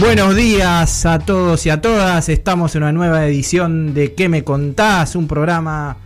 Buenos 0.00 0.34
días 0.34 1.04
a 1.04 1.18
todos 1.18 1.66
y 1.66 1.70
a 1.70 1.80
todas. 1.80 2.28
Estamos 2.28 2.74
en 2.74 2.82
una 2.82 2.92
nueva 2.92 3.26
edición 3.26 3.92
de 3.94 4.14
¿Qué 4.14 4.28
me 4.28 4.44
contás? 4.44 5.14
Un 5.14 5.28
programa 5.28 5.96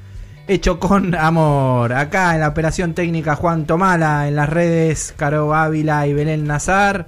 hecho 0.49 0.81
con 0.81 1.15
amor. 1.15 1.93
Acá 1.93 2.35
en 2.35 2.41
la 2.41 2.49
operación 2.49 2.95
técnica 2.95 3.37
Juan 3.37 3.67
Tomala, 3.67 4.27
en 4.29 4.37
las 4.37 4.49
redes 4.49 5.15
Caro 5.17 5.55
Ávila 5.55 6.07
y 6.07 6.13
Belén 6.13 6.45
Nazar, 6.47 7.07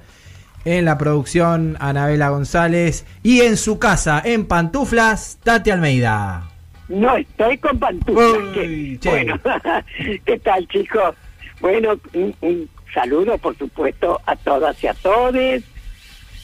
en 0.65 0.85
la 0.85 0.97
producción 0.97 1.75
Anabela 1.79 2.29
González 2.29 3.05
y 3.21 3.41
en 3.41 3.57
su 3.57 3.79
casa, 3.79 4.21
en 4.23 4.45
pantuflas, 4.45 5.39
Tati 5.43 5.71
Almeida. 5.71 6.47
No 6.87 7.17
estoy 7.17 7.57
con 7.57 7.77
pantuflas. 7.79 8.31
Uy, 8.37 8.53
que- 8.53 8.97
che. 9.01 9.09
bueno, 9.09 9.35
¿qué 10.25 10.39
tal 10.39 10.65
chicos? 10.69 11.15
Bueno, 11.59 11.99
un, 12.13 12.33
un 12.41 12.69
saludo 12.93 13.37
por 13.39 13.57
supuesto 13.57 14.21
a 14.25 14.35
todas 14.37 14.81
y 14.83 14.87
a 14.87 14.93
todos, 14.93 15.33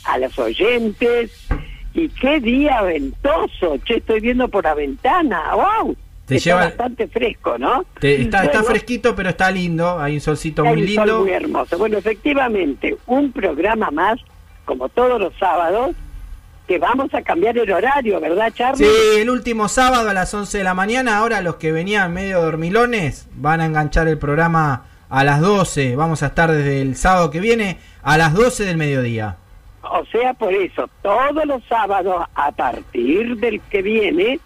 a 0.06 0.18
los 0.18 0.38
oyentes. 0.40 1.32
Y 1.96 2.10
qué 2.10 2.40
día 2.40 2.82
ventoso, 2.82 3.78
che, 3.86 3.98
estoy 3.98 4.20
viendo 4.20 4.48
por 4.48 4.64
la 4.64 4.74
ventana, 4.74 5.54
wow. 5.54 5.96
Te 6.26 6.38
Está 6.38 6.50
lleva- 6.52 6.66
bastante 6.66 7.08
fresco, 7.08 7.58
¿no? 7.60 7.86
Te- 8.00 8.22
está, 8.22 8.46
está 8.46 8.64
fresquito, 8.64 9.14
pero 9.16 9.30
está 9.30 9.52
lindo. 9.52 10.00
Hay 10.00 10.16
un 10.16 10.22
solcito 10.22 10.64
hay 10.64 10.70
muy 10.70 10.82
un 10.82 10.88
sol 10.96 11.06
lindo. 11.06 11.20
muy 11.22 11.32
hermoso. 11.32 11.78
Bueno, 11.78 11.98
efectivamente, 11.98 12.98
un 13.06 13.32
programa 13.32 13.92
más, 13.92 14.20
como 14.66 14.90
todos 14.90 15.20
los 15.20 15.34
sábados, 15.38 15.96
que 16.68 16.80
vamos 16.80 17.14
a 17.14 17.22
cambiar 17.22 17.58
el 17.58 17.70
horario, 17.70 18.20
¿verdad, 18.22 18.52
Charlie? 18.56 18.86
Sí, 18.86 19.20
el 19.20 19.30
último 19.30 19.68
sábado 19.68 20.10
a 20.10 20.14
las 20.14 20.34
11 20.34 20.58
de 20.60 20.64
la 20.64 20.74
mañana. 20.74 21.18
Ahora 21.18 21.42
los 21.42 21.56
que 21.58 21.74
venían 21.74 22.14
medio 22.14 22.42
dormilones 22.42 23.28
van 23.36 23.60
a 23.60 23.66
enganchar 23.66 24.08
el 24.08 24.18
programa 24.18 24.86
a 25.10 25.24
las 25.26 25.42
12. 25.42 25.98
Vamos 25.98 26.24
a 26.24 26.28
estar 26.28 26.50
desde 26.50 26.82
el 26.82 26.96
sábado 26.96 27.30
que 27.30 27.42
viene 27.42 27.78
a 28.02 28.18
las 28.18 28.34
12 28.34 28.64
del 28.64 28.78
mediodía. 28.78 29.36
O 29.84 30.06
sea, 30.12 30.34
por 30.34 30.54
eso, 30.54 30.90
todos 31.02 31.46
los 31.46 31.64
sábados, 31.66 32.26
a 32.36 32.52
partir 32.52 33.36
del 33.38 33.60
que 33.62 33.82
viene, 33.82 34.40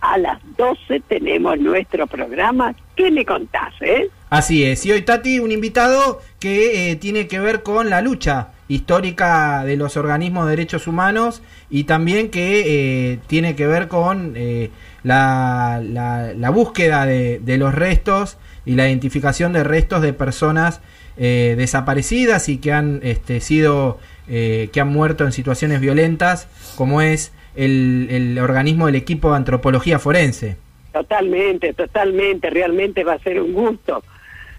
a 0.00 0.18
las 0.18 0.38
12 0.56 1.00
tenemos 1.08 1.58
nuestro 1.60 2.06
programa. 2.06 2.74
¿Qué 2.96 3.10
me 3.10 3.24
contás, 3.24 3.72
eh? 3.80 4.08
Así 4.30 4.64
es. 4.64 4.84
Y 4.86 4.92
hoy 4.92 5.02
Tati, 5.02 5.38
un 5.38 5.52
invitado 5.52 6.20
que 6.40 6.90
eh, 6.90 6.96
tiene 6.96 7.28
que 7.28 7.38
ver 7.38 7.62
con 7.62 7.90
la 7.90 8.00
lucha 8.00 8.48
histórica 8.68 9.64
de 9.64 9.76
los 9.76 9.96
organismos 9.96 10.46
de 10.46 10.50
derechos 10.50 10.86
humanos 10.86 11.42
y 11.70 11.84
también 11.84 12.30
que 12.30 13.12
eh, 13.12 13.18
tiene 13.26 13.54
que 13.54 13.66
ver 13.66 13.88
con 13.88 14.32
eh, 14.36 14.70
la, 15.02 15.80
la- 15.84 16.32
la 16.34 16.50
búsqueda 16.50 17.04
de, 17.06 17.38
de 17.40 17.58
los 17.58 17.74
restos 17.74 18.38
y 18.64 18.74
la 18.74 18.88
identificación 18.88 19.52
de 19.52 19.64
restos 19.64 20.00
de 20.02 20.12
personas 20.14 20.80
eh, 21.18 21.54
desaparecidas 21.58 22.48
y 22.48 22.56
que 22.58 22.72
han 22.72 23.00
este, 23.02 23.40
sido 23.40 23.98
eh, 24.28 24.70
que 24.72 24.80
han 24.80 24.88
muerto 24.88 25.24
en 25.24 25.32
situaciones 25.32 25.80
violentas 25.80 26.48
como 26.76 27.00
es 27.00 27.32
el, 27.54 28.08
el 28.10 28.38
organismo 28.38 28.86
del 28.86 28.94
equipo 28.94 29.30
de 29.30 29.36
antropología 29.36 29.98
forense. 29.98 30.56
Totalmente, 30.92 31.72
totalmente. 31.72 32.50
Realmente 32.50 33.04
va 33.04 33.14
a 33.14 33.18
ser 33.18 33.40
un 33.40 33.52
gusto 33.52 34.02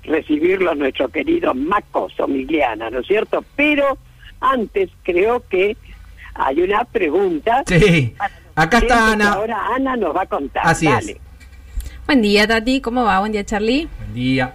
recibirlo 0.04 0.72
a 0.72 0.76
nuestro 0.76 1.08
querido 1.10 1.54
Maco 1.54 2.10
Somigliana, 2.16 2.90
¿no 2.90 3.00
es 3.00 3.08
cierto? 3.08 3.44
Pero 3.56 3.98
antes 4.42 4.90
creo 5.04 5.44
que 5.48 5.78
hay 6.34 6.62
una 6.62 6.84
pregunta. 6.86 7.64
Sí, 7.68 8.14
acá 8.56 8.80
está 8.80 9.14
Ana. 9.14 9.34
Ahora 9.34 9.68
Ana 9.76 9.96
nos 9.96 10.16
va 10.16 10.24
a 10.24 10.26
contar. 10.26 10.64
Así 10.66 10.88
Dale. 10.88 11.14
es. 11.14 11.18
Buen 12.06 12.22
día, 12.22 12.48
Tati. 12.48 12.82
¿Cómo 12.82 13.06
va? 13.06 13.20
Buen 13.20 13.32
día, 13.32 13.46
Charlie. 13.46 13.88
Buen 13.98 14.14
día. 14.14 14.54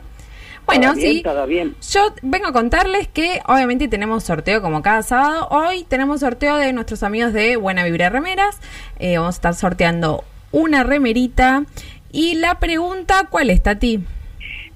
Bueno, 0.69 0.95
sí. 0.97 1.23
¿Todo 1.23 1.47
bien? 1.47 1.75
Yo 1.91 2.13
vengo 2.21 2.49
a 2.49 2.53
contarles 2.53 3.09
que 3.09 3.41
obviamente 3.47 3.89
tenemos 3.89 4.23
sorteo 4.25 4.61
como 4.61 4.83
cada 4.83 5.03
sábado. 5.03 5.49
Hoy 5.51 5.85
tenemos 5.85 6.21
sorteo 6.21 6.57
de 6.57 6.75
nuestros 6.75 7.03
amigos 7.03 7.33
de 7.33 7.57
Buena 7.57 7.85
Vibra 7.85 8.11
Remeras. 8.11 8.61
Eh, 8.99 9.17
vamos 9.17 9.35
a 9.35 9.39
estar 9.39 9.55
sorteando 9.55 10.25
una 10.53 10.85
remerita. 10.85 11.65
Y 12.13 12.35
la 12.35 12.59
pregunta, 12.59 13.29
¿cuál 13.31 13.49
es, 13.49 13.63
Tati? 13.63 14.01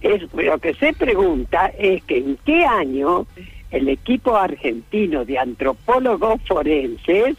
Es, 0.00 0.22
lo 0.32 0.58
que 0.58 0.72
se 0.72 0.94
pregunta 0.94 1.70
es 1.78 2.02
que 2.04 2.16
en 2.16 2.38
qué 2.46 2.64
año 2.64 3.26
el 3.70 3.90
equipo 3.90 4.34
argentino 4.34 5.26
de 5.26 5.38
antropólogos 5.38 6.40
forenses 6.48 7.36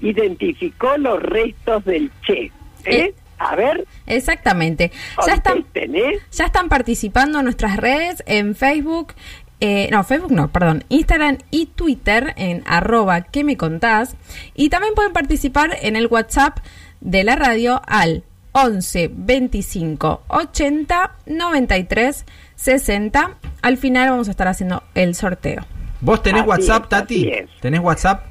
identificó 0.00 0.96
los 0.96 1.20
restos 1.20 1.84
del 1.84 2.12
Che. 2.24 2.52
¿Eh? 2.84 3.14
A 3.42 3.56
ver, 3.56 3.86
Exactamente. 4.06 4.92
Ya 5.26 5.32
están, 5.32 5.62
contesten, 5.62 5.96
¿eh? 5.96 6.18
ya 6.30 6.44
están 6.44 6.68
participando 6.68 7.38
en 7.38 7.44
nuestras 7.44 7.78
redes, 7.78 8.22
en 8.26 8.54
Facebook. 8.54 9.14
eh, 9.60 9.88
no, 9.90 10.04
Facebook 10.04 10.32
no, 10.32 10.48
perdón, 10.52 10.84
Instagram 10.90 11.38
y 11.50 11.66
Twitter 11.66 12.34
en 12.36 12.62
arroba 12.66 13.22
que 13.22 13.42
me 13.42 13.56
contás. 13.56 14.14
Y 14.54 14.68
también 14.68 14.94
pueden 14.94 15.14
participar 15.14 15.74
en 15.80 15.96
el 15.96 16.06
WhatsApp 16.06 16.58
de 17.00 17.24
la 17.24 17.34
radio 17.34 17.80
al 17.86 18.24
11 18.52 19.10
25 19.10 20.22
80 20.28 21.12
93 21.24 22.26
60. 22.56 23.36
Al 23.62 23.76
final 23.78 24.10
vamos 24.10 24.28
a 24.28 24.32
estar 24.32 24.48
haciendo 24.48 24.82
el 24.94 25.14
sorteo. 25.14 25.64
¿Vos 26.02 26.22
tenés 26.22 26.42
Así 26.42 26.50
WhatsApp, 26.50 26.82
es, 26.82 26.88
Tati? 26.90 27.32
¿Tenés 27.60 27.80
WhatsApp? 27.80 28.26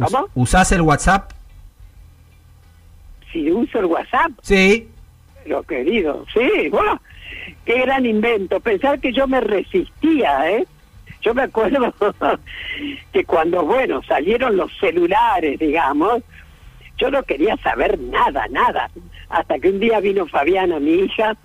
¿Cómo? 0.00 0.28
¿Usás 0.34 0.70
el 0.70 0.82
WhatsApp? 0.82 1.32
Si 3.32 3.50
uso 3.50 3.78
el 3.80 3.86
WhatsApp, 3.86 4.32
Sí. 4.42 4.88
lo 5.46 5.62
querido, 5.62 6.24
sí, 6.32 6.68
bueno, 6.70 7.00
qué 7.64 7.80
gran 7.80 8.04
invento. 8.06 8.60
Pensar 8.60 9.00
que 9.00 9.12
yo 9.12 9.26
me 9.26 9.40
resistía, 9.40 10.50
¿eh? 10.50 10.66
Yo 11.22 11.34
me 11.34 11.42
acuerdo 11.42 11.94
que 13.12 13.24
cuando, 13.24 13.64
bueno, 13.64 14.02
salieron 14.02 14.56
los 14.56 14.70
celulares, 14.78 15.58
digamos, 15.58 16.22
yo 16.98 17.10
no 17.10 17.22
quería 17.22 17.56
saber 17.58 17.98
nada, 17.98 18.46
nada. 18.50 18.90
Hasta 19.28 19.58
que 19.58 19.70
un 19.70 19.80
día 19.80 20.00
vino 20.00 20.26
Fabiana, 20.26 20.78
mi 20.78 20.92
hija, 20.94 21.36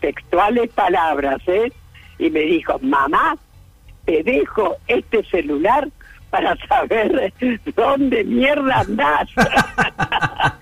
textuales 0.00 0.70
palabras, 0.70 1.40
¿eh? 1.46 1.70
Y 2.18 2.30
me 2.30 2.40
dijo, 2.40 2.78
mamá, 2.80 3.36
te 4.04 4.22
dejo 4.22 4.76
este 4.86 5.22
celular 5.24 5.88
para 6.30 6.56
saber 6.66 7.32
dónde 7.76 8.24
mierda 8.24 8.80
andás. 8.80 9.28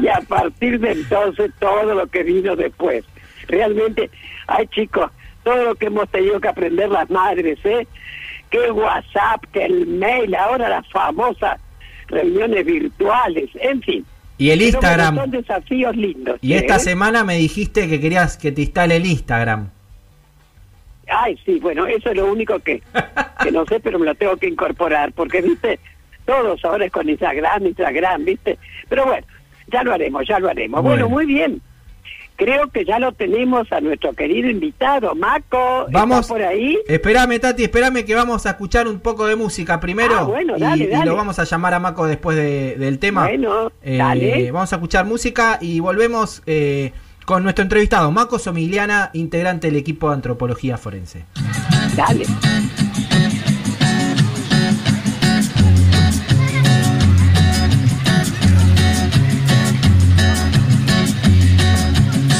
y 0.00 0.08
a 0.08 0.20
partir 0.20 0.80
de 0.80 0.92
entonces 0.92 1.50
todo 1.58 1.94
lo 1.94 2.06
que 2.06 2.22
vino 2.22 2.56
después. 2.56 3.04
Realmente, 3.48 4.10
ay 4.46 4.66
chicos, 4.68 5.10
todo 5.42 5.64
lo 5.64 5.74
que 5.74 5.86
hemos 5.86 6.08
tenido 6.08 6.40
que 6.40 6.48
aprender 6.48 6.88
las 6.88 7.08
madres, 7.10 7.58
¿eh? 7.64 7.86
Que 8.50 8.70
WhatsApp, 8.70 9.44
que 9.52 9.64
el 9.64 9.86
mail, 9.86 10.34
ahora 10.34 10.68
las 10.68 10.88
famosas 10.88 11.60
reuniones 12.08 12.64
virtuales, 12.64 13.50
en 13.54 13.82
fin. 13.82 14.06
Y 14.36 14.50
el 14.50 14.62
Instagram. 14.62 15.16
son 15.16 15.30
desafíos 15.30 15.96
lindos. 15.96 16.38
Y 16.40 16.54
¿eh? 16.54 16.58
esta 16.58 16.78
semana 16.78 17.24
me 17.24 17.36
dijiste 17.36 17.88
que 17.88 18.00
querías 18.00 18.36
que 18.36 18.52
te 18.52 18.62
instale 18.62 18.96
el 18.96 19.06
Instagram. 19.06 19.70
Ay, 21.06 21.38
sí, 21.44 21.58
bueno, 21.60 21.86
eso 21.86 22.10
es 22.10 22.16
lo 22.16 22.32
único 22.32 22.58
que, 22.60 22.82
que 23.42 23.52
no 23.52 23.64
sé, 23.66 23.78
pero 23.80 23.98
me 23.98 24.06
lo 24.06 24.14
tengo 24.14 24.36
que 24.36 24.48
incorporar, 24.48 25.12
porque, 25.12 25.42
viste, 25.42 25.78
todos 26.24 26.64
ahora 26.64 26.86
es 26.86 26.92
con 26.92 27.08
Instagram, 27.08 27.66
Instagram, 27.66 28.24
viste. 28.24 28.58
Pero 28.88 29.04
bueno, 29.04 29.26
ya 29.72 29.82
lo 29.82 29.92
haremos, 29.92 30.26
ya 30.26 30.38
lo 30.38 30.48
haremos. 30.50 30.82
Bueno, 30.82 31.08
Bueno. 31.08 31.08
muy 31.08 31.26
bien. 31.26 31.60
Creo 32.36 32.68
que 32.68 32.84
ya 32.84 32.98
lo 32.98 33.12
tenemos 33.12 33.70
a 33.70 33.80
nuestro 33.80 34.12
querido 34.12 34.50
invitado, 34.50 35.14
Maco. 35.14 35.86
¿Está 35.86 36.00
Vamos. 36.00 36.26
por 36.26 36.42
ahí? 36.42 36.76
Espérame, 36.88 37.38
Tati, 37.38 37.62
espérame 37.62 38.04
que 38.04 38.14
vamos 38.16 38.44
a 38.46 38.50
escuchar 38.50 38.88
un 38.88 38.98
poco 38.98 39.26
de 39.28 39.36
música 39.36 39.78
primero. 39.78 40.16
Ah, 40.18 40.22
bueno, 40.24 40.56
y, 40.56 40.60
dale, 40.60 40.84
y 40.84 40.86
dale. 40.88 41.04
lo 41.06 41.14
vamos 41.14 41.38
a 41.38 41.44
llamar 41.44 41.74
a 41.74 41.78
Maco 41.78 42.06
después 42.08 42.36
de- 42.36 42.74
del 42.76 42.98
tema. 42.98 43.28
Bueno, 43.28 43.70
Eh, 43.82 43.98
dale. 43.98 44.50
Vamos 44.50 44.72
a 44.72 44.76
escuchar 44.76 45.04
música 45.06 45.58
y 45.60 45.78
volvemos 45.78 46.42
eh, 46.46 46.90
con 47.24 47.44
nuestro 47.44 47.62
entrevistado, 47.62 48.10
Maco 48.10 48.40
Somigliana, 48.40 49.10
integrante 49.12 49.68
del 49.68 49.76
equipo 49.76 50.08
de 50.08 50.16
antropología 50.16 50.76
forense. 50.76 51.26
Dale. 51.96 52.24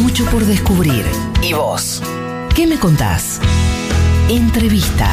Mucho 0.00 0.24
por 0.26 0.44
descubrir. 0.46 1.04
¿Y 1.42 1.52
vos? 1.52 2.02
¿Qué 2.54 2.66
me 2.66 2.78
contás? 2.78 3.40
Entrevista. 4.28 5.10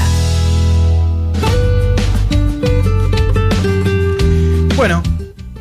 Bueno, 4.77 5.03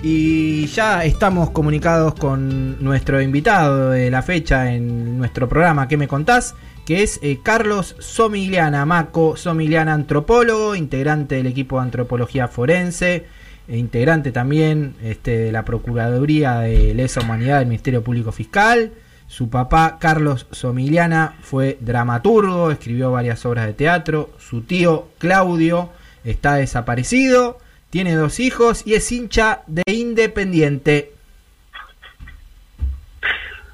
y 0.02 0.66
ya 0.66 1.04
estamos 1.04 1.50
comunicados 1.50 2.14
con 2.14 2.82
nuestro 2.82 3.20
invitado 3.20 3.90
de 3.90 4.10
la 4.10 4.22
fecha 4.22 4.72
en 4.72 5.18
nuestro 5.18 5.48
programa 5.48 5.88
¿Qué 5.88 5.96
me 5.96 6.08
contás? 6.08 6.54
Que 6.86 7.02
es 7.02 7.20
eh, 7.22 7.40
Carlos 7.42 7.96
Somiliana, 7.98 8.86
Maco 8.86 9.36
Somiliana, 9.36 9.92
antropólogo, 9.92 10.74
integrante 10.74 11.36
del 11.36 11.46
equipo 11.46 11.76
de 11.76 11.82
antropología 11.82 12.48
forense, 12.48 13.26
e 13.68 13.76
integrante 13.76 14.32
también 14.32 14.96
este, 15.02 15.36
de 15.36 15.52
la 15.52 15.64
Procuraduría 15.64 16.60
de 16.60 16.94
Lesa 16.94 17.20
Humanidad 17.20 17.58
del 17.58 17.68
Ministerio 17.68 18.02
Público 18.02 18.32
Fiscal. 18.32 18.92
Su 19.28 19.50
papá, 19.50 19.98
Carlos 20.00 20.48
Somiliana, 20.50 21.36
fue 21.42 21.78
dramaturgo, 21.80 22.72
escribió 22.72 23.12
varias 23.12 23.44
obras 23.46 23.66
de 23.66 23.74
teatro. 23.74 24.30
Su 24.38 24.62
tío, 24.62 25.08
Claudio, 25.18 25.90
está 26.24 26.54
desaparecido. 26.54 27.58
Tiene 27.90 28.14
dos 28.14 28.38
hijos 28.40 28.86
y 28.86 28.94
es 28.94 29.10
hincha 29.10 29.62
de 29.66 29.82
Independiente. 29.86 31.12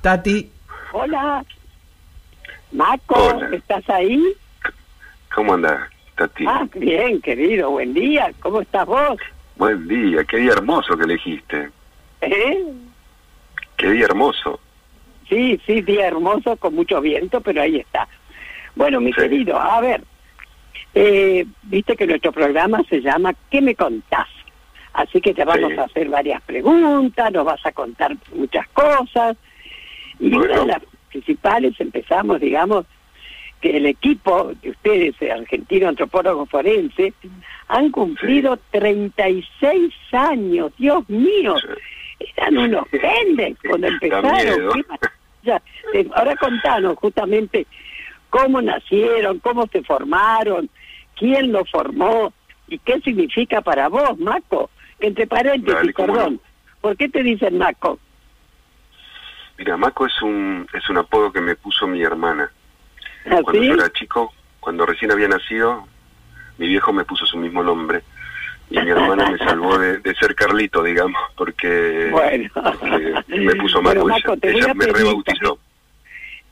Tati, 0.00 0.50
Hola. 0.92 1.44
Maco, 2.72 3.14
Hola. 3.14 3.54
¿estás 3.54 3.88
ahí? 3.90 4.22
¿Cómo 5.34 5.54
anda, 5.54 5.90
Tati? 6.16 6.44
Ah, 6.46 6.66
bien, 6.74 7.20
querido, 7.20 7.70
buen 7.72 7.92
día. 7.92 8.32
¿Cómo 8.40 8.62
estás 8.62 8.86
vos? 8.86 9.18
Buen 9.56 9.86
día, 9.88 10.24
qué 10.24 10.38
día 10.38 10.52
hermoso 10.52 10.96
que 10.96 11.04
elegiste. 11.04 11.70
¿Eh? 12.22 12.64
Qué 13.76 13.90
día 13.90 14.06
hermoso. 14.06 14.60
Sí, 15.28 15.60
sí, 15.66 15.82
día 15.82 16.06
hermoso, 16.06 16.56
con 16.56 16.74
mucho 16.74 17.00
viento, 17.00 17.40
pero 17.40 17.60
ahí 17.62 17.76
está. 17.78 18.08
Bueno, 18.74 19.00
mi 19.00 19.12
Sí. 19.12 19.20
querido, 19.20 19.58
a 19.60 19.80
ver, 19.80 20.02
eh, 20.94 21.44
viste 21.64 21.96
que 21.96 22.06
nuestro 22.06 22.32
programa 22.32 22.82
se 22.88 23.00
llama 23.00 23.34
¿Qué 23.50 23.61
me 23.61 23.75
contás? 23.75 24.28
Así 24.93 25.20
que 25.20 25.34
te 25.34 25.44
vamos 25.44 25.73
Sí. 25.73 25.78
a 25.78 25.84
hacer 25.84 26.08
varias 26.08 26.40
preguntas, 26.43 27.31
nos 27.32 27.44
vas 27.44 27.64
a 27.67 27.73
contar 27.73 28.17
muchas 28.34 28.67
cosas. 28.69 29.37
Y 30.19 30.32
una 30.34 30.61
de 30.61 30.67
las 30.67 30.82
principales 31.11 31.75
empezamos, 31.78 32.40
digamos, 32.40 32.87
que 33.61 33.76
el 33.76 33.87
equipo 33.87 34.52
de 34.62 34.70
ustedes, 34.70 35.14
el 35.20 35.31
argentino 35.32 35.88
antropólogo 35.88 36.46
forense, 36.46 37.12
han 37.69 37.90
cumplido 37.90 38.58
36 38.70 39.93
años, 40.12 40.73
Dios 40.78 41.08
mío. 41.11 41.56
Eran 42.37 42.56
unos 42.56 42.88
pendes 42.88 43.56
cuando 43.69 43.88
empezaron. 43.88 44.83
Ahora 46.14 46.37
contanos 46.37 46.97
justamente 46.97 47.66
cómo 48.37 48.61
nacieron, 48.62 49.38
cómo 49.40 49.66
se 49.69 49.83
formaron, 49.83 50.69
quién 51.16 51.52
lo 51.52 51.64
formó 51.64 52.33
y 52.69 52.78
qué 52.78 53.00
significa 53.00 53.61
para 53.61 53.88
vos, 53.88 54.19
Maco. 54.19 54.71
Entre 55.00 55.26
paréntesis, 55.26 55.75
Dale, 55.75 55.93
perdón. 55.93 56.35
no. 56.35 56.40
¿Por 56.81 56.97
qué 56.97 57.09
te 57.09 57.23
dicen 57.23 57.59
Maco? 57.59 57.99
Mira, 59.59 59.76
Maco 59.76 60.07
es 60.07 60.23
un, 60.23 60.66
es 60.73 60.88
un 60.90 60.99
apodo 60.99 61.33
que 61.33 61.40
me 61.40 61.57
puso 61.57 61.87
mi 61.87 62.02
hermana. 62.02 62.50
Cuando 63.25 63.50
¿Así? 63.50 63.66
yo 63.66 63.75
era 63.75 63.90
chico, 63.93 64.33
cuando 64.61 64.85
recién 64.87 65.11
había 65.12 65.28
nacido, 65.28 65.87
mi 66.59 66.66
viejo 66.69 66.93
me 66.93 67.05
puso 67.05 67.25
su 67.26 67.37
mismo 67.38 67.62
nombre. 67.62 68.02
Y 68.69 68.78
mi 68.81 68.90
hermana 68.90 69.31
me 69.31 69.38
salvó 69.38 69.78
de, 69.78 69.99
de 69.99 70.14
ser 70.16 70.35
Carlito, 70.35 70.83
digamos, 70.83 71.21
porque, 71.37 72.09
Bueno. 72.11 72.50
porque 72.55 73.14
me 73.28 73.55
puso 73.57 73.81
Maco. 73.83 74.02
Bueno, 74.02 74.16
Maco, 74.16 74.37
ella 74.43 74.75
me 74.75 74.87
rebautizó. 74.87 75.59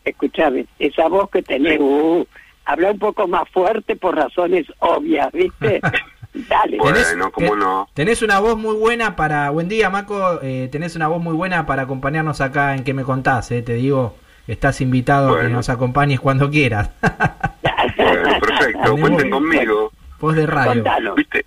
Escúchame, 0.04 0.66
esa 0.78 1.08
voz 1.08 1.30
que 1.30 1.42
tenés, 1.42 1.78
uh, 1.80 2.26
habla 2.64 2.90
un 2.90 2.98
poco 2.98 3.26
más 3.26 3.48
fuerte 3.50 3.96
por 3.96 4.14
razones 4.16 4.66
obvias, 4.80 5.32
¿viste? 5.32 5.80
Dale. 6.48 6.78
Bueno, 6.78 7.30
¿cómo 7.30 7.54
no? 7.54 7.88
tenés 7.94 8.20
una 8.22 8.40
voz 8.40 8.56
muy 8.56 8.74
buena 8.76 9.14
para. 9.14 9.50
Buen 9.50 9.68
día, 9.68 9.88
Maco. 9.88 10.40
eh, 10.42 10.68
tenés 10.72 10.96
una 10.96 11.06
voz 11.06 11.22
muy 11.22 11.34
buena 11.34 11.64
para 11.64 11.82
acompañarnos 11.82 12.40
acá 12.40 12.74
en 12.74 12.82
que 12.82 12.92
me 12.92 13.04
contás. 13.04 13.52
eh, 13.52 13.62
te 13.62 13.74
digo, 13.74 14.16
estás 14.48 14.80
invitado 14.80 15.36
a 15.36 15.42
que 15.42 15.48
nos 15.48 15.68
acompañes 15.68 16.20
cuando 16.20 16.50
quieras. 16.50 16.90
Bueno, 17.96 18.40
perfecto, 18.40 18.96
cuenten 18.96 19.30
conmigo. 19.30 19.92
voz 20.18 20.34
de 20.34 20.46
radio. 20.46 20.82
Contanos. 20.82 21.14
Viste 21.16 21.44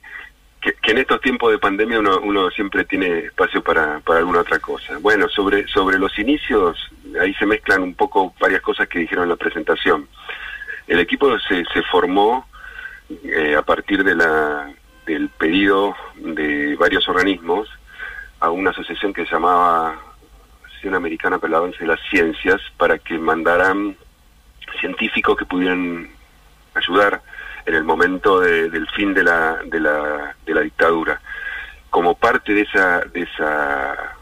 que, 0.73 0.91
en 0.91 0.97
estos 0.97 1.21
tiempos 1.21 1.51
de 1.51 1.59
pandemia 1.59 1.99
uno, 1.99 2.19
uno 2.19 2.49
siempre 2.51 2.85
tiene 2.85 3.19
espacio 3.19 3.63
para, 3.63 3.99
para 4.01 4.19
alguna 4.19 4.41
otra 4.41 4.59
cosa. 4.59 4.97
Bueno, 4.99 5.27
sobre, 5.29 5.67
sobre 5.67 5.99
los 5.99 6.17
inicios, 6.19 6.77
ahí 7.19 7.33
se 7.35 7.45
mezclan 7.45 7.81
un 7.81 7.93
poco 7.93 8.33
varias 8.39 8.61
cosas 8.61 8.87
que 8.87 8.99
dijeron 8.99 9.23
en 9.23 9.29
la 9.29 9.35
presentación. 9.35 10.07
El 10.87 10.99
equipo 10.99 11.37
se, 11.39 11.63
se 11.65 11.81
formó 11.83 12.47
eh, 13.23 13.55
a 13.55 13.61
partir 13.61 14.03
de 14.03 14.15
la, 14.15 14.71
del 15.05 15.29
pedido 15.29 15.95
de 16.15 16.75
varios 16.75 17.07
organismos 17.07 17.69
a 18.39 18.51
una 18.51 18.71
asociación 18.71 19.13
que 19.13 19.25
se 19.25 19.31
llamaba 19.31 19.97
Asociación 20.63 20.95
Americana 20.95 21.39
para 21.39 21.49
el 21.49 21.55
Avance 21.55 21.79
de 21.79 21.87
las 21.87 21.99
Ciencias 22.09 22.61
para 22.77 22.99
que 22.99 23.17
mandaran 23.17 23.95
científicos 24.79 25.37
que 25.37 25.45
pudieran 25.45 26.09
ayudar 26.75 27.21
en 27.67 27.75
el 27.75 27.83
momento 27.83 28.39
de- 28.39 28.69
del 28.69 28.87
fin 28.91 29.13
de 29.13 29.23
la, 29.23 29.57
de 29.65 29.79
la, 29.79 30.35
de 30.45 30.53
la 30.53 30.61
dictadura. 30.61 31.21
Como 31.89 32.15
parte 32.17 32.53
de 32.53 32.61
esa, 32.61 33.01
de 33.01 33.21
esa 33.23 34.13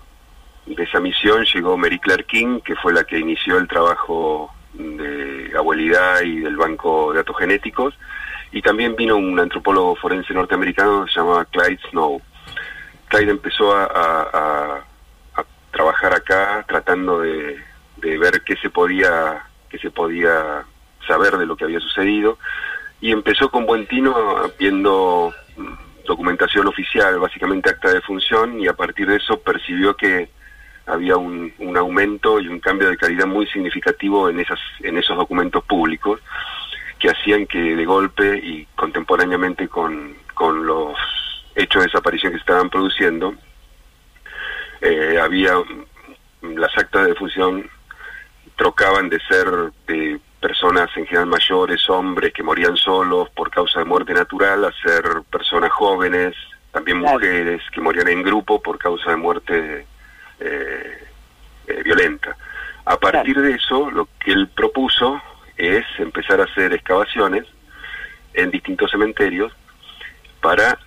de 0.65 0.81
esa 0.83 0.99
misión 0.99 1.45
llegó 1.45 1.77
Mary 1.77 1.99
Claire 1.99 2.23
King, 2.25 2.59
que 2.61 2.75
fue 2.75 2.91
la 2.91 3.03
que 3.03 3.19
inició 3.19 3.57
el 3.59 3.67
trabajo 3.67 4.51
de 4.73 5.53
abuelidad 5.55 6.21
y 6.23 6.39
del 6.39 6.57
banco 6.57 7.11
de 7.11 7.19
datos 7.19 7.37
genéticos, 7.37 7.93
y 8.51 8.63
también 8.63 8.95
vino 8.95 9.15
un 9.15 9.39
antropólogo 9.39 9.95
forense 9.95 10.33
norteamericano 10.33 11.05
que 11.05 11.11
se 11.13 11.19
llamaba 11.19 11.45
Clyde 11.45 11.79
Snow. 11.91 12.19
Clyde 13.09 13.29
empezó 13.31 13.75
a- 13.77 13.83
a- 13.85 14.83
a 15.35 15.43
trabajar 15.71 16.13
acá 16.15 16.65
tratando 16.67 17.19
de, 17.19 17.61
de 17.97 18.17
ver 18.17 18.41
qué 18.43 18.55
se 18.57 18.69
podía 18.71 19.43
qué 19.69 19.77
se 19.77 19.91
podía 19.91 20.63
saber 21.05 21.37
de 21.37 21.45
lo 21.45 21.55
que 21.55 21.65
había 21.65 21.79
sucedido 21.79 22.39
y 23.01 23.11
empezó 23.11 23.49
con 23.49 23.65
buen 23.65 23.87
tino 23.87 24.15
viendo 24.57 25.33
mm, 25.57 26.05
documentación 26.05 26.67
oficial, 26.67 27.19
básicamente 27.19 27.69
acta 27.69 27.93
de 27.93 28.01
función, 28.01 28.59
y 28.59 28.67
a 28.67 28.73
partir 28.73 29.07
de 29.07 29.17
eso 29.17 29.39
percibió 29.39 29.95
que 29.95 30.29
había 30.85 31.17
un, 31.17 31.51
un 31.59 31.77
aumento 31.77 32.39
y 32.39 32.47
un 32.47 32.59
cambio 32.59 32.89
de 32.89 32.97
calidad 32.97 33.25
muy 33.25 33.47
significativo 33.47 34.29
en, 34.29 34.39
esas, 34.39 34.59
en 34.81 34.97
esos 34.97 35.17
documentos 35.17 35.63
públicos 35.63 36.21
que 36.99 37.09
hacían 37.09 37.47
que 37.47 37.75
de 37.75 37.85
golpe 37.85 38.37
y 38.37 38.67
contemporáneamente 38.75 39.67
con, 39.67 40.15
con 40.33 40.65
los 40.65 40.95
hechos 41.55 41.81
de 41.81 41.87
desaparición 41.87 42.33
que 42.33 42.39
estaban 42.39 42.69
produciendo, 42.69 43.35
eh, 44.81 45.19
había 45.21 45.57
mm, 45.57 46.55
las 46.57 46.77
actas 46.77 47.07
de 47.07 47.15
función 47.15 47.69
trocaban 48.55 49.09
de 49.09 49.19
ser 49.21 49.47
de 49.87 50.19
personas 50.45 50.95
en 50.95 51.07
general 51.07 51.25
mayores, 51.25 51.89
hombres 51.89 52.31
que 52.31 52.43
morían 52.43 52.77
solos 52.77 53.31
por 53.31 53.49
causa 53.49 53.79
de 53.79 53.85
muerte 53.85 54.13
natural, 54.13 54.63
a 54.63 54.71
ser 54.73 55.03
personas 55.31 55.71
jóvenes, 55.71 56.35
también 56.71 56.99
Claro. 56.99 57.15
mujeres 57.15 57.63
que 57.71 57.81
morían 57.81 58.07
en 58.09 58.21
grupo 58.21 58.61
por 58.61 58.77
causa 58.77 59.09
de 59.09 59.15
muerte 59.15 59.87
eh, 60.39 61.03
eh, 61.65 61.81
violenta. 61.83 62.37
A 62.85 62.95
partir 62.97 63.41
de 63.41 63.53
eso, 63.53 63.89
lo 63.89 64.07
que 64.19 64.33
él 64.33 64.47
propuso 64.55 65.19
es 65.57 65.83
empezar 65.97 66.39
a 66.39 66.43
hacer 66.43 66.73
excavaciones 66.73 67.45
en 68.35 68.51
distintos 68.51 68.91
cementerios 68.91 69.51
para 70.41 70.77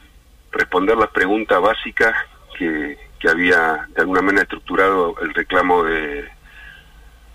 responder 0.52 0.96
las 0.96 1.10
preguntas 1.10 1.60
básicas 1.60 2.14
que, 2.56 2.96
que 3.18 3.28
había 3.28 3.88
de 3.88 4.02
alguna 4.02 4.22
manera 4.22 4.44
estructurado 4.44 5.16
el 5.20 5.34
reclamo 5.34 5.82
de, 5.82 6.28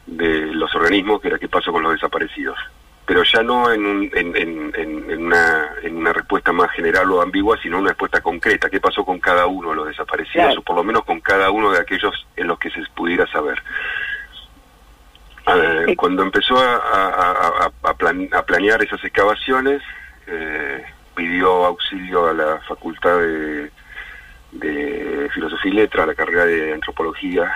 de 0.06 0.48
los 0.54 0.74
organismos, 0.76 1.22
que 1.22 1.30
era 1.30 1.40
qué 1.40 1.48
pasó 1.50 1.72
con 1.72 1.84
los 1.84 1.94
desaparecidos. 1.94 2.58
Pero 3.06 3.24
ya 3.24 3.44
no 3.44 3.70
en, 3.72 3.86
un- 3.86 4.12
en, 4.14 4.36
en- 4.36 4.72
en- 4.76 5.12
en 5.12 5.26
una, 5.26 5.72
en 5.82 5.98
una 5.98 6.14
respuesta 6.14 6.52
más 6.54 6.72
general 6.72 7.12
o 7.12 7.22
ambigua, 7.22 7.58
sino 7.62 7.78
una 7.80 7.90
respuesta 7.90 8.22
concreta, 8.22 8.70
qué 8.70 8.80
pasó 8.80 9.04
con 9.04 9.20
cada 9.20 9.46
uno 9.46 9.72
de 9.72 9.76
los 9.76 9.88
desaparecidos, 9.88 10.46
Claro. 10.48 10.60
o 10.62 10.64
por 10.64 10.76
lo 10.78 10.84
menos 10.86 11.04
con 11.04 11.20
cada 11.20 11.52
uno 11.52 11.72
de 11.72 11.80
aquellos 11.82 12.14
en 12.38 12.48
los 12.48 12.58
que 12.60 12.70
se 12.70 12.82
pudiera 12.96 13.28
saber. 13.28 13.62
Eh, 15.46 15.96
cuando 15.98 16.24
empezó 16.24 16.58
a, 16.58 16.76
a- 16.78 17.66
a- 17.66 17.90
a 17.90 17.94
plan- 17.96 18.30
a 18.32 18.44
planear 18.44 18.82
esas 18.82 19.04
excavaciones, 19.04 19.82
eh, 20.28 20.86
pidió 21.16 21.66
auxilio 21.66 22.28
a 22.30 22.34
la 22.34 22.60
Facultad 22.66 23.18
de, 23.20 23.70
de 24.54 25.30
Filosofía 25.34 25.72
y 25.72 25.76
Letra, 25.76 26.04
a 26.04 26.08
la 26.08 26.16
carrera 26.16 26.46
de 26.46 26.74
Antropología, 26.74 27.54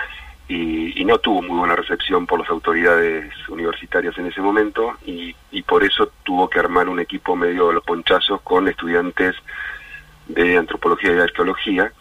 y, 0.48 1.00
y 1.00 1.04
no 1.04 1.18
tuvo 1.18 1.42
muy 1.42 1.58
buena 1.58 1.76
recepción 1.76 2.26
por 2.26 2.40
las 2.40 2.48
autoridades 2.50 3.32
universitarias 3.48 4.16
en 4.18 4.26
ese 4.26 4.40
momento, 4.40 4.96
y, 5.06 5.34
y 5.52 5.62
por 5.62 5.84
eso 5.84 6.10
tuvo 6.24 6.48
que 6.48 6.58
armar 6.58 6.88
un 6.88 7.00
equipo 7.00 7.36
medio 7.36 7.68
de 7.68 7.74
los 7.74 7.84
ponchazos 7.84 8.40
con 8.42 8.66
estudiantes 8.68 9.36
de 10.26 10.56
Antropología 10.56 11.14
y 11.14 11.20
Arqueología, 11.20 11.92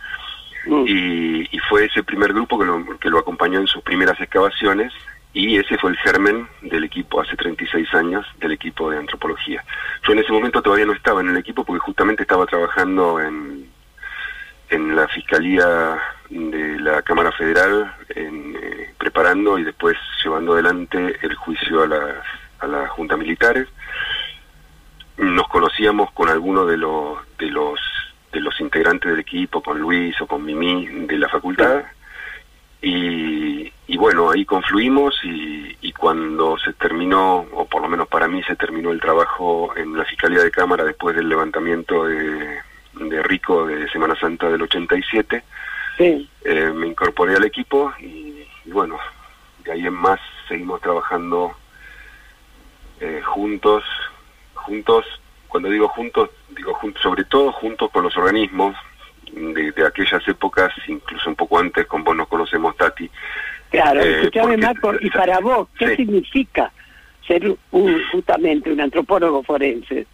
Mm. 0.67 0.85
y, 0.85 1.55
y 1.55 1.59
fue 1.69 1.85
ese 1.85 2.03
primer 2.03 2.33
grupo 2.33 2.59
que 2.59 2.65
lo, 2.65 2.99
que 2.99 3.09
lo 3.09 3.19
acompañó 3.19 3.59
en 3.59 3.67
sus 3.67 3.81
primeras 3.83 4.19
excavaciones 4.19 4.91
y 5.33 5.57
ese 5.57 5.77
fue 5.77 5.91
el 5.91 5.97
germen 5.97 6.47
del 6.61 6.83
equipo 6.83 7.21
hace 7.21 7.35
36 7.35 7.93
años 7.93 8.25
del 8.39 8.53
equipo 8.53 8.89
de 8.89 8.97
antropología. 8.97 9.63
Yo 10.05 10.13
en 10.13 10.19
ese 10.19 10.31
momento 10.31 10.61
todavía 10.61 10.85
no 10.85 10.93
estaba 10.93 11.21
en 11.21 11.29
el 11.29 11.37
equipo 11.37 11.63
porque 11.63 11.79
justamente 11.79 12.23
estaba 12.23 12.45
trabajando 12.45 13.19
en, 13.19 13.69
en 14.69 14.95
la 14.95 15.07
Fiscalía 15.07 15.99
de 16.29 16.79
la 16.79 17.01
Cámara 17.01 17.31
Federal 17.31 17.96
en, 18.10 18.55
eh, 18.55 18.93
preparando 18.98 19.57
y 19.57 19.63
después 19.63 19.98
llevando 20.24 20.53
adelante 20.53 21.17
el 21.22 21.36
juicio 21.36 21.84
a 21.84 21.88
las, 21.88 22.25
a 22.60 22.67
las 22.67 22.89
juntas 22.91 23.17
militares. 23.17 23.67
Nos 25.17 25.48
conocíamos 25.48 26.12
con 26.12 26.29
algunos 26.29 26.67
de 26.67 26.77
los, 26.77 27.17
de 27.38 27.48
los 27.48 27.79
de 28.31 28.41
los 28.41 28.60
integrantes 28.60 29.10
del 29.10 29.19
equipo, 29.19 29.62
con 29.62 29.79
Luis 29.79 30.19
o 30.22 30.27
con 30.27 30.43
Mimi 30.43 30.86
de 30.86 31.17
la 31.17 31.29
facultad. 31.29 31.84
Y, 32.81 33.72
y 33.88 33.98
bueno, 33.98 34.29
ahí 34.29 34.46
confluimos 34.46 35.19
y, 35.24 35.75
y 35.81 35.91
cuando 35.93 36.57
se 36.60 36.74
terminó, 36.74 37.48
o 37.53 37.65
por 37.65 37.81
lo 37.81 37.89
menos 37.89 38.07
para 38.07 38.27
mí 38.27 38.43
se 38.43 38.55
terminó 38.55 38.91
el 38.91 39.00
trabajo 39.01 39.74
en 39.75 39.98
la 39.98 40.05
Fiscalía 40.05 40.43
de 40.43 40.51
Cámara 40.51 40.84
después 40.84 41.15
del 41.15 41.29
levantamiento 41.29 42.05
de, 42.05 42.60
de 42.93 43.24
Rico 43.24 43.65
de 43.65 43.89
Semana 43.89 44.15
Santa 44.19 44.50
del 44.50 44.62
87, 44.62 45.43
Sí. 45.97 46.29
eh, 46.45 46.71
me 46.73 46.87
incorporé 46.87 47.35
al 47.35 47.43
equipo 47.45 47.91
y, 47.99 48.45
y 48.65 48.71
bueno, 48.71 48.97
de 49.63 49.71
ahí 49.71 49.85
en 49.87 49.93
más 49.93 50.19
seguimos 50.47 50.79
trabajando 50.81 51.53
eh, 52.99 53.21
juntos, 53.25 53.83
juntos, 54.53 55.05
cuando 55.47 55.69
digo 55.69 55.87
juntos, 55.89 56.29
digo 56.49 56.73
juntos, 56.75 57.01
sobre 57.01 57.23
todo 57.25 57.51
juntos 57.51 57.89
con 57.91 58.03
los 58.03 58.15
organismos 58.17 58.75
de, 59.31 59.71
de 59.71 59.85
aquellas 59.87 60.25
épocas, 60.27 60.71
incluso 60.87 61.29
un 61.29 61.35
poco 61.35 61.59
antes, 61.59 61.85
con 61.87 62.03
vos 62.03 62.15
nos 62.15 62.27
conocemos, 62.27 62.75
Tati. 62.77 63.09
Claro, 63.69 64.01
Eh, 64.01 64.19
escuchame 64.21 64.57
porque- 64.57 64.65
Marco, 64.65 64.93
y 65.01 65.09
para 65.09 65.39
vos, 65.39 65.67
¿qué 65.77 65.89
Sí. 65.89 65.95
significa 65.97 66.71
ser 67.27 67.55
un, 67.71 68.03
justamente 68.11 68.71
un 68.71 68.79
antropólogo 68.81 69.43
forense? 69.43 70.07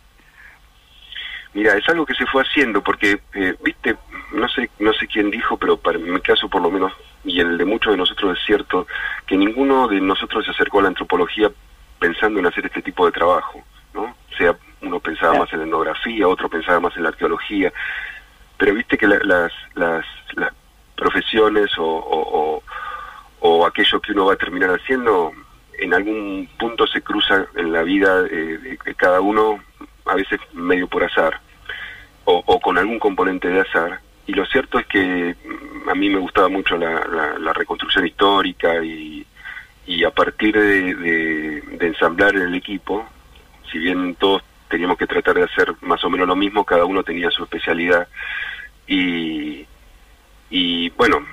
Mira, 1.53 1.77
es 1.77 1.87
algo 1.87 2.05
que 2.05 2.15
se 2.15 2.25
fue 2.25 2.41
haciendo 2.41 2.81
porque, 2.83 3.19
eh, 3.33 3.55
viste, 3.63 3.95
no 4.33 4.47
sé, 4.49 4.69
no 4.79 4.91
sé 4.93 5.07
quién 5.07 5.29
dijo, 5.29 5.57
pero 5.57 5.77
para 5.77 5.99
en 5.99 6.11
mi 6.11 6.19
caso 6.21 6.49
por 6.49 6.61
lo 6.61 6.71
menos 6.71 6.91
y 7.23 7.39
en 7.39 7.47
el 7.49 7.57
de 7.57 7.65
muchos 7.65 7.93
de 7.93 7.97
nosotros 7.97 8.37
es 8.39 8.45
cierto 8.45 8.87
que 9.27 9.37
ninguno 9.37 9.87
de 9.87 10.01
nosotros 10.01 10.43
se 10.45 10.51
acercó 10.51 10.79
a 10.79 10.83
la 10.83 10.87
antropología 10.89 11.51
pensando 11.99 12.39
en 12.39 12.47
hacer 12.47 12.65
este 12.65 12.81
tipo 12.81 13.05
de 13.05 13.11
trabajo, 13.11 13.63
¿no? 13.93 14.01
O 14.03 14.35
sea, 14.37 14.55
uno 14.81 14.99
pensaba 14.99 15.37
más 15.39 15.53
en 15.53 15.59
la 15.59 15.65
etnografía, 15.65 16.27
otro 16.27 16.49
pensaba 16.49 16.79
más 16.79 16.97
en 16.97 17.03
la 17.03 17.09
arqueología, 17.09 17.71
pero 18.57 18.73
viste 18.73 18.97
que 18.97 19.07
la- 19.07 19.19
las, 19.23 19.51
las, 19.75 20.05
las 20.33 20.51
profesiones 20.95 21.77
o, 21.77 21.85
o, 21.85 22.57
o- 22.57 22.63
o 23.45 23.65
aquello 23.65 23.99
que 24.01 24.11
uno 24.13 24.25
va 24.25 24.33
a 24.33 24.37
terminar 24.37 24.69
haciendo 24.71 25.31
en 25.79 25.93
algún 25.93 26.49
punto 26.57 26.85
se 26.87 27.01
cruza 27.01 27.45
en 27.55 27.71
la 27.73 27.83
vida 27.83 28.25
eh, 28.29 28.77
de 28.85 28.95
cada 28.95 29.21
uno, 29.21 29.61
a 30.05 30.15
veces 30.15 30.39
medio 30.53 30.87
por 30.87 31.03
azar, 31.03 31.39
o, 32.25 32.41
o 32.45 32.59
con 32.59 32.77
algún 32.77 32.99
componente 32.99 33.47
de 33.49 33.61
azar. 33.61 33.99
Y 34.25 34.33
lo 34.33 34.45
cierto 34.45 34.79
es 34.79 34.85
que 34.87 35.35
mm, 35.45 35.89
a 35.89 35.95
mí 35.95 36.09
me 36.09 36.19
gustaba 36.19 36.49
mucho 36.49 36.77
la, 36.77 37.05
la- 37.07 37.37
la 37.39 37.53
reconstrucción 37.53 38.05
histórica 38.07 38.83
y, 38.83 39.25
y 39.85 40.03
a 40.03 40.11
partir 40.11 40.53
de, 40.55 40.95
de- 40.95 41.61
de 41.61 41.87
ensamblar 41.87 42.35
el 42.35 42.53
equipo, 42.55 43.05
si 43.71 43.77
bien 43.79 44.15
todos 44.15 44.43
teníamos 44.69 44.97
que 44.97 45.07
tratar 45.07 45.35
de 45.35 45.43
hacer 45.43 45.73
más 45.81 46.03
o 46.03 46.09
menos 46.09 46.27
lo 46.27 46.35
mismo, 46.35 46.63
cada 46.65 46.85
uno 46.85 47.03
tenía 47.03 47.29
su 47.31 47.43
especialidad 47.43 48.07
y, 48.87 49.65
y 50.49 50.89
bueno, 50.91 51.25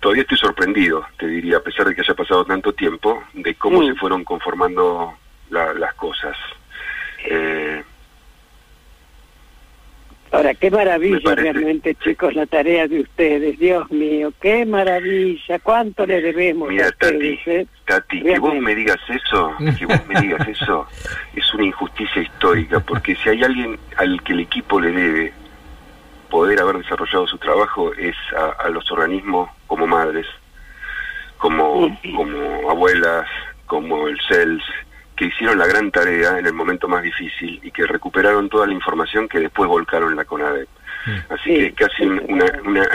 todavía 0.00 0.22
estoy 0.22 0.38
sorprendido, 0.38 1.06
te 1.18 1.26
diría, 1.28 1.58
a 1.58 1.62
pesar 1.62 1.86
de 1.86 1.94
que 1.94 2.00
haya 2.02 2.14
pasado 2.14 2.44
tanto 2.44 2.72
tiempo, 2.72 3.22
de 3.32 3.54
cómo 3.54 3.80
Mm. 3.82 3.86
se 3.86 3.94
fueron 3.94 4.24
conformando 4.24 5.14
la- 5.50 5.72
las 5.74 5.94
cosas. 5.94 6.36
Eh, 7.24 7.82
Ahora, 10.32 10.54
qué 10.54 10.70
maravilla 10.70 11.34
realmente, 11.34 11.94
chicos, 11.96 12.34
la 12.34 12.46
tarea 12.46 12.88
de 12.88 13.00
ustedes. 13.00 13.58
Dios 13.58 13.90
mío, 13.90 14.32
qué 14.40 14.64
maravilla. 14.64 15.58
¿Cuánto 15.58 16.06
le 16.06 16.22
debemos 16.22 16.70
Mira, 16.70 16.86
a 16.86 16.92
Tati, 16.92 17.38
eh? 17.44 17.66
Tati, 17.84 18.22
que 18.22 18.38
vos 18.38 18.54
me 18.54 18.74
digas 18.74 18.98
eso, 19.10 19.52
que 19.78 19.84
vos 19.84 20.00
me 20.08 20.18
digas 20.22 20.48
eso, 20.48 20.86
es 21.36 21.52
una 21.52 21.66
injusticia 21.66 22.22
histórica, 22.22 22.80
porque 22.80 23.14
si 23.16 23.28
hay 23.28 23.44
alguien 23.44 23.78
al 23.98 24.22
que 24.22 24.32
el 24.32 24.40
equipo 24.40 24.80
le 24.80 24.92
debe 24.92 25.32
poder 26.30 26.60
haber 26.60 26.78
desarrollado 26.78 27.26
su 27.26 27.36
trabajo 27.36 27.92
es 27.92 28.16
a, 28.34 28.64
a 28.64 28.70
los 28.70 28.90
organismos 28.90 29.50
como 29.66 29.86
madres, 29.86 30.26
como, 31.36 31.94
como 32.16 32.70
abuelas, 32.70 33.28
como 33.66 34.08
el 34.08 34.18
CELS, 34.26 34.64
que 35.22 35.28
hicieron 35.28 35.56
la 35.56 35.66
gran 35.68 35.88
tarea 35.92 36.36
en 36.38 36.46
el 36.46 36.52
momento 36.52 36.88
más 36.88 37.00
difícil 37.02 37.60
y 37.62 37.70
que 37.70 37.86
recuperaron 37.86 38.48
toda 38.48 38.66
la 38.66 38.72
información 38.72 39.28
que 39.28 39.38
después 39.38 39.68
volcaron 39.68 40.10
en 40.10 40.16
la 40.16 40.24
CONADEP. 40.24 40.68
Así 41.28 41.42
Sí, 41.44 41.54
que 41.54 41.72
casi 41.74 41.96
sí, 42.02 42.08
una, 42.28 42.44
una, 42.64 42.88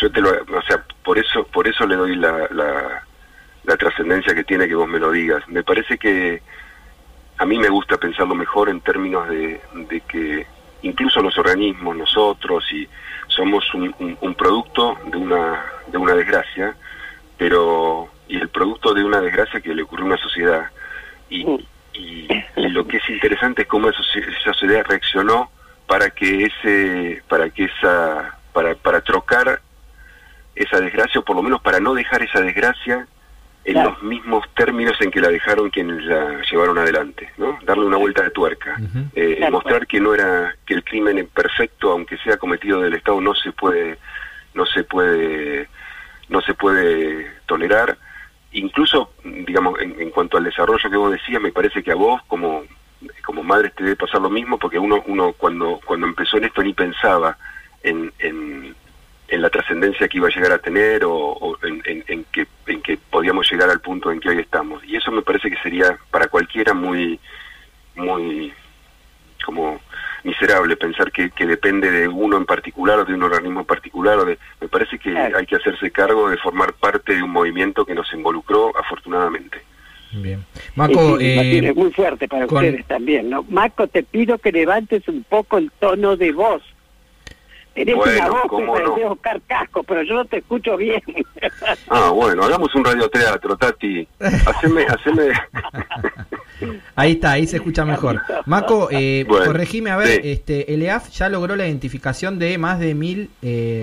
yo 0.00 0.10
te 0.10 0.20
lo, 0.22 0.30
o 0.30 0.62
sea, 0.62 0.82
por 1.02 1.18
eso, 1.18 1.44
por 1.48 1.68
eso 1.68 1.86
le 1.86 1.96
doy 1.96 2.16
la, 2.16 2.48
la, 2.50 3.02
la 3.64 3.76
trascendencia 3.76 4.34
que 4.34 4.44
tiene 4.44 4.66
que 4.66 4.74
vos 4.74 4.88
me 4.88 4.98
lo 4.98 5.10
digas. 5.10 5.46
Me 5.48 5.62
parece 5.62 5.98
que 5.98 6.40
a 7.36 7.44
mí 7.44 7.58
me 7.58 7.68
gusta 7.68 7.98
pensarlo 7.98 8.34
mejor 8.34 8.70
en 8.70 8.80
términos 8.80 9.28
de, 9.28 9.60
de 9.74 10.00
que 10.02 10.46
incluso 10.80 11.20
los 11.20 11.36
organismos, 11.36 11.94
nosotros, 11.94 12.64
y 12.72 12.88
somos 13.28 13.64
un, 13.74 13.94
un- 13.98 14.16
un 14.18 14.34
producto 14.34 14.96
de 15.10 15.18
una, 15.18 15.62
de 15.88 15.98
una 15.98 16.14
desgracia, 16.14 16.74
pero 17.36 18.08
y 18.28 18.38
el 18.38 18.48
producto 18.48 18.94
de 18.94 19.04
una 19.04 19.20
desgracia 19.20 19.60
que 19.60 19.74
le 19.74 19.82
ocurrió 19.82 20.04
a 20.06 20.08
una 20.08 20.16
sociedad. 20.16 20.70
Y, 21.30 21.42
y, 21.94 22.28
y 22.56 22.68
lo 22.68 22.86
que 22.86 22.98
es 22.98 23.08
interesante 23.08 23.62
es 23.62 23.68
cómo 23.68 23.88
esa, 23.88 24.00
socie- 24.02 24.28
esa 24.28 24.52
sociedad 24.52 24.84
reaccionó 24.88 25.50
para 25.86 26.10
que 26.10 26.44
ese, 26.44 27.22
para 27.28 27.50
que 27.50 27.64
esa, 27.64 28.38
para, 28.52 28.74
para 28.74 29.00
trocar 29.00 29.60
esa 30.54 30.80
desgracia, 30.80 31.20
o 31.20 31.24
por 31.24 31.36
lo 31.36 31.42
menos 31.42 31.60
para 31.62 31.80
no 31.80 31.94
dejar 31.94 32.22
esa 32.22 32.40
desgracia 32.40 33.06
en 33.66 33.72
Claro. 33.74 33.90
los 33.90 34.02
mismos 34.02 34.44
términos 34.54 34.94
en 35.00 35.10
que 35.10 35.20
la 35.22 35.28
dejaron 35.28 35.70
quienes 35.70 36.02
la 36.04 36.42
llevaron 36.50 36.76
adelante, 36.78 37.30
¿no? 37.38 37.58
Darle 37.64 37.86
una 37.86 37.96
vuelta 37.96 38.22
de 38.22 38.30
tuerca. 38.30 38.76
Eh, 39.14 39.36
Claro. 39.38 39.52
mostrar 39.52 39.86
que 39.86 40.00
no 40.00 40.14
era 40.14 40.54
que 40.66 40.74
el 40.74 40.84
crimen 40.84 41.26
perfecto, 41.32 41.90
aunque 41.92 42.18
sea 42.18 42.36
cometido 42.36 42.80
del 42.80 42.92
Estado, 42.94 43.20
no 43.22 43.34
se 43.34 43.52
puede, 43.52 43.96
no 44.52 44.66
se 44.66 44.84
puede, 44.84 45.68
no 46.28 46.40
se 46.42 46.52
puede 46.54 47.30
tolerar. 47.46 47.96
Incluso, 48.54 49.10
digamos, 49.24 49.80
en, 49.80 50.00
en 50.00 50.10
cuanto 50.10 50.36
al 50.36 50.44
desarrollo 50.44 50.90
que 50.90 50.96
vos 50.96 51.12
decías, 51.12 51.42
me 51.42 51.52
parece 51.52 51.82
que 51.82 51.92
a 51.92 51.96
vos 51.96 52.22
como 52.26 52.62
como 53.24 53.42
madre 53.42 53.70
te 53.70 53.82
debe 53.84 53.96
pasar 53.96 54.20
lo 54.20 54.30
mismo, 54.30 54.58
porque 54.58 54.78
uno 54.78 55.02
uno 55.06 55.32
cuando 55.34 55.80
cuando 55.84 56.06
empezó 56.06 56.38
en 56.38 56.44
esto 56.44 56.62
ni 56.62 56.72
pensaba 56.72 57.36
en, 57.82 58.12
en, 58.18 58.74
la 59.28 59.50
trascendencia 59.50 60.08
que 60.08 60.18
iba 60.18 60.28
a 60.28 60.30
llegar 60.30 60.52
a 60.52 60.58
tener 60.58 61.04
o, 61.04 61.12
o 61.12 61.58
en 61.62 62.24
que 62.32 62.46
en 62.66 62.80
que 62.80 62.96
podíamos 62.96 63.50
llegar 63.50 63.68
al 63.68 63.80
punto 63.80 64.10
en 64.10 64.20
que 64.20 64.28
hoy 64.28 64.38
estamos. 64.38 64.82
Y 64.84 64.96
eso 64.96 65.10
me 65.10 65.22
parece 65.22 65.50
que 65.50 65.60
sería 65.60 65.98
para 66.10 66.28
cualquiera 66.28 66.72
muy 66.72 67.18
muy 67.96 68.54
como 69.44 69.80
miserable 70.24 70.76
pensar 70.76 71.12
que, 71.12 71.30
que 71.30 71.46
depende 71.46 71.90
de 71.90 72.08
uno 72.08 72.36
en 72.36 72.46
particular 72.46 72.98
o 72.98 73.04
de 73.04 73.14
un 73.14 73.22
organismo 73.22 73.60
en 73.60 73.66
particular. 73.66 74.18
O 74.18 74.24
de, 74.24 74.38
me 74.60 74.68
parece 74.68 74.98
que 74.98 75.10
Claro. 75.12 75.38
hay 75.38 75.46
que 75.46 75.56
hacerse 75.56 75.90
cargo 75.90 76.28
de 76.30 76.36
formar 76.38 76.72
parte 76.72 77.14
de 77.14 77.22
un 77.22 77.30
movimiento 77.30 77.84
que 77.84 77.94
nos 77.94 78.12
involucró 78.12 78.72
afortunadamente. 78.76 79.58
Bien. 80.12 80.44
Maco, 80.76 81.18
Sí, 81.18 81.28
sí, 81.30 81.36
Martín, 81.36 81.64
eh, 81.64 81.68
es 81.70 81.76
muy 81.76 81.90
fuerte 81.92 82.28
para 82.28 82.46
con- 82.46 82.58
ustedes 82.64 82.86
también, 82.86 83.28
¿no? 83.30 83.44
Maco, 83.48 83.86
te 83.88 84.02
pido 84.02 84.38
que 84.38 84.52
levantes 84.52 85.06
un 85.08 85.24
poco 85.24 85.58
el 85.58 85.70
tono 85.72 86.16
de 86.16 86.32
voz. 86.32 86.62
Tenés 87.74 87.96
Bueno, 87.96 88.12
una 88.18 88.28
voz 88.28 88.42
que 88.42 88.48
cómo 88.48 88.66
no. 88.66 88.72
parece 88.84 89.04
Oscar 89.06 89.40
Casco, 89.48 89.82
pero 89.82 90.02
yo 90.02 90.14
no 90.14 90.24
te 90.26 90.38
escucho 90.38 90.76
bien. 90.76 91.02
Ah, 91.88 92.10
bueno, 92.10 92.42
hagamos 92.44 92.74
un 92.74 92.84
radioteatro, 92.84 93.56
Tati. 93.56 94.06
Haceme, 94.20 94.86
haceme... 94.86 95.28
ahí 96.96 97.12
está, 97.12 97.32
ahí 97.32 97.46
se 97.46 97.56
escucha 97.56 97.84
mejor. 97.84 98.20
Maco, 98.46 98.88
eh, 98.90 99.24
Bueno, 99.28 99.46
corregime, 99.46 99.90
a 99.90 99.96
ver, 99.96 100.08
sí. 100.08 100.20
este, 100.24 100.72
el 100.74 100.82
EAF 100.82 101.10
ya 101.10 101.28
logró 101.28 101.56
la 101.56 101.66
identificación 101.66 102.38
de 102.38 102.56
más 102.58 102.78
de 102.80 102.94
mil 102.94 103.30
eh, 103.42 103.82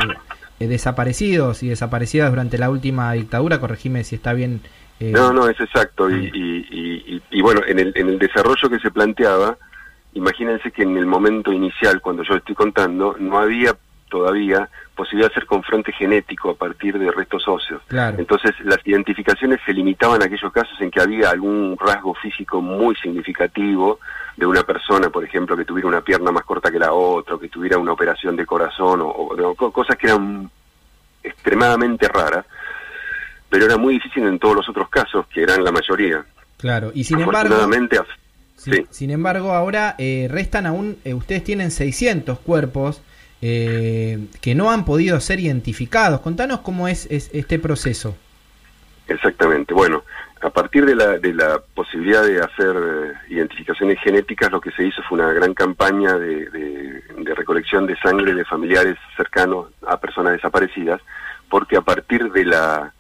eh, 0.60 0.68
desaparecidos 0.68 1.64
y 1.64 1.70
desaparecidas 1.70 2.30
durante 2.30 2.58
la 2.58 2.70
última 2.70 3.12
dictadura, 3.14 3.60
corregime 3.60 4.04
si 4.04 4.16
está 4.16 4.34
bien. 4.34 4.62
eh, 5.00 5.12
No, 5.14 5.32
no, 5.34 5.48
es 5.48 5.60
exacto. 5.60 6.10
Y, 6.10 6.32
y, 6.34 6.68
y- 6.72 7.16
y- 7.16 7.22
y 7.32 7.42
bueno, 7.42 7.62
en 7.68 7.80
el, 7.80 7.92
en 7.96 8.10
el 8.10 8.20
desarrollo 8.20 8.70
que 8.70 8.80
se 8.80 8.92
planteaba, 8.92 9.58
imagínense 10.14 10.72
que 10.72 10.84
en 10.84 10.98
el 10.98 11.06
momento 11.06 11.52
inicial, 11.52 12.02
cuando 12.02 12.24
yo 12.24 12.36
estoy 12.36 12.56
contando, 12.56 13.16
no 13.20 13.38
había 13.40 13.76
todavía 14.10 14.70
posibilidad 14.94 15.30
de 15.30 15.34
hacer 15.36 15.46
confronte 15.48 15.94
genético 15.94 16.50
a 16.50 16.56
partir 16.56 17.00
de 17.00 17.10
restos 17.12 17.48
óseos. 17.48 17.82
Claro. 17.88 18.18
Entonces, 18.20 18.52
las 18.66 18.80
identificaciones 18.86 19.62
se 19.66 19.74
limitaban 19.74 20.22
a 20.22 20.26
aquellos 20.26 20.52
casos 20.52 20.80
en 20.82 20.92
que 20.92 21.00
había 21.02 21.30
algún 21.30 21.78
rasgo 21.80 22.14
físico 22.16 22.62
muy 22.62 22.94
significativo 22.98 24.00
de 24.36 24.46
una 24.46 24.64
persona, 24.64 25.10
por 25.10 25.24
ejemplo, 25.24 25.56
que 25.56 25.64
tuviera 25.64 25.88
una 25.88 26.02
pierna 26.02 26.30
más 26.32 26.44
corta 26.44 26.70
que 26.72 26.78
la 26.80 26.92
otra, 26.92 27.36
o 27.36 27.40
que 27.40 27.48
tuviera 27.48 27.78
una 27.78 27.94
operación 27.94 28.36
de 28.36 28.46
corazón, 28.46 29.00
o, 29.02 29.08
o- 29.08 29.48
o 29.50 29.56
co- 29.56 29.72
cosas 29.72 29.96
que 29.98 30.08
eran 30.08 30.50
extremadamente 31.24 32.08
raras, 32.08 32.46
pero 33.50 33.66
era 33.66 33.78
muy 33.78 33.94
difícil 33.96 34.26
en 34.28 34.40
todos 34.40 34.56
los 34.58 34.70
otros 34.70 34.90
casos, 34.90 35.26
que 35.28 35.44
eran 35.44 35.64
la 35.64 35.72
mayoría. 35.72 36.24
Claro, 36.58 36.92
y 36.94 37.04
sin 37.06 37.20
embargo, 37.22 37.56
sin, 38.62 38.74
sí. 38.74 38.86
sin 38.90 39.12
embargo 39.12 39.54
ahora 39.54 39.96
eh, 39.98 40.28
restan 40.30 40.66
aún, 40.66 40.98
eh, 41.04 41.14
ustedes 41.14 41.44
tienen 41.44 41.72
600 41.72 42.40
cuerpos 42.40 43.02
eh, 43.42 44.20
que 44.42 44.54
no 44.56 44.70
han 44.72 44.86
podido 44.86 45.20
ser 45.20 45.40
identificados. 45.40 46.22
Contanos 46.22 46.60
cómo 46.62 46.88
es, 46.88 47.08
es 47.10 47.30
este 47.34 47.58
proceso. 47.60 48.16
Exactamente. 49.08 49.74
Bueno, 49.74 50.04
a 50.42 50.50
partir 50.50 50.86
de 50.86 50.96
la, 50.96 51.18
de 51.18 51.34
la 51.34 51.60
posibilidad 51.74 52.24
de 52.24 52.40
hacer 52.40 52.76
eh, 52.76 53.14
identificaciones 53.34 54.00
genéticas, 54.04 54.52
lo 54.52 54.62
que 54.62 54.72
se 54.72 54.86
hizo 54.86 55.02
fue 55.04 55.18
una 55.20 55.34
gran 55.34 55.54
campaña 55.54 56.18
de, 56.18 56.50
de- 56.50 57.02
de 57.18 57.36
recolección 57.36 57.86
de 57.86 57.96
sangre 57.98 58.34
de 58.34 58.46
familiares 58.46 58.98
cercanos 59.16 59.68
a 59.88 60.00
personas 60.00 60.34
desaparecidas, 60.34 61.02
porque 61.50 61.78
a 61.78 61.82
partir 61.82 62.32
de 62.32 62.46
la, 62.46 62.94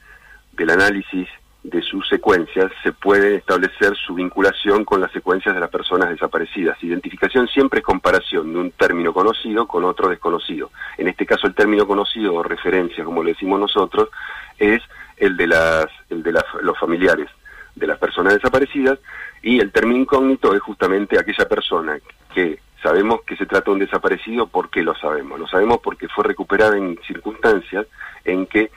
del 0.54 0.69
análisis 0.69 1.28
de 1.63 1.82
sus 1.82 2.08
secuencias 2.08 2.71
se 2.82 2.91
puede 2.91 3.36
establecer 3.36 3.95
su 3.95 4.15
vinculación 4.15 4.84
con 4.84 5.00
las 5.00 5.12
secuencias 5.12 5.54
de 5.54 5.62
las 5.62 5.69
personas 5.69 6.10
desaparecidas. 6.10 6.84
Identificación 6.84 7.47
siempre 7.47 7.80
es 7.80 7.86
comparación 7.86 8.52
de 8.52 8.60
un 8.60 8.71
término 8.71 9.13
conocido 9.13 9.67
con 9.67 9.86
otro 9.86 10.10
desconocido. 10.10 10.71
En 10.97 11.08
este 11.08 11.26
caso 11.26 11.45
el 11.45 11.54
término 11.54 11.86
conocido 11.86 12.34
o 12.34 12.43
referencia, 12.43 13.04
como 13.04 13.24
le 13.24 13.34
decimos 13.34 13.60
nosotros, 13.60 14.10
es 14.58 14.82
el 15.17 15.38
de 15.38 15.47
las 15.47 15.86
el 16.10 16.24
de 16.24 16.34
los 16.62 16.80
familiares 16.80 17.30
de 17.76 17.88
las 17.88 18.00
personas 18.00 18.34
desaparecidas 18.34 19.00
y 19.43 19.60
el 19.60 19.71
término 19.71 20.00
incógnito 20.00 20.54
es 20.56 20.62
justamente 20.62 21.19
aquella 21.19 21.47
persona 21.47 22.00
que 22.34 22.60
sabemos 22.82 23.21
que 23.21 23.38
se 23.38 23.45
trata 23.45 23.65
de 23.65 23.71
un 23.71 23.80
desaparecido, 23.80 24.47
¿por 24.47 24.69
qué 24.69 24.82
lo 24.82 24.95
sabemos? 24.95 25.39
Lo 25.39 25.47
sabemos 25.47 25.80
porque 25.84 26.08
fue 26.08 26.24
recuperada 26.24 26.76
en 26.78 27.00
circunstancias 27.06 27.86
en 28.26 28.47
que 28.47 28.71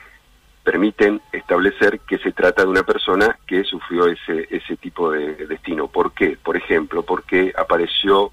permiten 0.65 1.21
establecer 1.31 1.99
que 2.01 2.17
se 2.17 2.31
trata 2.31 2.63
de 2.63 2.69
una 2.69 2.83
persona 2.83 3.37
que 3.45 3.63
sufrió 3.63 4.07
ese, 4.07 4.47
ese 4.49 4.75
tipo 4.77 5.11
de 5.11 5.47
destino. 5.47 5.87
¿Por 5.87 6.11
qué? 6.11 6.37
Por 6.43 6.57
ejemplo, 6.57 7.03
porque 7.03 7.53
apareció 7.55 8.31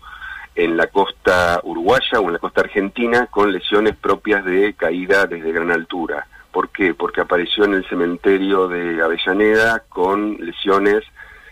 en 0.54 0.76
la 0.76 0.86
costa 0.88 1.60
uruguaya 1.62 2.20
o 2.20 2.26
en 2.26 2.32
la 2.32 2.38
costa 2.38 2.62
argentina 2.62 3.26
con 3.26 3.52
lesiones 3.52 3.94
propias 3.96 4.44
de 4.44 4.72
caída 4.74 5.26
desde 5.26 5.52
gran 5.52 5.70
altura. 5.70 6.26
¿Por 6.50 6.70
qué? 6.70 6.94
Porque 6.94 7.20
apareció 7.20 7.64
en 7.64 7.74
el 7.74 7.88
cementerio 7.88 8.66
de 8.66 9.02
Avellaneda 9.02 9.84
con 9.88 10.36
lesiones 10.40 11.04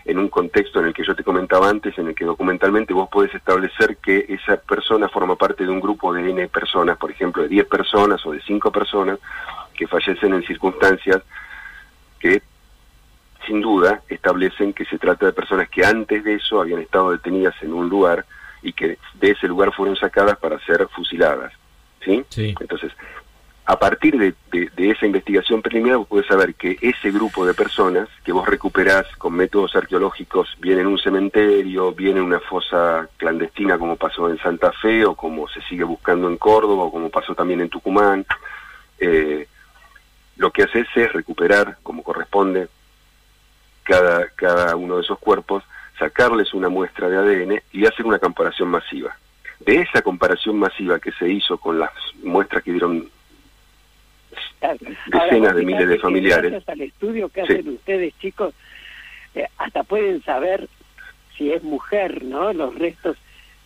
en 0.05 0.17
un 0.17 0.29
contexto 0.29 0.79
en 0.79 0.87
el 0.87 0.93
que 0.93 1.03
yo 1.03 1.15
te 1.15 1.23
comentaba 1.23 1.69
antes, 1.69 1.97
en 1.97 2.07
el 2.07 2.15
que 2.15 2.25
documentalmente 2.25 2.93
vos 2.93 3.07
podés 3.09 3.33
establecer 3.35 3.97
que 3.97 4.25
esa 4.29 4.57
persona 4.57 5.07
forma 5.09 5.35
parte 5.35 5.63
de 5.63 5.69
un 5.69 5.79
grupo 5.79 6.11
de 6.11 6.27
N 6.29 6.47
personas, 6.47 6.97
por 6.97 7.11
ejemplo, 7.11 7.43
de 7.43 7.49
10 7.49 7.67
personas 7.67 8.25
o 8.25 8.31
de 8.31 8.41
5 8.41 8.71
personas, 8.71 9.19
que 9.81 9.87
fallecen 9.87 10.31
en 10.35 10.43
circunstancias 10.43 11.23
que 12.19 12.43
sin 13.47 13.61
duda 13.61 14.03
establecen 14.09 14.73
que 14.73 14.85
se 14.85 14.99
trata 14.99 15.25
de 15.25 15.33
personas 15.33 15.69
que 15.69 15.83
antes 15.83 16.23
de 16.23 16.35
eso 16.35 16.61
habían 16.61 16.81
estado 16.81 17.09
detenidas 17.09 17.55
en 17.63 17.73
un 17.73 17.89
lugar 17.89 18.23
y 18.61 18.73
que 18.73 18.99
de 19.15 19.31
ese 19.31 19.47
lugar 19.47 19.73
fueron 19.73 19.95
sacadas 19.95 20.37
para 20.37 20.59
ser 20.67 20.87
fusiladas. 20.89 21.51
¿Sí? 22.05 22.23
Sí. 22.29 22.53
Entonces, 22.59 22.91
a 23.65 23.79
partir 23.79 24.19
de, 24.19 24.35
de- 24.51 24.69
de 24.69 24.91
esa 24.91 25.07
investigación 25.07 25.63
preliminar, 25.63 25.97
vos 25.97 26.07
podés 26.07 26.27
saber 26.27 26.53
que 26.53 26.77
ese 26.79 27.09
grupo 27.09 27.43
de 27.47 27.55
personas 27.55 28.07
que 28.23 28.31
vos 28.31 28.47
recuperás 28.47 29.07
con 29.17 29.33
métodos 29.33 29.75
arqueológicos, 29.75 30.55
bien 30.59 30.77
en 30.77 30.85
un 30.85 30.99
cementerio, 30.99 31.91
bien 31.93 32.17
en 32.17 32.23
una 32.23 32.39
fosa 32.39 33.09
clandestina 33.17 33.79
como 33.79 33.95
pasó 33.95 34.29
en 34.29 34.37
Santa 34.37 34.71
Fe, 34.73 35.05
o 35.05 35.15
como 35.15 35.47
se 35.47 35.59
sigue 35.63 35.83
buscando 35.85 36.27
en 36.27 36.37
Córdoba, 36.37 36.83
o 36.83 36.91
como 36.91 37.09
pasó 37.09 37.33
también 37.33 37.61
en 37.61 37.69
Tucumán, 37.69 38.27
eh, 38.99 39.47
lo 40.37 40.51
que 40.51 40.63
haces 40.63 40.87
es 40.95 41.13
recuperar, 41.13 41.77
como 41.83 42.03
corresponde, 42.03 42.67
cada, 43.83 44.27
cada 44.29 44.75
uno 44.75 44.97
de 44.97 45.01
esos 45.03 45.19
cuerpos, 45.19 45.63
sacarles 45.99 46.53
una 46.53 46.69
muestra 46.69 47.09
de 47.09 47.17
ADN 47.17 47.61
y 47.71 47.85
hacer 47.85 48.05
una 48.05 48.19
comparación 48.19 48.69
masiva. 48.69 49.15
De 49.59 49.75
esa 49.81 50.01
comparación 50.01 50.57
masiva 50.57 50.99
que 50.99 51.11
se 51.11 51.29
hizo 51.29 51.57
con 51.57 51.77
las 51.79 51.91
muestras 52.23 52.63
que 52.63 52.71
dieron 52.71 53.09
Decenas 55.07 55.55
de 55.55 55.65
miles 55.65 55.87
de 55.89 55.99
familiares. 55.99 56.51
Gracias 56.51 56.69
al 56.69 56.81
estudio 56.81 57.29
que 57.29 57.45
Sí. 57.45 57.53
hacen 57.53 57.69
ustedes, 57.69 58.13
chicos, 58.19 58.53
eh, 59.35 59.47
hasta 59.57 59.83
pueden 59.83 60.23
saber 60.23 60.67
si 61.37 61.51
es 61.51 61.63
mujer, 61.63 62.23
¿no? 62.23 62.53
Los 62.53 62.75
restos, 62.75 63.17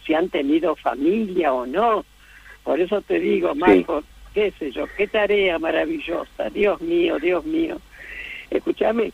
si 0.05 0.13
han 0.13 0.29
tenido 0.29 0.75
familia 0.75 1.53
o 1.53 1.65
no. 1.65 2.05
Por 2.63 2.79
eso 2.79 3.01
te 3.01 3.19
digo, 3.19 3.53
Marco, 3.55 4.03
qué 4.35 4.51
sé 4.59 4.69
yo, 4.71 4.85
qué 4.97 5.07
tarea 5.07 5.57
maravillosa. 5.57 6.49
Dios 6.51 6.79
mío, 6.81 7.17
Dios 7.19 7.43
mío. 7.45 7.77
Escúchame, 8.51 9.11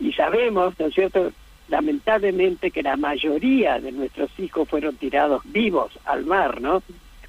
y 0.00 0.12
sabemos, 0.12 0.74
¿no 0.78 0.86
es 0.86 0.94
cierto?, 0.94 1.32
lamentablemente 1.68 2.70
que 2.70 2.82
la 2.82 2.96
mayoría 2.96 3.80
de 3.80 3.90
nuestros 3.92 4.30
hijos 4.38 4.68
fueron 4.68 4.96
tirados 4.96 5.42
vivos 5.46 5.90
al 6.04 6.24
mar, 6.26 6.60
¿no? 6.60 6.82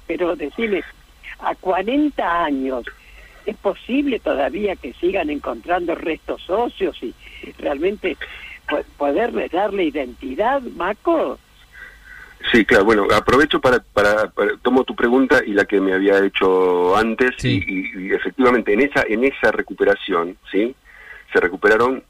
Pero 0.06 0.36
decime, 0.36 0.82
a 1.40 1.54
40 1.54 2.44
años, 2.44 2.84
¿es 3.46 3.56
posible 3.56 4.18
todavía 4.20 4.76
que 4.76 4.92
sigan 4.94 5.30
encontrando 5.30 5.94
restos 5.94 6.48
óseos 6.50 6.96
y 7.02 7.14
realmente 7.58 8.16
po- 8.68 8.84
poderles 8.96 9.50
darle 9.50 9.84
identidad, 9.84 10.62
Maco? 10.62 11.38
Sí, 12.52 12.64
claro, 12.64 12.84
bueno, 12.84 13.06
aprovecho 13.14 13.60
para, 13.60 13.80
para, 13.80 14.30
para- 14.30 14.56
tomo 14.62 14.84
tu 14.84 14.94
pregunta 14.94 15.42
y 15.44 15.52
la 15.52 15.64
que 15.64 15.80
me 15.80 15.92
había 15.92 16.24
hecho 16.24 16.96
antes 16.96 17.34
Sí. 17.38 17.62
y, 17.66 18.06
y- 18.08 18.12
efectivamente 18.14 18.72
en 18.72 18.80
esa 18.80 19.02
en 19.02 19.24
esa 19.24 19.50
recuperación, 19.52 20.36
¿sí? 20.50 20.74
Se 21.32 21.40
recuperaron 21.40 22.02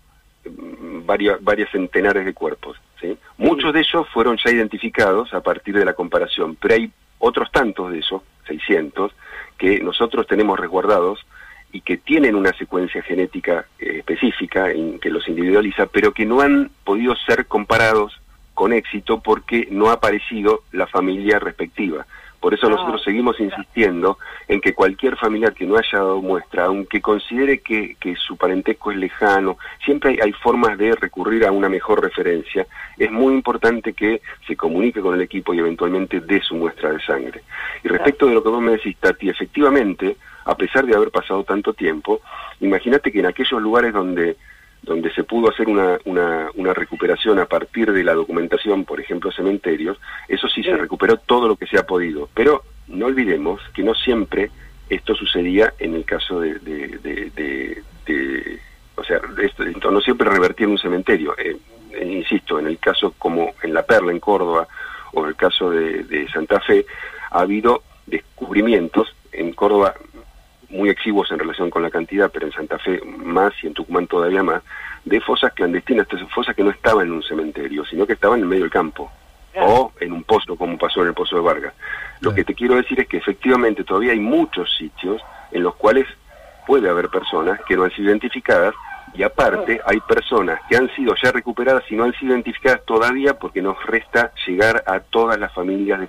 mm, 0.45 1.07
varias 1.07 1.43
varias 1.43 1.71
centenares 1.71 2.25
de 2.25 2.35
cuerpos, 2.35 2.77
¿sí? 3.01 3.17
Muchos 3.39 3.73
de 3.73 3.81
ellos 3.81 4.07
fueron 4.13 4.37
ya 4.45 4.51
identificados 4.53 5.33
a 5.35 5.41
partir 5.41 5.75
de 5.77 5.85
la 5.85 5.95
comparación, 5.95 6.57
pero 6.61 6.75
hay 6.75 6.91
otros 7.19 7.51
tantos 7.51 7.91
de 7.91 7.99
esos, 8.01 8.23
600, 8.47 9.11
que 9.57 9.81
nosotros 9.81 10.27
tenemos 10.27 10.59
resguardados 10.61 11.27
y 11.73 11.81
que 11.81 11.97
tienen 11.97 12.35
una 12.37 12.53
secuencia 12.53 13.03
genética 13.03 13.67
eh, 13.79 13.97
específica 13.99 14.71
en 14.71 15.01
que 15.01 15.11
los 15.11 15.27
individualiza, 15.29 15.87
pero 15.87 16.13
que 16.13 16.25
no 16.27 16.41
han 16.43 16.71
podido 16.85 17.17
ser 17.27 17.47
comparados 17.47 18.21
con 18.59 18.73
éxito 18.73 19.21
porque 19.21 19.69
no 19.71 19.89
ha 19.89 19.93
aparecido 19.93 20.65
la 20.73 20.89
familia 20.89 21.39
respectiva. 21.39 22.05
Por 22.41 22.55
eso 22.55 22.67
Ah. 22.67 22.71
nosotros 22.71 23.05
seguimos 23.05 23.39
insistiendo 23.39 24.19
en 24.49 24.61
que 24.61 24.75
cualquier 24.75 25.17
familiar 25.17 25.55
que 25.55 25.65
no 25.65 25.77
haya 25.77 25.99
dado 25.99 26.21
muestra, 26.21 26.65
aunque 26.65 27.01
considere 27.01 27.61
que, 27.61 27.95
que 28.01 28.17
su 28.17 28.37
parentesco 28.37 28.91
es 28.91 28.97
lejano, 28.97 29.59
siempre 29.85 30.11
hay, 30.11 30.19
hay 30.25 30.33
formas 30.33 30.77
de 30.77 30.93
recurrir 30.97 31.47
a 31.47 31.53
una 31.53 31.69
mejor 31.69 32.03
referencia. 32.03 32.67
Es 32.97 33.13
muy 33.13 33.33
importante 33.33 33.93
que 33.93 34.23
se 34.49 34.57
comunique 34.57 35.01
con 35.01 35.15
el 35.15 35.23
equipo 35.23 35.55
y 35.55 35.61
eventualmente 35.61 36.19
dé 36.21 36.41
su 36.41 36.57
muestra 36.57 36.91
de 36.91 37.01
sangre. 37.01 37.43
Y 37.85 37.89
respecto 37.89 38.27
de 38.27 38.35
lo 38.35 38.43
que 38.43 38.49
vos 38.49 38.61
me 38.61 38.73
decís, 38.73 38.97
Tati, 38.99 39.29
efectivamente, 39.29 40.17
a 40.47 40.57
pesar 40.57 40.85
de 40.85 40.97
haber 40.97 41.13
pasado 41.13 41.45
tanto 41.45 41.75
tiempo, 41.75 42.23
imagínate 42.59 43.13
que 43.13 43.21
en 43.21 43.27
aquellos 43.27 43.63
lugares 43.63 43.93
donde 43.93 44.37
donde 44.89 45.13
se 45.13 45.23
pudo 45.23 45.51
hacer 45.51 45.69
una, 45.69 45.99
una, 46.07 46.49
una 46.57 46.75
recuperación 46.75 47.39
a 47.39 47.47
partir 47.47 47.93
de 47.93 48.03
la 48.03 48.15
documentación, 48.15 48.85
por 48.85 49.01
ejemplo, 49.01 49.31
cementerios, 49.31 49.99
eso 50.27 50.49
sí, 50.49 50.63
Sí. 50.63 50.71
se 50.71 50.77
recuperó 50.77 51.17
todo 51.19 51.47
lo 51.47 51.57
que 51.57 51.67
se 51.67 51.79
ha 51.79 51.87
podido. 51.87 52.29
Pero 52.35 52.63
no 52.89 53.07
olvidemos 53.07 53.61
que 53.75 53.83
no 53.83 53.95
siempre 53.95 54.51
esto 54.91 55.15
sucedía 55.15 55.75
en 55.79 55.95
el 55.95 56.05
caso 56.05 56.41
de... 56.41 56.55
de, 56.61 56.89
de- 56.99 57.31
de- 57.37 57.83
de- 58.07 58.59
o 58.97 59.05
sea, 59.05 59.21
esto, 59.43 59.63
esto 59.63 59.91
no 59.93 60.01
siempre 60.01 60.29
revertía 60.29 60.65
en 60.67 60.73
un 60.73 60.79
cementerio. 60.79 61.35
Eh, 61.39 61.57
eh, 61.93 62.05
insisto, 62.07 62.59
en 62.59 62.67
el 62.67 62.79
caso 62.79 63.15
como 63.19 63.53
en 63.63 63.73
La 63.75 63.85
Perla, 63.85 64.11
en 64.11 64.19
Córdoba, 64.19 64.67
o 65.13 65.23
en 65.23 65.29
el 65.29 65.37
caso 65.37 65.71
de, 65.71 66.03
de 66.05 66.29
Santa 66.31 66.59
Fe, 66.61 66.85
ha 67.31 67.41
habido 67.41 67.83
descubrimientos 68.07 69.15
en 69.33 69.53
Córdoba 69.53 69.95
muy 70.71 70.91
exiguos 70.91 71.31
en 71.31 71.39
relación 71.39 71.71
con 71.71 71.83
la 71.83 71.91
cantidad, 71.91 72.31
pero 72.31 72.47
en 72.47 72.53
Santa 72.53 72.79
Fe 72.79 73.01
más 73.05 73.53
y 73.63 73.69
en 73.69 73.75
Tucumán 73.75 74.07
todavía 74.07 74.43
más, 74.43 74.63
de 75.05 75.21
fosas 75.21 75.53
clandestinas, 75.53 76.07
fosas 76.35 76.55
que 76.55 76.63
no 76.63 76.71
estaban 76.71 77.07
en 77.07 77.13
un 77.13 77.23
cementerio, 77.23 77.85
sino 77.87 78.07
que 78.07 78.13
estaban 78.13 78.41
en 78.41 78.49
medio 78.49 78.65
del 78.65 78.71
campo 78.71 79.11
o 79.61 79.93
en 80.01 80.13
un 80.13 80.23
pozo, 80.23 80.57
como 80.57 80.79
pasó 80.79 81.03
en 81.03 81.09
el 81.09 81.15
pozo 81.15 81.37
de 81.37 81.43
Vargas. 81.43 81.75
Lo 82.21 82.35
que 82.35 82.45
te 82.45 82.55
quiero 82.55 82.77
decir 82.77 83.01
es 83.01 83.09
que 83.09 83.17
efectivamente 83.17 83.83
todavía 83.83 84.13
hay 84.13 84.21
muchos 84.21 84.75
sitios 84.77 85.23
en 85.51 85.63
los 85.63 85.75
cuales 85.77 86.07
puede 86.67 86.89
haber 86.89 87.09
personas 87.09 87.61
que 87.67 87.77
no 87.77 87.85
han 87.85 87.91
sido 87.91 88.11
identificadas 88.11 88.75
y 89.15 89.23
aparte 89.23 89.81
hay 89.87 90.01
personas 90.01 90.61
que 90.69 90.77
han 90.77 90.95
sido 90.95 91.15
ya 91.21 91.33
recuperadas 91.33 91.83
y 91.91 91.97
no 91.97 92.05
han 92.05 92.13
sido 92.13 92.35
identificadas 92.35 92.85
todavía 92.85 93.39
porque 93.39 93.63
nos 93.63 93.83
resta 93.87 94.33
llegar 94.47 94.85
a 94.87 95.01
todas 95.01 95.39
las 95.39 95.53
familias 95.53 96.01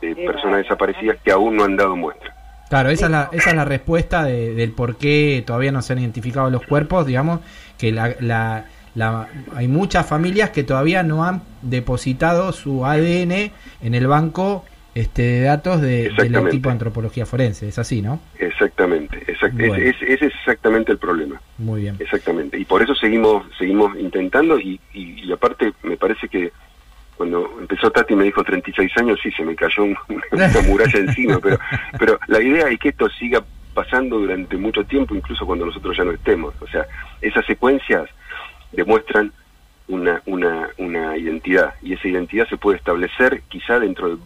de, 0.00 0.14
de 0.14 0.26
personas 0.26 0.58
desaparecidas 0.58 1.18
que 1.22 1.30
aún 1.30 1.56
no 1.56 1.64
han 1.64 1.76
dado 1.76 1.94
muestra. 1.96 2.37
Claro, 2.68 2.90
esa 2.90 3.06
es 3.06 3.10
la, 3.12 3.28
esa 3.32 3.50
es 3.50 3.56
la 3.56 3.64
respuesta 3.64 4.24
de- 4.24 4.54
del 4.54 4.72
por 4.72 4.96
qué 4.96 5.42
todavía 5.46 5.72
no 5.72 5.80
se 5.82 5.92
han 5.94 6.00
identificado 6.00 6.50
los 6.50 6.62
cuerpos, 6.66 7.06
digamos, 7.06 7.40
que 7.78 7.92
la, 7.92 8.14
la, 8.20 8.66
la- 8.94 9.28
hay 9.54 9.68
muchas 9.68 10.06
familias 10.06 10.50
que 10.50 10.64
todavía 10.64 11.02
no 11.02 11.24
han 11.24 11.42
depositado 11.62 12.52
su 12.52 12.84
ADN 12.84 13.52
en 13.80 13.94
el 13.94 14.06
banco 14.06 14.64
este, 14.94 15.22
de 15.22 15.40
datos 15.42 15.80
de, 15.80 16.10
del 16.10 16.34
equipo 16.48 16.68
de 16.70 16.72
antropología 16.72 17.24
forense, 17.24 17.68
es 17.68 17.78
así, 17.78 18.02
¿no? 18.02 18.20
Exactamente, 18.38 19.16
exact- 19.32 19.56
Bueno. 19.56 19.74
ese- 19.76 20.12
ese 20.12 20.26
es 20.26 20.32
exactamente 20.34 20.90
el 20.92 20.98
problema, 20.98 21.40
Muy 21.58 21.82
bien. 21.82 21.96
exactamente. 22.00 22.58
Y 22.58 22.64
por 22.64 22.82
eso 22.82 22.94
seguimos 22.96 23.44
seguimos 23.58 23.96
intentando 23.98 24.58
y, 24.58 24.80
y, 24.92 25.24
y 25.24 25.32
aparte 25.32 25.72
me 25.84 25.96
parece 25.96 26.28
que 26.28 26.52
cuando 27.18 27.56
empezó 27.60 27.90
Tati 27.90 28.14
me 28.14 28.24
dijo 28.24 28.42
36 28.42 28.96
años, 28.96 29.18
sí, 29.22 29.30
se 29.32 29.44
me 29.44 29.54
cayó 29.54 29.84
un- 29.84 29.98
una 30.32 30.48
muralla 30.66 30.98
encima, 31.00 31.38
pero, 31.40 31.58
pero 31.98 32.18
la 32.28 32.40
idea 32.40 32.68
es 32.68 32.78
que 32.78 32.88
esto 32.90 33.08
siga 33.10 33.44
pasando 33.74 34.18
durante 34.18 34.56
mucho 34.56 34.84
tiempo, 34.84 35.14
incluso 35.14 35.44
cuando 35.44 35.66
nosotros 35.66 35.96
ya 35.96 36.04
no 36.04 36.12
estemos. 36.12 36.54
O 36.60 36.66
sea, 36.68 36.86
esas 37.20 37.44
secuencias 37.44 38.08
demuestran 38.72 39.32
una, 39.88 40.22
una, 40.26 40.68
una 40.78 41.16
identidad 41.16 41.74
y 41.82 41.92
esa 41.94 42.08
identidad 42.08 42.48
se 42.48 42.56
puede 42.56 42.78
establecer 42.78 43.42
quizá 43.48 43.78
dentro 43.78 44.08
de 44.10 44.16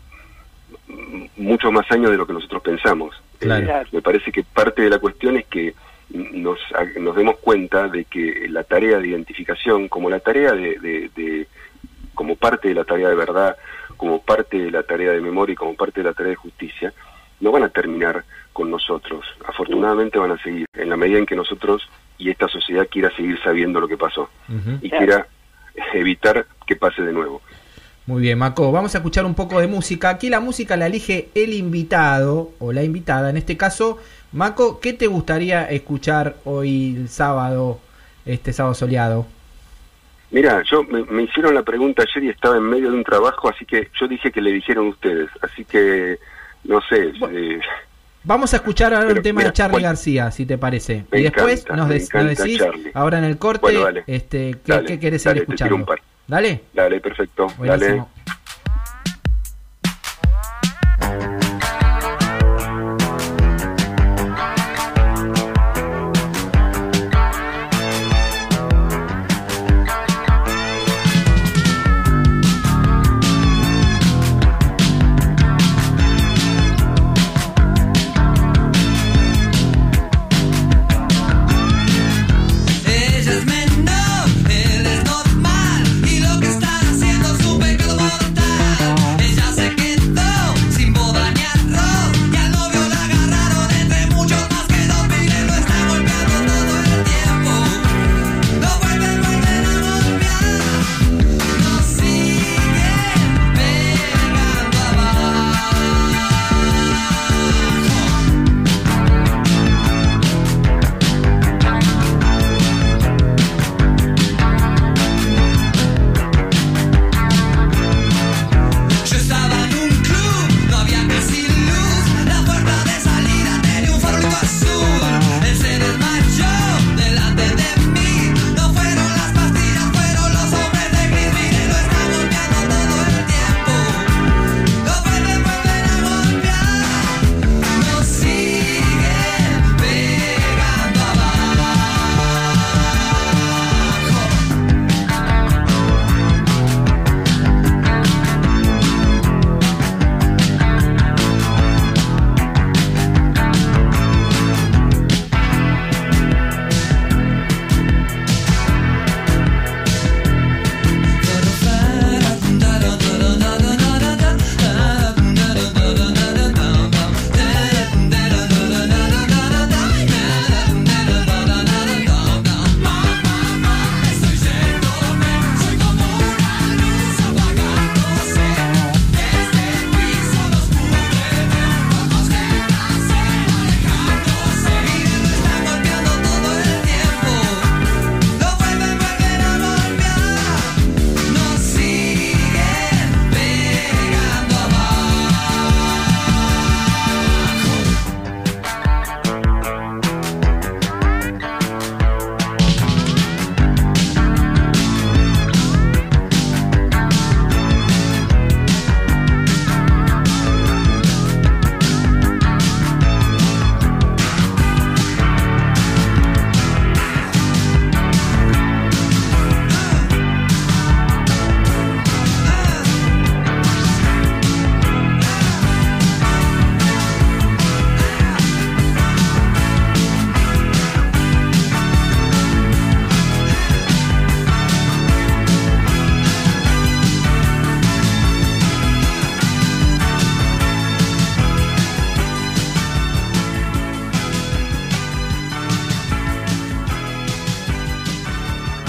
muchos 1.36 1.72
más 1.72 1.90
años 1.90 2.10
de 2.10 2.16
lo 2.16 2.26
que 2.26 2.32
nosotros 2.32 2.62
pensamos. 2.62 3.14
Claro. 3.38 3.66
Eh, 3.66 3.86
me 3.92 4.02
parece 4.02 4.30
que 4.32 4.42
parte 4.44 4.82
de 4.82 4.90
la 4.90 4.98
cuestión 4.98 5.36
es 5.36 5.46
que 5.46 5.74
nos, 6.10 6.58
nos 7.00 7.16
demos 7.16 7.38
cuenta 7.38 7.88
de 7.88 8.04
que 8.04 8.46
la 8.48 8.64
tarea 8.64 8.98
de 8.98 9.08
identificación, 9.08 9.88
como 9.88 10.10
la 10.10 10.20
tarea 10.20 10.52
de, 10.52 10.78
de- 10.78 11.10
de- 11.16 11.46
como 12.14 12.36
parte 12.36 12.68
de 12.68 12.74
la 12.74 12.84
tarea 12.84 13.08
de 13.08 13.14
verdad, 13.14 13.56
como 13.96 14.20
parte 14.20 14.58
de 14.58 14.70
la 14.70 14.82
tarea 14.82 15.12
de 15.12 15.20
memoria 15.20 15.52
y 15.52 15.56
como 15.56 15.74
parte 15.74 16.00
de 16.00 16.08
la 16.08 16.14
tarea 16.14 16.30
de 16.30 16.36
justicia, 16.36 16.92
no 17.40 17.52
van 17.52 17.64
a 17.64 17.68
terminar 17.68 18.24
con 18.52 18.70
nosotros. 18.70 19.24
Afortunadamente 19.46 20.18
van 20.18 20.32
a 20.32 20.42
seguir, 20.42 20.66
en 20.74 20.90
la 20.90 20.96
medida 20.96 21.18
en 21.18 21.26
que 21.26 21.36
nosotros 21.36 21.88
y 22.18 22.30
esta 22.30 22.48
sociedad 22.48 22.86
quiera 22.90 23.14
seguir 23.16 23.38
sabiendo 23.42 23.80
lo 23.80 23.88
que 23.88 23.96
pasó 23.96 24.28
y 24.80 24.90
quiera 24.90 25.26
evitar 25.92 26.46
que 26.66 26.76
pase 26.76 27.02
de 27.02 27.12
nuevo. 27.12 27.40
Muy 28.06 28.20
bien, 28.20 28.38
Maco. 28.38 28.72
Vamos 28.72 28.94
a 28.94 28.98
escuchar 28.98 29.24
un 29.24 29.34
poco 29.34 29.60
de 29.60 29.68
música. 29.68 30.10
Aquí 30.10 30.28
la 30.28 30.40
música 30.40 30.76
la 30.76 30.86
elige 30.86 31.30
el 31.34 31.52
invitado 31.52 32.50
o 32.58 32.72
la 32.72 32.82
invitada. 32.82 33.30
En 33.30 33.36
este 33.36 33.56
caso, 33.56 33.98
Maco, 34.32 34.80
¿qué 34.80 34.92
te 34.92 35.06
gustaría 35.06 35.64
escuchar 35.66 36.36
hoy 36.44 36.96
el 36.96 37.08
sábado, 37.08 37.78
este 38.26 38.52
sábado 38.52 38.74
soleado? 38.74 39.26
Mira, 40.32 40.62
yo 40.70 40.82
me, 40.84 41.04
me 41.04 41.22
hicieron 41.24 41.54
la 41.54 41.62
pregunta 41.62 42.02
ayer 42.02 42.24
y 42.24 42.28
estaba 42.30 42.56
en 42.56 42.62
medio 42.64 42.90
de 42.90 42.96
un 42.96 43.04
trabajo, 43.04 43.48
así 43.50 43.64
que 43.64 43.88
yo 44.00 44.08
dije 44.08 44.32
que 44.32 44.40
le 44.40 44.50
dijeron 44.50 44.88
ustedes, 44.88 45.28
así 45.42 45.64
que 45.64 46.18
no 46.64 46.80
sé. 46.88 47.12
Bueno, 47.20 47.38
eh, 47.38 47.60
Vamos 48.24 48.52
a 48.54 48.56
escuchar 48.56 48.94
ahora 48.94 49.12
un 49.14 49.20
tema 49.22 49.38
mira, 49.38 49.50
de 49.50 49.52
Charlie 49.54 49.82
García, 49.82 50.30
si 50.30 50.46
te 50.46 50.56
parece. 50.56 51.04
Y 51.12 51.22
después 51.24 51.60
encanta, 51.64 51.76
nos, 51.76 51.88
des- 51.88 52.08
decís, 52.08 52.58
Charlie. 52.58 52.90
ahora 52.94 53.18
en 53.18 53.24
el 53.24 53.36
corte, 53.36 53.60
Bueno, 53.62 53.80
dale. 53.84 54.04
este, 54.06 54.52
¿qué, 54.64 54.72
Dale, 54.72 54.86
qué 54.86 54.98
querés 55.00 55.24
dale, 55.24 55.36
ir 55.38 55.42
escuchando? 55.42 55.86
Dale. 56.28 56.62
dale, 56.72 57.00
perfecto, 57.00 57.48
dale. 57.58 57.66
Buenísimo. 57.68 58.10
Ella 58.24 58.34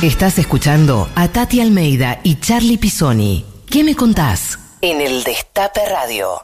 Estás 0.03 0.37
escuchando 0.37 1.07
a 1.15 1.29
Tati 1.29 1.61
Almeida 1.61 2.19
y 2.25 2.35
Charlie 2.35 2.77
Pisoni. 2.77 3.45
¿Qué 3.71 3.85
me 3.85 3.95
contás? 3.95 4.59
En 4.81 4.99
el 4.99 5.23
Destape 5.23 5.79
Radio. 5.89 6.41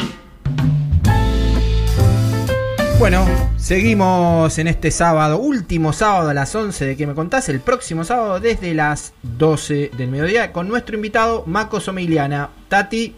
Bueno, 2.98 3.26
seguimos 3.58 4.58
en 4.60 4.70
este 4.70 4.92
sábado, 4.92 5.40
último 5.40 5.92
sábado 5.92 6.30
a 6.30 6.34
las 6.34 6.56
11 6.56 6.86
de 6.86 6.96
que 6.96 7.06
me 7.06 7.14
contás, 7.14 7.50
el 7.50 7.60
próximo 7.60 8.06
sábado 8.06 8.40
desde 8.40 8.74
las 8.74 9.14
12 9.24 9.92
del 9.98 10.08
mediodía 10.08 10.54
con 10.54 10.70
nuestro 10.70 10.96
invitado 10.96 11.44
Maco 11.46 11.82
Somiliana. 11.82 12.52
Tati. 12.70 13.14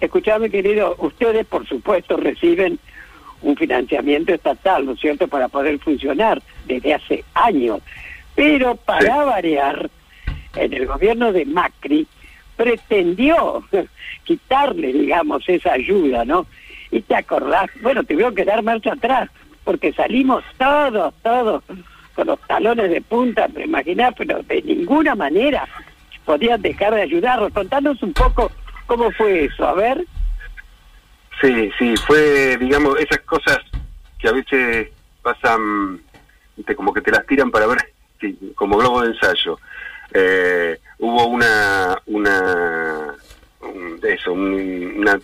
Escuchame, 0.00 0.48
querido, 0.48 0.94
ustedes 0.98 1.44
por 1.44 1.66
supuesto 1.66 2.16
reciben 2.16 2.78
un 3.42 3.56
financiamiento 3.56 4.32
estatal, 4.32 4.86
¿no 4.86 4.92
es 4.92 5.00
cierto?, 5.00 5.26
para 5.26 5.48
poder 5.48 5.80
funcionar 5.80 6.40
desde 6.68 6.94
hace 6.94 7.24
años. 7.34 7.80
Pero 8.40 8.74
para 8.74 9.22
variar, 9.24 9.90
en 10.56 10.72
el 10.72 10.86
gobierno 10.86 11.30
de 11.30 11.44
Macri 11.44 12.06
pretendió 12.56 13.62
quitarle, 14.24 14.94
digamos, 14.94 15.46
esa 15.46 15.74
ayuda, 15.74 16.24
¿no? 16.24 16.46
Y 16.90 17.02
te 17.02 17.16
acordás, 17.16 17.66
bueno, 17.82 18.02
tuvieron 18.02 18.34
que 18.34 18.46
dar 18.46 18.62
marcha 18.62 18.94
atrás, 18.94 19.28
porque 19.62 19.92
salimos 19.92 20.42
todos, 20.56 21.12
todos 21.22 21.62
con 22.14 22.28
los 22.28 22.40
talones 22.46 22.88
de 22.88 23.02
punta, 23.02 23.46
me 23.48 23.64
imaginás, 23.64 24.14
pero 24.16 24.42
de 24.42 24.62
ninguna 24.62 25.14
manera 25.14 25.68
podían 26.24 26.62
dejar 26.62 26.94
de 26.94 27.02
ayudarlos. 27.02 27.52
Contanos 27.52 28.02
un 28.02 28.14
poco 28.14 28.50
cómo 28.86 29.10
fue 29.10 29.44
eso, 29.44 29.68
a 29.68 29.74
ver. 29.74 30.06
Sí, 31.42 31.70
sí, 31.78 31.94
fue, 32.06 32.56
digamos, 32.56 32.98
esas 33.00 33.20
cosas 33.20 33.58
que 34.18 34.28
a 34.28 34.32
veces 34.32 34.88
pasan, 35.20 36.00
como 36.74 36.94
que 36.94 37.02
te 37.02 37.10
las 37.10 37.26
tiran 37.26 37.50
para 37.50 37.66
ver, 37.66 37.76
como 38.54 38.78
globo 38.78 39.02
de 39.02 39.08
ensayo. 39.08 39.58
Eh, 40.12 40.78
hubo 40.98 41.26
una, 41.26 41.96
una, 42.06 43.14
eso, 44.02 44.32
una 44.32 45.18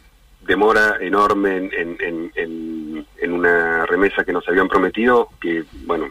demora 0.46 0.96
enorme 1.00 1.56
en, 1.56 1.70
en, 1.72 2.30
en, 2.34 3.06
en, 3.16 3.32
una 3.32 3.84
remesa 3.86 4.24
que 4.24 4.32
nos 4.32 4.48
habían 4.48 4.68
prometido, 4.68 5.28
que, 5.40 5.64
bueno, 5.84 6.08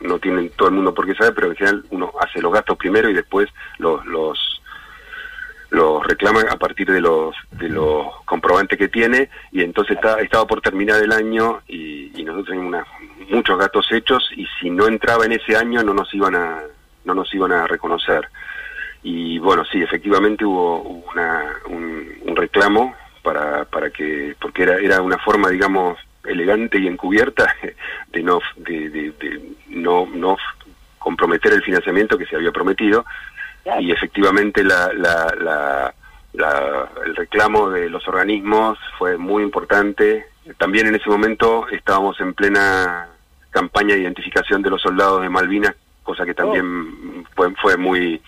no 0.00 0.18
tienen 0.18 0.50
todo 0.50 0.68
el 0.68 0.74
mundo 0.74 0.94
por 0.94 1.06
qué 1.06 1.14
saber, 1.14 1.34
pero 1.34 1.48
en 1.48 1.56
general 1.56 1.84
uno 1.90 2.12
hace 2.20 2.42
los 2.42 2.52
gastos 2.52 2.76
primero 2.76 3.08
y 3.08 3.14
después 3.14 3.48
los, 3.78 4.04
los 4.06 4.38
los 5.70 6.04
reclama 6.04 6.40
a 6.50 6.56
partir 6.56 6.90
de 6.90 7.00
los 7.00 7.34
de 7.52 7.68
los 7.68 8.06
comprobantes 8.24 8.76
que 8.76 8.88
tiene 8.88 9.30
y 9.52 9.62
entonces 9.62 9.96
está, 9.96 10.20
estaba 10.20 10.44
por 10.44 10.60
terminar 10.60 11.00
el 11.00 11.12
año 11.12 11.62
y, 11.68 12.10
y 12.20 12.24
nosotros 12.24 12.48
teníamos 12.48 12.68
una, 12.68 12.86
muchos 13.28 13.58
gastos 13.58 13.90
hechos 13.92 14.30
y 14.36 14.46
si 14.60 14.70
no 14.70 14.86
entraba 14.86 15.26
en 15.26 15.32
ese 15.32 15.56
año 15.56 15.82
no 15.82 15.94
nos 15.94 16.12
iban 16.14 16.34
a 16.34 16.62
no 17.04 17.14
nos 17.14 17.32
iban 17.34 17.52
a 17.52 17.66
reconocer 17.66 18.28
y 19.02 19.38
bueno 19.38 19.64
sí 19.64 19.82
efectivamente 19.82 20.44
hubo 20.44 20.82
una, 21.12 21.54
un, 21.66 22.36
reclamo 22.36 22.94
para 23.22 23.64
para 23.66 23.90
que 23.90 24.34
porque 24.40 24.62
era 24.62 24.76
era 24.76 25.02
una 25.02 25.18
forma 25.18 25.50
digamos 25.50 25.98
elegante 26.24 26.78
y 26.78 26.86
encubierta 26.86 27.54
de 28.12 28.22
no 28.22 28.40
de, 28.56 28.88
de 28.88 29.54
no 29.68 30.06
no 30.06 30.36
comprometer 30.98 31.52
el 31.52 31.62
financiamiento 31.62 32.16
que 32.16 32.26
se 32.26 32.36
había 32.36 32.52
prometido 32.52 33.04
y 33.80 33.92
efectivamente 33.92 34.64
la, 34.64 34.92
la, 34.92 35.34
la, 35.38 35.94
la, 36.32 36.88
el 37.04 37.16
reclamo 37.16 37.70
de 37.70 37.88
los 37.88 38.06
organismos 38.08 38.78
fue 38.98 39.16
muy 39.16 39.42
importante. 39.42 40.26
También 40.58 40.86
en 40.86 40.94
ese 40.94 41.08
momento 41.08 41.66
estábamos 41.68 42.20
en 42.20 42.34
plena 42.34 43.08
campaña 43.50 43.94
de 43.94 44.02
identificación 44.02 44.62
de 44.62 44.70
los 44.70 44.82
soldados 44.82 45.22
de 45.22 45.28
Malvinas, 45.28 45.74
cosa 46.02 46.24
que 46.24 46.34
también 46.34 47.26
fue, 47.34 47.54
fue 47.56 47.76
muy... 47.76 48.20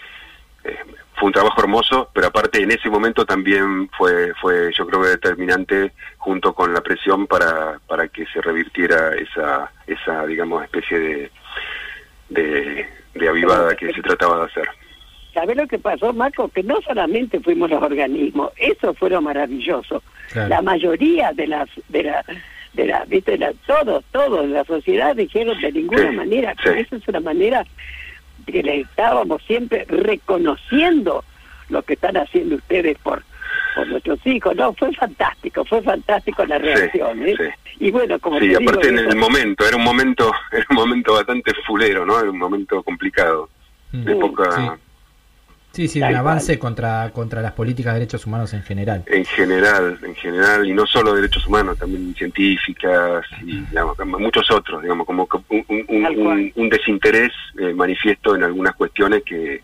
Eh, 0.64 0.78
fue 1.14 1.28
un 1.28 1.32
trabajo 1.34 1.60
hermoso, 1.60 2.10
pero 2.12 2.28
aparte 2.28 2.62
en 2.62 2.72
ese 2.72 2.90
momento 2.90 3.24
también 3.24 3.88
fue, 3.96 4.32
fue 4.40 4.72
yo 4.76 4.86
creo 4.86 5.02
que 5.02 5.08
determinante 5.08 5.92
junto 6.16 6.52
con 6.52 6.72
la 6.74 6.80
presión 6.80 7.26
para, 7.28 7.78
para 7.86 8.08
que 8.08 8.26
se 8.26 8.40
revirtiera 8.40 9.14
esa, 9.14 9.70
esa 9.86 10.26
digamos, 10.26 10.64
especie 10.64 10.98
de, 10.98 11.30
de, 12.28 12.88
de 13.14 13.28
avivada 13.28 13.76
que 13.76 13.92
se 13.92 14.02
trataba 14.02 14.38
de 14.38 14.44
hacer. 14.46 14.68
¿Sabes 15.34 15.56
lo 15.56 15.66
que 15.66 15.78
pasó, 15.78 16.12
Marco? 16.12 16.48
Que 16.48 16.62
no 16.62 16.80
solamente 16.82 17.40
fuimos 17.40 17.70
los 17.70 17.82
organismos, 17.82 18.50
eso 18.56 18.92
fue 18.94 19.10
lo 19.10 19.22
maravilloso. 19.22 20.02
Claro. 20.32 20.48
La 20.48 20.62
mayoría 20.62 21.32
de 21.32 21.46
las, 21.46 21.68
de 21.88 22.02
la, 22.02 22.24
de 22.74 22.86
la, 22.86 23.04
viste, 23.06 23.38
la, 23.38 23.52
todos, 23.66 24.04
todos, 24.12 24.46
la 24.48 24.64
sociedad 24.64 25.16
dijeron 25.16 25.58
de 25.60 25.72
ninguna 25.72 26.10
Sí, 26.10 26.16
manera, 26.16 26.54
sí. 26.62 26.70
que 26.70 26.80
esa 26.80 26.96
es 26.96 27.08
una 27.08 27.20
manera 27.20 27.64
que 28.46 28.62
le 28.62 28.80
estábamos 28.80 29.42
siempre 29.44 29.84
reconociendo 29.88 31.24
lo 31.68 31.82
que 31.82 31.94
están 31.94 32.16
haciendo 32.16 32.56
ustedes 32.56 32.98
por, 32.98 33.22
por 33.74 33.86
nuestros 33.86 34.18
hijos. 34.26 34.54
No, 34.56 34.72
fue 34.74 34.92
fantástico, 34.92 35.64
fue 35.64 35.80
fantástico 35.82 36.44
la 36.44 36.58
reacción, 36.58 37.26
¿eh? 37.26 37.34
sí. 37.38 37.84
Y 37.86 37.90
bueno, 37.90 38.18
como 38.18 38.38
Sí, 38.38 38.50
te 38.50 38.58
digo, 38.58 38.70
aparte 38.70 38.88
en 38.88 38.98
eso- 38.98 39.08
el 39.10 39.16
momento, 39.16 39.66
era 39.66 39.76
un 39.76 39.84
momento, 39.84 40.30
era 40.52 40.66
un 40.70 40.76
momento 40.76 41.14
bastante 41.14 41.52
fulero, 41.66 42.04
¿no? 42.04 42.20
Era 42.20 42.30
un 42.30 42.38
momento 42.38 42.82
complicado. 42.82 43.48
De 43.92 44.14
poca, 44.16 44.78
Sí. 45.72 45.88
Sí, 45.88 46.02
un 46.02 46.14
avance 46.14 46.58
contra, 46.58 47.10
contra 47.12 47.40
las 47.42 47.52
políticas 47.52 47.94
de 47.94 48.00
derechos 48.00 48.26
humanos 48.26 48.52
en 48.52 48.62
general. 48.62 49.02
en 49.06 49.24
general, 49.24 49.98
en 50.02 50.14
general, 50.14 50.66
y 50.66 50.72
no 50.74 50.86
solo 50.86 51.14
derechos 51.14 51.46
humanos, 51.46 51.78
también 51.78 52.14
científicas 52.14 53.24
y 53.42 53.60
digamos, 53.60 53.96
muchos 54.06 54.50
otros, 54.50 54.82
digamos, 54.82 55.06
como 55.06 55.26
un, 55.48 55.64
un- 55.88 56.52
un- 56.56 56.68
desinterés 56.68 57.32
eh, 57.58 57.72
manifiesto 57.74 58.34
en 58.36 58.42
algunas 58.44 58.74
cuestiones 58.74 59.22
que, 59.24 59.62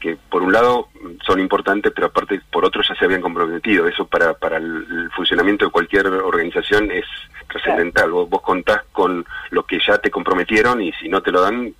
que 0.00 0.16
por 0.28 0.42
un 0.42 0.52
lado 0.52 0.88
son 1.26 1.40
importantes, 1.40 1.92
pero 1.94 2.08
aparte 2.08 2.40
por 2.50 2.64
otro 2.64 2.82
ya 2.86 2.94
se 2.94 3.04
habían 3.04 3.20
comprometido. 3.22 3.86
Eso 3.88 4.06
para, 4.06 4.34
para 4.34 4.56
el, 4.58 4.64
el 4.66 5.10
funcionamiento 5.16 5.64
de 5.66 5.70
cualquier 5.70 6.06
organización 6.08 6.90
es 6.90 7.04
trascendental. 7.48 8.10
Vos, 8.10 8.28
vos 8.28 8.42
contás 8.42 8.82
con 8.92 9.24
lo 9.50 9.64
que 9.64 9.78
ya 9.86 9.98
te 9.98 10.10
comprometieron 10.10 10.82
y 10.82 10.92
si 10.94 11.08
no 11.08 11.22
te 11.22 11.30
lo 11.32 11.40
dan, 11.42 11.72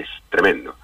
es 0.00 0.08
tremendo. 0.30 0.74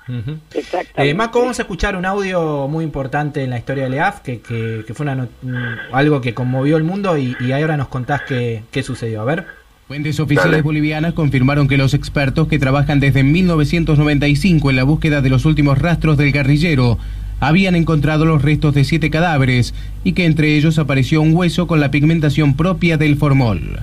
Exactamente. 0.53 1.11
Eh, 1.11 1.15
Maco, 1.15 1.41
vamos 1.41 1.59
a 1.59 1.63
escuchar 1.63 1.97
un 1.97 2.05
audio 2.05 2.69
muy 2.69 2.85
importante 2.85 3.43
en 3.43 3.51
la 3.51 3.59
historia 3.59 3.85
de 3.85 3.91
LEAF, 3.91 4.21
que, 4.21 4.41
que, 4.41 4.85
que 4.87 4.95
fue 4.95 5.05
una 5.05 5.29
mm, 5.43 5.93
algo 5.93 6.21
que 6.21 6.35
conmovió 6.35 6.77
el 6.77 6.85
mundo 6.85 7.17
y, 7.17 7.37
y 7.41 7.53
ahora 7.53 7.77
nos 7.77 7.89
contás 7.89 8.23
qué, 8.23 8.63
qué 8.71 8.83
sucedió. 8.83 9.23
A 9.23 9.25
ver. 9.25 9.47
Fuentes 9.87 10.19
oficiales 10.19 10.53
Dale. 10.53 10.63
bolivianas 10.63 11.13
confirmaron 11.13 11.69
que 11.69 11.77
los 11.77 11.93
expertos 11.93 12.49
que 12.49 12.59
trabajan 12.59 13.01
desde 13.01 13.23
1995 13.23 14.71
en 14.71 14.77
la 14.77 14.85
búsqueda 14.85 15.21
de 15.21 15.29
los 15.29 15.45
últimos 15.45 15.79
rastros 15.79 16.17
del 16.17 16.33
guerrillero 16.33 16.99
habían 17.41 17.75
encontrado 17.75 18.25
los 18.25 18.41
restos 18.43 18.75
de 18.75 18.85
siete 18.85 19.11
cadáveres 19.11 19.75
y 20.03 20.13
que 20.13 20.25
entre 20.25 20.57
ellos 20.57 20.79
apareció 20.79 21.21
un 21.21 21.35
hueso 21.35 21.67
con 21.67 21.81
la 21.81 21.91
pigmentación 21.91 22.57
propia 22.57 22.97
del 22.97 23.17
formol. 23.17 23.81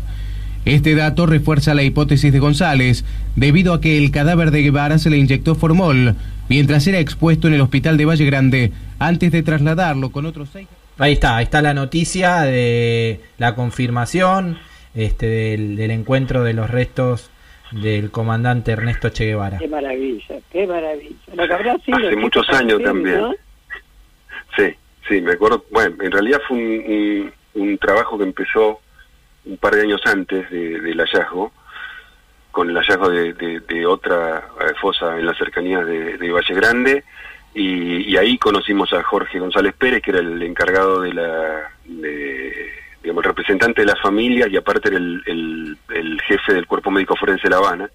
Este 0.66 0.94
dato 0.96 1.26
refuerza 1.26 1.74
la 1.74 1.84
hipótesis 1.84 2.32
de 2.32 2.40
González, 2.40 3.04
debido 3.36 3.74
a 3.74 3.82
que 3.82 3.98
el 3.98 4.12
cadáver 4.12 4.52
de 4.52 4.62
Guevara 4.62 5.00
se 5.00 5.10
le 5.10 5.18
inyectó 5.18 5.56
formol 5.56 6.16
mientras 6.50 6.86
era 6.88 7.00
expuesto 7.00 7.48
en 7.48 7.56
el 7.56 7.62
hospital 7.62 7.98
de 7.98 8.06
Valle 8.06 8.26
Grande 8.26 8.72
antes 9.00 9.32
de 9.32 9.42
trasladarlo 9.42 10.12
con 10.12 10.26
otros 10.26 10.50
seis. 10.54 10.68
Ahí 11.00 11.14
está, 11.14 11.38
ahí 11.38 11.46
está 11.46 11.62
la 11.64 11.74
noticia 11.74 12.42
de 12.42 13.22
la 13.40 13.56
confirmación 13.56 14.60
este, 14.94 15.26
del, 15.26 15.76
del 15.78 15.90
encuentro 15.92 16.44
de 16.44 16.54
los 16.54 16.70
restos 16.70 17.32
del 17.72 18.12
comandante 18.12 18.74
Ernesto 18.74 19.10
Che 19.10 19.26
Guevara. 19.26 19.58
Qué 19.58 19.68
maravilla, 19.68 20.36
qué 20.52 20.68
maravilla. 20.68 21.16
Lo 21.34 21.48
que 21.48 21.54
habrá 21.54 21.78
sido 21.80 21.98
Hace 21.98 22.16
muchos 22.18 22.48
años 22.50 22.84
también. 22.84 23.18
¿no? 23.20 23.34
Sí, 24.58 24.66
sí, 25.10 25.22
me 25.22 25.32
acuerdo. 25.32 25.66
Bueno, 25.72 25.96
en 26.04 26.12
realidad 26.12 26.40
fue 26.48 26.58
un, 26.58 27.32
un- 27.56 27.62
un 27.64 27.78
trabajo 27.80 28.18
que 28.18 28.26
empezó 28.26 28.80
un 29.46 29.58
par 29.58 29.76
de 29.76 29.82
años 29.82 30.02
antes 30.06 30.50
de- 30.50 30.80
del 30.82 31.00
hallazgo, 31.00 31.52
con 32.52 32.70
el 32.70 32.76
hallazgo 32.76 33.10
de, 33.10 33.86
otra 33.86 34.40
eh, 34.60 34.74
fosa 34.80 35.18
en 35.18 35.26
las 35.26 35.38
cercanías 35.38 35.86
de, 35.86 36.32
Valle 36.32 36.54
Grande, 36.54 37.04
y, 37.54 38.16
ahí 38.18 38.38
conocimos 38.38 38.94
a 38.94 39.04
Jorge 39.04 39.40
González 39.40 39.74
Pérez, 39.78 40.02
que 40.02 40.12
era 40.12 40.20
el 40.20 40.42
encargado 40.42 41.02
de 41.02 41.14
la, 41.14 41.72
digamos, 41.86 43.24
el 43.24 43.30
representante 43.30 43.82
de 43.82 43.88
la 43.88 43.96
familia 43.98 44.48
y 44.48 44.56
aparte 44.56 44.88
era 44.90 44.98
el 44.98 46.22
jefe 46.26 46.54
del 46.54 46.68
Cuerpo 46.68 46.92
Médico 46.92 47.16
Forense 47.16 47.44
de 47.44 47.50
La 47.50 47.58
Habana. 47.58 47.90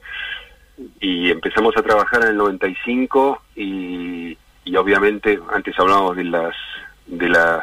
Y 1.00 1.30
empezamos 1.30 1.74
a 1.76 1.82
trabajar 1.82 2.22
en 2.22 2.28
el 2.30 2.37
95 2.37 3.42
y, 3.56 4.37
y 4.64 4.76
obviamente 4.76 5.38
antes 5.52 5.78
hablábamos 5.78 6.16
de 6.16 6.24
las 6.24 6.54
de 7.06 7.28
las 7.28 7.62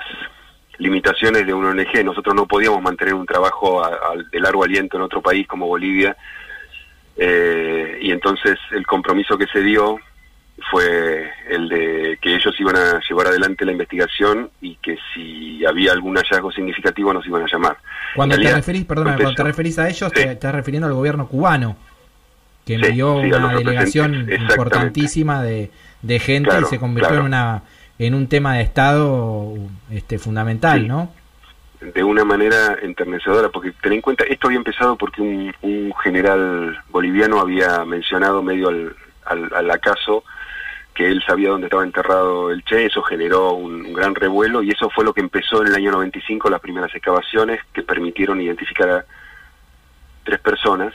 limitaciones 0.78 1.46
de 1.46 1.54
una 1.54 1.70
ONG. 1.70 2.04
Nosotros 2.04 2.36
no 2.36 2.46
podíamos 2.48 2.82
mantener 2.82 3.14
un 3.14 3.26
trabajo 3.26 3.84
a- 3.84 3.88
a- 3.90 4.16
de 4.32 4.40
largo 4.40 4.64
aliento 4.64 4.98
en 4.98 5.04
otro 5.04 5.22
país 5.22 5.48
como 5.48 5.68
Bolivia. 5.68 6.16
Eh, 7.16 8.00
y 8.02 8.12
entonces 8.12 8.58
el 8.72 8.86
compromiso 8.88 9.38
que 9.38 9.46
se 9.48 9.62
dio 9.62 10.00
fue 10.72 11.30
el 11.50 11.68
de 11.70 12.18
que 12.22 12.36
ellos 12.36 12.56
iban 12.60 12.76
a 12.76 13.00
llevar 13.08 13.28
adelante 13.28 13.66
la 13.66 13.72
investigación 13.72 14.50
y 14.62 14.76
que 14.76 14.98
si 15.14 15.64
había 15.66 15.92
algún 15.92 16.16
hallazgo 16.16 16.52
significativo 16.52 17.14
nos 17.14 17.26
iban 17.26 17.44
a 17.44 17.48
llamar. 17.52 17.78
Cuando 18.16 18.36
te 18.38 18.52
referís, 18.54 18.86
perdona, 18.86 19.16
cuando 19.16 19.34
te 19.36 19.44
referís 19.44 19.78
a 19.80 19.90
ellos, 19.90 20.12
Sí. 20.16 20.22
te, 20.24 20.32
estás 20.32 20.54
refiriendo 20.56 20.88
al 20.88 20.94
gobierno 20.94 21.28
cubano. 21.28 21.76
que 22.66 22.76
envió 22.76 23.20
sí, 23.22 23.28
una 23.28 23.54
delegación 23.56 24.30
importantísima 24.32 25.44
de, 25.44 25.70
de 26.02 26.20
gente 26.20 26.50
Claro, 26.50 26.66
y 26.66 26.70
se 26.70 26.80
convirtió 26.80 27.10
claro. 27.10 27.24
en 27.24 27.28
una 27.28 27.62
en 28.00 28.14
un 28.16 28.28
tema 28.28 28.56
de 28.56 28.64
Estado 28.64 29.54
este 29.92 30.18
fundamental, 30.20 30.82
Sí. 30.82 30.88
¿no? 30.88 31.12
de 31.94 32.02
una 32.02 32.24
manera 32.24 32.78
enternecedora, 32.82 33.50
porque 33.50 33.74
ten 33.82 33.92
en 33.92 34.00
cuenta, 34.02 34.24
esto 34.24 34.48
había 34.48 34.58
empezado 34.58 34.96
porque 34.96 35.22
un, 35.22 35.54
un 35.64 35.94
general 36.02 36.82
boliviano 36.90 37.42
había 37.42 37.84
mencionado 37.84 38.42
medio 38.42 38.70
al, 38.70 38.96
al, 39.26 39.54
al 39.54 39.70
acaso 39.70 40.24
que 40.94 41.10
él 41.10 41.22
sabía 41.28 41.50
dónde 41.50 41.68
estaba 41.68 41.84
enterrado 41.84 42.52
el 42.52 42.64
Che, 42.64 42.86
eso 42.86 43.02
generó 43.02 43.52
un, 43.56 43.86
un 43.86 43.94
gran 43.94 44.16
revuelo 44.16 44.64
y 44.64 44.70
eso 44.70 44.90
fue 44.92 45.04
lo 45.04 45.14
que 45.14 45.20
empezó 45.20 45.62
en 45.62 45.68
el 45.68 45.76
año 45.76 45.92
95 45.92 46.50
las 46.50 46.62
primeras 46.62 46.96
excavaciones 46.96 47.60
que 47.74 47.84
permitieron 47.84 48.40
identificar 48.40 48.90
a 48.90 49.06
tres 50.24 50.40
personas 50.40 50.94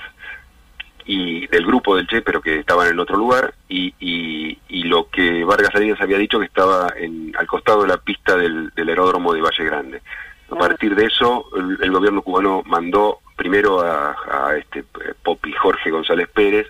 y 1.10 1.46
del 1.46 1.64
grupo 1.64 1.96
del 1.96 2.06
Che, 2.06 2.20
pero 2.20 2.42
que 2.42 2.58
estaban 2.60 2.86
en 2.88 2.98
otro 3.00 3.16
lugar, 3.16 3.54
y, 3.66 3.94
y, 3.98 4.58
y 4.68 4.82
lo 4.84 5.08
que 5.08 5.42
Vargas 5.42 5.70
Salinas 5.72 5.98
había 6.02 6.18
dicho 6.18 6.38
que 6.38 6.44
estaba 6.44 6.92
en, 6.96 7.32
al 7.38 7.46
costado 7.46 7.80
de 7.82 7.88
la 7.88 7.96
pista 7.96 8.36
del, 8.36 8.68
del 8.76 8.88
aeródromo 8.90 9.32
de 9.32 9.40
Valle 9.40 9.64
Grande. 9.64 10.02
A 10.50 10.54
partir 10.56 10.94
de 10.94 11.06
eso, 11.06 11.46
el, 11.56 11.78
el 11.82 11.90
gobierno 11.90 12.20
cubano 12.20 12.62
mandó 12.66 13.20
primero 13.36 13.80
a, 13.80 14.16
a 14.30 14.56
este 14.58 14.80
eh, 14.80 15.14
Popi 15.22 15.50
Jorge 15.52 15.90
González 15.90 16.28
Pérez 16.28 16.66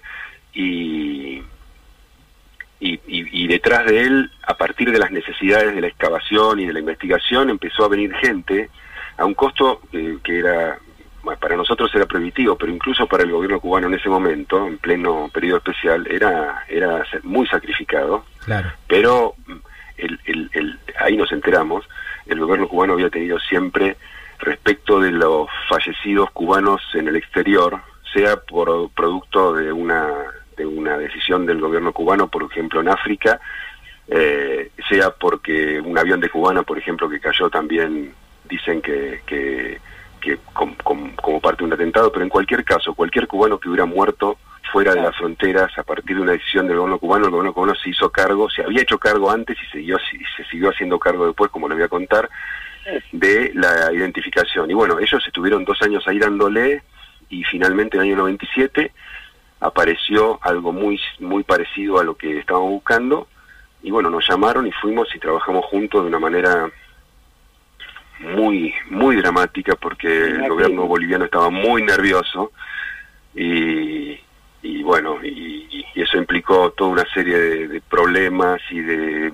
y, 0.55 1.43
y, 2.81 3.01
y- 3.09 3.49
detrás 3.49 3.87
de 3.87 4.03
él, 4.03 4.31
a 4.47 4.55
partir 4.55 4.93
de 4.93 4.99
las 5.01 5.11
necesidades 5.11 5.75
de 5.75 5.81
la 5.81 5.89
excavación 5.89 6.61
y 6.61 6.67
de 6.67 6.73
la 6.73 6.79
investigación, 6.81 7.51
empezó 7.51 7.85
a 7.85 7.89
venir 7.89 8.15
gente 8.17 8.71
a 9.17 9.25
un 9.25 9.35
costo 9.35 9.81
que, 9.91 10.19
que 10.23 10.39
era, 10.39 10.79
para 11.41 11.57
nosotros 11.57 11.91
era 11.95 12.07
prohibitivo, 12.07 12.57
pero 12.57 12.73
incluso 12.73 13.07
para 13.07 13.23
el 13.25 13.31
gobierno 13.33 13.61
cubano 13.61 13.87
en 13.89 13.95
ese 13.95 14.09
momento, 14.09 14.67
en 14.67 14.79
pleno 14.79 15.31
periodo 15.33 15.59
especial, 15.59 16.07
era, 16.11 16.65
era 16.69 17.05
muy 17.23 17.47
sacrificado 17.47 18.25
Claro. 18.45 18.71
pero 18.87 19.35
mm, 19.47 19.53
el, 19.99 20.21
el, 20.25 20.51
el- 20.53 20.79
ahí 21.01 21.17
nos 21.17 21.31
enteramos, 21.33 21.85
el 22.27 22.41
gobierno 22.41 22.69
cubano 22.69 22.95
había 22.95 23.11
tenido 23.11 23.39
siempre 23.41 23.97
respecto 24.39 25.01
de 25.01 25.11
los 25.11 25.49
fallecidos 25.69 26.31
cubanos 26.31 26.81
en 26.95 27.09
el 27.09 27.17
exterior, 27.17 27.81
sea 28.13 28.37
por 28.37 28.91
producto 28.91 29.55
de 29.55 29.73
una 29.73 30.07
de 30.57 30.67
una 30.67 30.97
decisión 30.99 31.47
del 31.47 31.61
gobierno 31.61 31.93
cubano, 31.93 32.27
por 32.29 32.43
ejemplo 32.43 32.81
en 32.81 32.89
África, 32.89 33.41
eh, 34.09 34.71
sea 34.89 35.11
porque 35.11 35.81
un 35.81 35.97
avión 35.97 36.19
de 36.21 36.29
cubana, 36.31 36.63
por 36.65 36.79
ejemplo, 36.79 37.09
que 37.09 37.21
cayó 37.21 37.49
también, 37.49 38.13
dicen 38.49 38.81
que, 38.83 39.21
que, 39.27 39.79
que 40.19 40.39
com- 40.53 40.75
com- 40.83 41.15
como 41.17 41.41
parte 41.41 41.59
de 41.59 41.65
un 41.67 41.73
atentado, 41.73 42.11
pero 42.13 42.25
en 42.25 42.29
cualquier 42.31 42.65
caso, 42.65 42.95
cualquier 42.95 43.27
cubano 43.27 43.59
que 43.59 43.69
hubiera 43.69 43.85
muerto 43.87 44.39
fuera 44.73 44.95
de 44.95 45.01
las 45.01 45.17
fronteras 45.17 45.71
a 45.79 45.83
partir 45.83 46.17
de 46.17 46.23
una 46.23 46.33
decisión 46.33 46.67
del 46.67 46.77
gobierno 46.77 46.99
cubano, 46.99 47.25
el 47.25 47.31
gobierno 47.31 47.55
cubano 47.55 47.75
se 47.75 47.89
hizo 47.91 48.11
cargo, 48.11 48.51
se 48.51 48.63
había 48.63 48.83
hecho 48.83 48.99
cargo 48.99 49.31
antes 49.31 49.57
y 49.63 49.67
siguió, 49.79 49.97
y 50.13 50.25
se 50.37 50.45
siguió 50.51 50.69
haciendo 50.71 50.99
cargo 50.99 51.27
después, 51.27 51.51
como 51.51 51.69
le 51.69 51.75
voy 51.75 51.85
a 51.85 51.89
contar, 51.89 52.29
de 53.13 53.51
la 53.55 53.93
identificación. 53.93 54.71
Y 54.71 54.75
bueno, 54.75 54.99
ellos 54.99 55.23
estuvieron 55.27 55.65
dos 55.65 55.81
años 55.83 56.07
ahí 56.07 56.19
dándole 56.19 56.83
y 57.31 57.45
finalmente 57.45 57.97
en 57.97 58.03
el 58.03 58.09
año 58.09 58.17
97 58.19 58.93
apareció 59.61 60.39
algo 60.43 60.73
muy, 60.73 61.01
muy 61.21 61.43
parecido 61.45 61.99
a 61.99 62.05
lo 62.05 62.17
que 62.17 62.39
estábamos 62.39 62.71
buscando. 62.71 63.27
Y 63.83 63.91
bueno, 63.91 64.11
nos 64.11 64.27
llamaron 64.29 64.67
y 64.67 64.73
fuimos 64.73 65.09
y 65.15 65.19
trabajamos 65.19 65.65
juntos 65.67 66.03
de 66.03 66.09
una 66.09 66.19
manera 66.19 66.71
muy, 68.21 68.75
muy 68.91 69.17
dramática 69.17 69.75
porque 69.77 70.09
el 70.09 70.49
gobierno 70.49 70.87
boliviano 70.87 71.25
estaba 71.25 71.51
muy 71.51 71.83
nervioso 71.83 72.53
y, 73.35 74.19
y 74.63 74.83
bueno, 74.83 75.19
y, 75.25 75.85
y 75.95 76.01
eso 76.03 76.17
implicó 76.19 76.71
toda 76.73 76.91
una 76.91 77.05
serie 77.13 77.39
de, 77.39 77.69
de 77.69 77.81
problemas 77.81 78.61
y 78.71 78.81
de, 78.81 79.33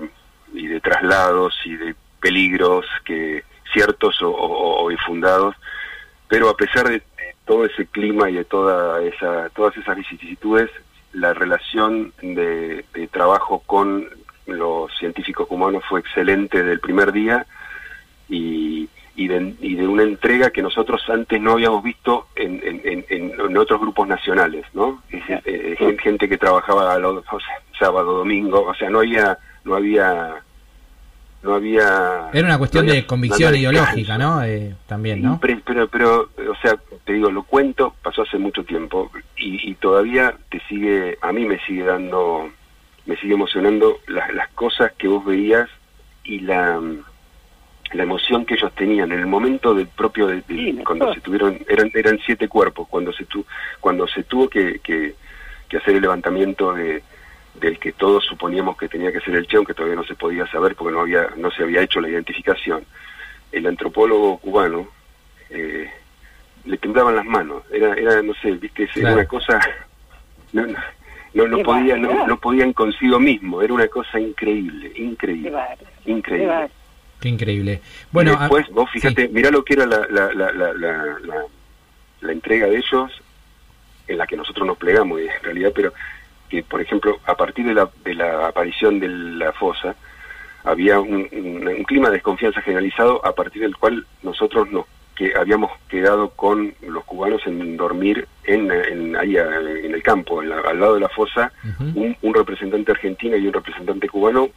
y 0.53 0.67
de 0.67 0.79
traslados 0.81 1.55
y 1.65 1.75
de 1.75 1.95
peligros 2.19 2.85
que 3.03 3.43
ciertos 3.73 4.21
o, 4.21 4.29
o- 4.29 4.83
o 4.83 4.91
infundados, 4.91 5.55
pero 6.27 6.49
a 6.49 6.57
pesar 6.57 6.87
de, 6.89 7.01
todo 7.45 7.65
ese 7.65 7.85
clima 7.85 8.29
y 8.29 8.33
de 8.33 8.45
toda 8.45 9.03
esa, 9.03 9.49
todas 9.49 9.77
esas 9.77 9.95
vicisitudes, 9.95 10.69
la 11.13 11.33
relación 11.35 12.11
de, 12.21 12.83
de 12.93 13.07
trabajo 13.07 13.61
con 13.67 14.07
los 14.47 14.91
científicos 14.97 15.45
humanos 15.51 15.83
fue 15.87 15.99
excelente 15.99 16.57
desde 16.59 16.71
el 16.73 16.79
primer 16.79 17.11
día 17.11 17.45
y, 18.29 18.89
y, 19.15 19.27
de, 19.27 19.55
y 19.61 19.75
de 19.75 19.87
una 19.87 20.03
entrega 20.03 20.49
que 20.49 20.61
nosotros 20.61 21.01
antes 21.09 21.39
no 21.41 21.53
habíamos 21.53 21.83
visto 21.83 22.27
en, 22.35 22.61
en, 22.63 22.81
en- 22.83 23.05
en- 23.39 23.57
otros 23.57 23.79
grupos 23.79 24.07
nacionales, 24.07 24.65
¿no? 24.73 25.01
Es, 25.09 25.23
eh, 25.45 25.75
gen- 25.77 25.97
gente 25.99 26.27
que 26.27 26.37
trabajaba 26.37 26.97
los, 26.99 27.23
o 27.31 27.39
sea, 27.39 27.55
sábado, 27.79 28.17
domingo, 28.17 28.63
o 28.65 28.73
sea, 28.75 28.89
no 28.89 28.99
había, 28.99 29.37
no 29.63 29.75
había, 29.75 30.35
no 31.43 31.53
había. 31.55 32.29
Era 32.33 32.47
una 32.47 32.57
cuestión 32.57 32.85
no 32.85 32.91
había- 32.91 33.01
de 33.03 33.07
convicción 33.07 33.51
no 33.51 33.57
ideológica. 33.57 34.17
¿no? 34.17 34.43
Eh, 34.43 34.75
también, 34.87 35.21
¿no? 35.21 35.39
Pero, 35.41 35.61
pero, 35.65 35.87
pero, 35.87 36.29
o 36.51 36.55
sea, 36.61 36.75
te 37.05 37.13
digo, 37.13 37.29
lo 37.31 37.43
cuento, 37.43 37.95
pasó 38.03 38.23
hace 38.23 38.37
mucho 38.37 38.63
tiempo 38.65 39.11
y, 39.37 39.69
y 39.69 39.75
todavía 39.75 40.35
te 40.49 40.59
sigue, 40.67 41.17
a 41.21 41.31
mí 41.31 41.45
me 41.45 41.59
sigue 41.65 41.83
dando, 41.83 42.49
me 43.05 43.15
sigue 43.17 43.35
emocionando 43.35 43.99
las, 44.07 44.33
las 44.33 44.49
cosas 44.49 44.91
que 44.97 45.07
vos 45.07 45.23
veías 45.23 45.69
y 46.23 46.39
la, 46.39 46.81
la 47.93 48.03
emoción 48.03 48.45
que 48.45 48.55
ellos 48.55 48.73
tenían 48.73 49.11
en 49.11 49.19
el 49.19 49.25
momento 49.27 49.73
del 49.73 49.87
propio, 49.87 50.27
de, 50.27 50.35
de- 50.37 50.43
Sí, 50.47 50.73
mejor. 50.73 50.83
cuando 50.97 51.13
se 51.13 51.21
tuvieron, 51.21 51.59
eran, 51.69 51.91
eran 51.93 52.19
siete 52.25 52.47
cuerpos, 52.47 52.87
cuando 52.89 53.13
se, 53.13 53.25
tu, 53.25 53.45
cuando 53.79 54.07
se 54.07 54.23
tuvo 54.23 54.49
que, 54.49 54.79
que, 54.79 55.15
que 55.69 55.77
hacer 55.77 55.95
el 55.95 56.01
levantamiento 56.01 56.73
de 56.73 57.03
del 57.55 57.79
que 57.79 57.93
todos 57.93 58.25
suponíamos 58.25 58.75
que 58.75 58.89
tenía 58.89 59.13
que 59.13 59.21
ser 59.21 59.33
el 59.33 59.47
Che, 59.47 59.55
aunque 59.55 59.73
todavía 59.73 59.95
no 59.95 60.03
se 60.03 60.15
podía 60.15 60.45
saber 60.47 60.75
porque 60.75 60.93
no 60.93 60.99
había 60.99 61.29
no 61.37 61.49
se 61.51 61.63
había 61.63 61.81
hecho 61.83 62.01
la 62.01 62.09
identificación. 62.09 62.83
El 63.49 63.65
antropólogo 63.65 64.39
cubano 64.39 64.89
eh, 65.49 65.89
le 66.65 66.77
temblaban 66.77 67.15
las 67.15 67.23
manos, 67.23 67.63
era 67.71 67.93
era 67.93 68.21
no 68.21 68.33
sé, 68.41 68.51
viste, 68.51 68.83
era 68.83 68.91
Claro. 68.93 69.15
una 69.15 69.25
cosa 69.25 69.59
no 70.51 70.65
no, 70.67 70.73
no, 71.33 71.47
no 71.47 71.63
podía 71.63 71.95
no, 71.95 72.37
podían 72.41 72.73
consigo 72.73 73.19
mismo, 73.21 73.61
era 73.61 73.73
una 73.73 73.87
cosa 73.87 74.19
increíble, 74.19 74.91
increíble, 74.97 75.53
qué 76.03 76.11
increíble. 76.11 76.69
Qué 77.25 77.29
increíble. 77.29 77.81
Bueno, 78.11 78.33
y 78.33 78.37
después, 78.37 78.67
a- 78.67 78.71
vos 78.71 78.87
fíjate, 78.91 79.23
sí. 79.25 79.33
mirá 79.33 79.49
lo 79.49 79.63
que 79.65 79.73
era 79.73 79.87
la, 79.87 80.01
la, 80.11 80.31
la, 80.31 80.51
la, 80.51 80.73
la, 80.73 80.93
la- 81.25 81.45
la 82.21 82.31
entrega 82.31 82.67
de 82.67 82.77
ellos, 82.77 83.11
en 84.07 84.17
la 84.19 84.27
que 84.27 84.37
nosotros 84.37 84.67
nos 84.67 84.77
plegamos 84.77 85.19
en 85.21 85.29
realidad, 85.43 85.71
pero 85.73 85.91
que, 86.49 86.61
por 86.61 86.81
ejemplo, 86.81 87.17
a 87.25 87.35
partir 87.35 87.65
de 87.65 87.73
la, 87.73 87.89
de 88.03 88.13
la 88.13 88.47
aparición 88.49 88.99
de 88.99 89.07
la 89.07 89.51
fosa, 89.53 89.95
había 90.63 90.99
un, 90.99 91.27
un- 91.31 91.67
un 91.67 91.83
clima 91.85 92.09
de 92.09 92.17
desconfianza 92.17 92.61
generalizado 92.61 93.25
a 93.25 93.33
partir 93.33 93.63
del 93.63 93.75
cual 93.75 94.05
nosotros 94.21 94.69
nos 94.69 94.85
que 95.15 95.33
habíamos 95.35 95.71
quedado 95.87 96.29
con 96.31 96.75
los 96.85 97.05
cubanos 97.05 97.41
en 97.47 97.77
dormir 97.77 98.27
en, 98.43 98.69
en 98.69 99.15
ahí 99.15 99.35
a- 99.37 99.61
en 99.61 99.95
el 99.95 100.03
campo, 100.03 100.43
en 100.43 100.49
la- 100.49 100.59
al 100.59 100.79
lado 100.79 100.93
de 100.95 100.99
la 100.99 101.09
fosa, 101.09 101.51
un, 101.95 102.15
un 102.21 102.33
representante 102.35 102.91
argentino 102.91 103.35
y 103.35 103.47
un 103.47 103.53
representante 103.53 104.07
cubano 104.09 104.49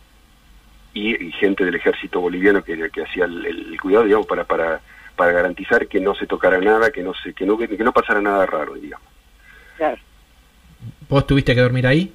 y, 0.94 1.22
y 1.26 1.32
gente 1.32 1.64
del 1.64 1.74
ejército 1.76 2.20
boliviano 2.20 2.62
que, 2.64 2.90
que 2.90 3.02
hacía 3.02 3.24
el, 3.26 3.44
el 3.46 3.80
cuidado, 3.80 4.04
digamos, 4.04 4.26
para, 4.26 4.44
para, 4.44 4.80
para 5.16 5.32
garantizar 5.32 5.86
que 5.86 6.00
no 6.00 6.14
se 6.14 6.26
tocara 6.26 6.58
nada, 6.58 6.90
que 6.90 7.02
no 7.02 7.12
se, 7.14 7.32
que 7.34 7.44
no, 7.46 7.56
que 7.58 7.68
no 7.68 7.92
pasara 7.92 8.20
nada 8.20 8.46
raro, 8.46 8.74
digamos. 8.74 9.06
Claro. 9.76 9.98
¿Vos 11.08 11.26
tuviste 11.26 11.54
que 11.54 11.60
dormir 11.60 11.86
ahí? 11.86 12.12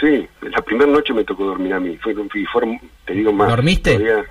Sí, 0.00 0.26
la 0.42 0.62
primera 0.62 0.90
noche 0.90 1.12
me 1.12 1.24
tocó 1.24 1.44
dormir 1.44 1.74
a 1.74 1.80
mí, 1.80 1.96
fue, 1.98 2.12
y 2.34 2.44
fue- 2.46 2.80
te 3.04 3.12
digo 3.12 3.32
más. 3.32 3.48
¿Dormiste? 3.48 3.92
todavía- 3.98 4.24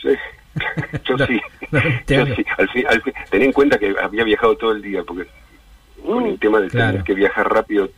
Sí, 0.00 0.08
yo 1.04 1.16
No, 1.16 1.26
sí. 1.26 1.40
Yo 2.08 2.26
sí. 2.34 2.44
Al 2.56 2.68
fin, 2.70 2.86
al 2.88 3.02
fin- 3.02 3.14
ten 3.30 3.42
en 3.42 3.52
cuenta 3.52 3.78
que 3.78 3.94
había 4.00 4.24
viajado 4.24 4.56
todo 4.56 4.72
el 4.72 4.80
día, 4.82 5.02
porque 5.02 5.26
con 6.04 6.26
el 6.26 6.38
tema 6.38 6.60
de 6.60 6.68
Claro. 6.68 6.90
tener 6.92 7.04
que 7.04 7.14
viajar 7.14 7.52
rápido, 7.52 7.90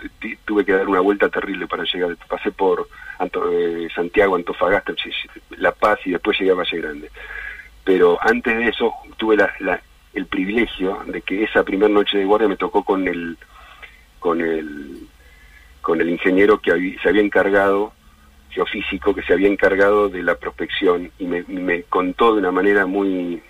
tuve 0.45 0.65
que 0.65 0.73
dar 0.73 0.89
una 0.89 1.01
vuelta 1.01 1.29
terrible 1.29 1.67
para 1.67 1.85
llegar. 1.85 2.17
Pasé 2.29 2.51
por 2.53 2.89
Anto- 3.19 3.51
eh, 3.53 3.89
Santiago, 3.95 4.37
Antofagasta, 4.37 4.93
La 5.59 5.73
Paz 5.73 5.99
y 6.05 6.11
después 6.13 6.39
llegué 6.39 6.51
a 6.53 6.55
Valle 6.55 6.81
Grande. 6.81 7.11
Pero 7.85 8.19
antes 8.23 8.57
de 8.57 8.69
eso 8.69 8.93
tuve 9.17 9.37
la, 9.37 9.53
la- 9.61 9.81
el 10.15 10.27
privilegio 10.27 11.03
de 11.07 11.23
que 11.23 11.45
esa 11.45 11.63
primera 11.65 11.89
noche 11.93 12.19
de 12.19 12.25
guardia 12.25 12.49
me 12.49 12.57
tocó 12.57 12.85
con 12.85 13.07
el 13.09 13.37
con 14.19 14.41
el 14.41 15.09
con 15.81 16.01
el 16.01 16.11
ingeniero 16.11 16.61
que 16.61 16.97
se 17.03 17.09
había 17.09 17.23
encargado 17.23 17.93
geofísico 18.51 19.15
que 19.15 19.23
se 19.23 19.33
había 19.33 19.49
encargado 19.49 20.09
de 20.11 20.23
la 20.23 20.35
prospección 20.37 21.11
y 21.19 21.25
me, 21.25 21.43
me 21.49 21.83
contó 21.85 22.35
de 22.35 22.41
una 22.41 22.53
manera 22.53 22.85
muy 22.87 23.43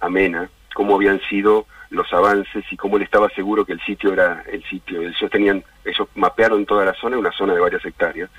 amena 0.00 0.50
cómo 0.74 0.96
habían 0.96 1.20
sido 1.30 1.66
los 1.90 2.12
avances 2.12 2.64
y 2.70 2.76
cómo 2.76 2.96
él 2.96 3.02
estaba 3.02 3.28
seguro 3.30 3.64
que 3.64 3.72
el 3.72 3.80
sitio 3.80 4.12
era 4.12 4.44
el 4.50 4.62
sitio. 4.64 5.02
Ellos 5.02 5.30
tenían, 5.30 5.64
ellos 5.84 6.08
mapearon 6.14 6.64
toda 6.64 6.84
la 6.84 6.94
zona, 6.94 7.18
una 7.18 7.32
zona 7.32 7.54
de 7.54 7.60
varias 7.60 7.84
hectáreas, 7.84 8.30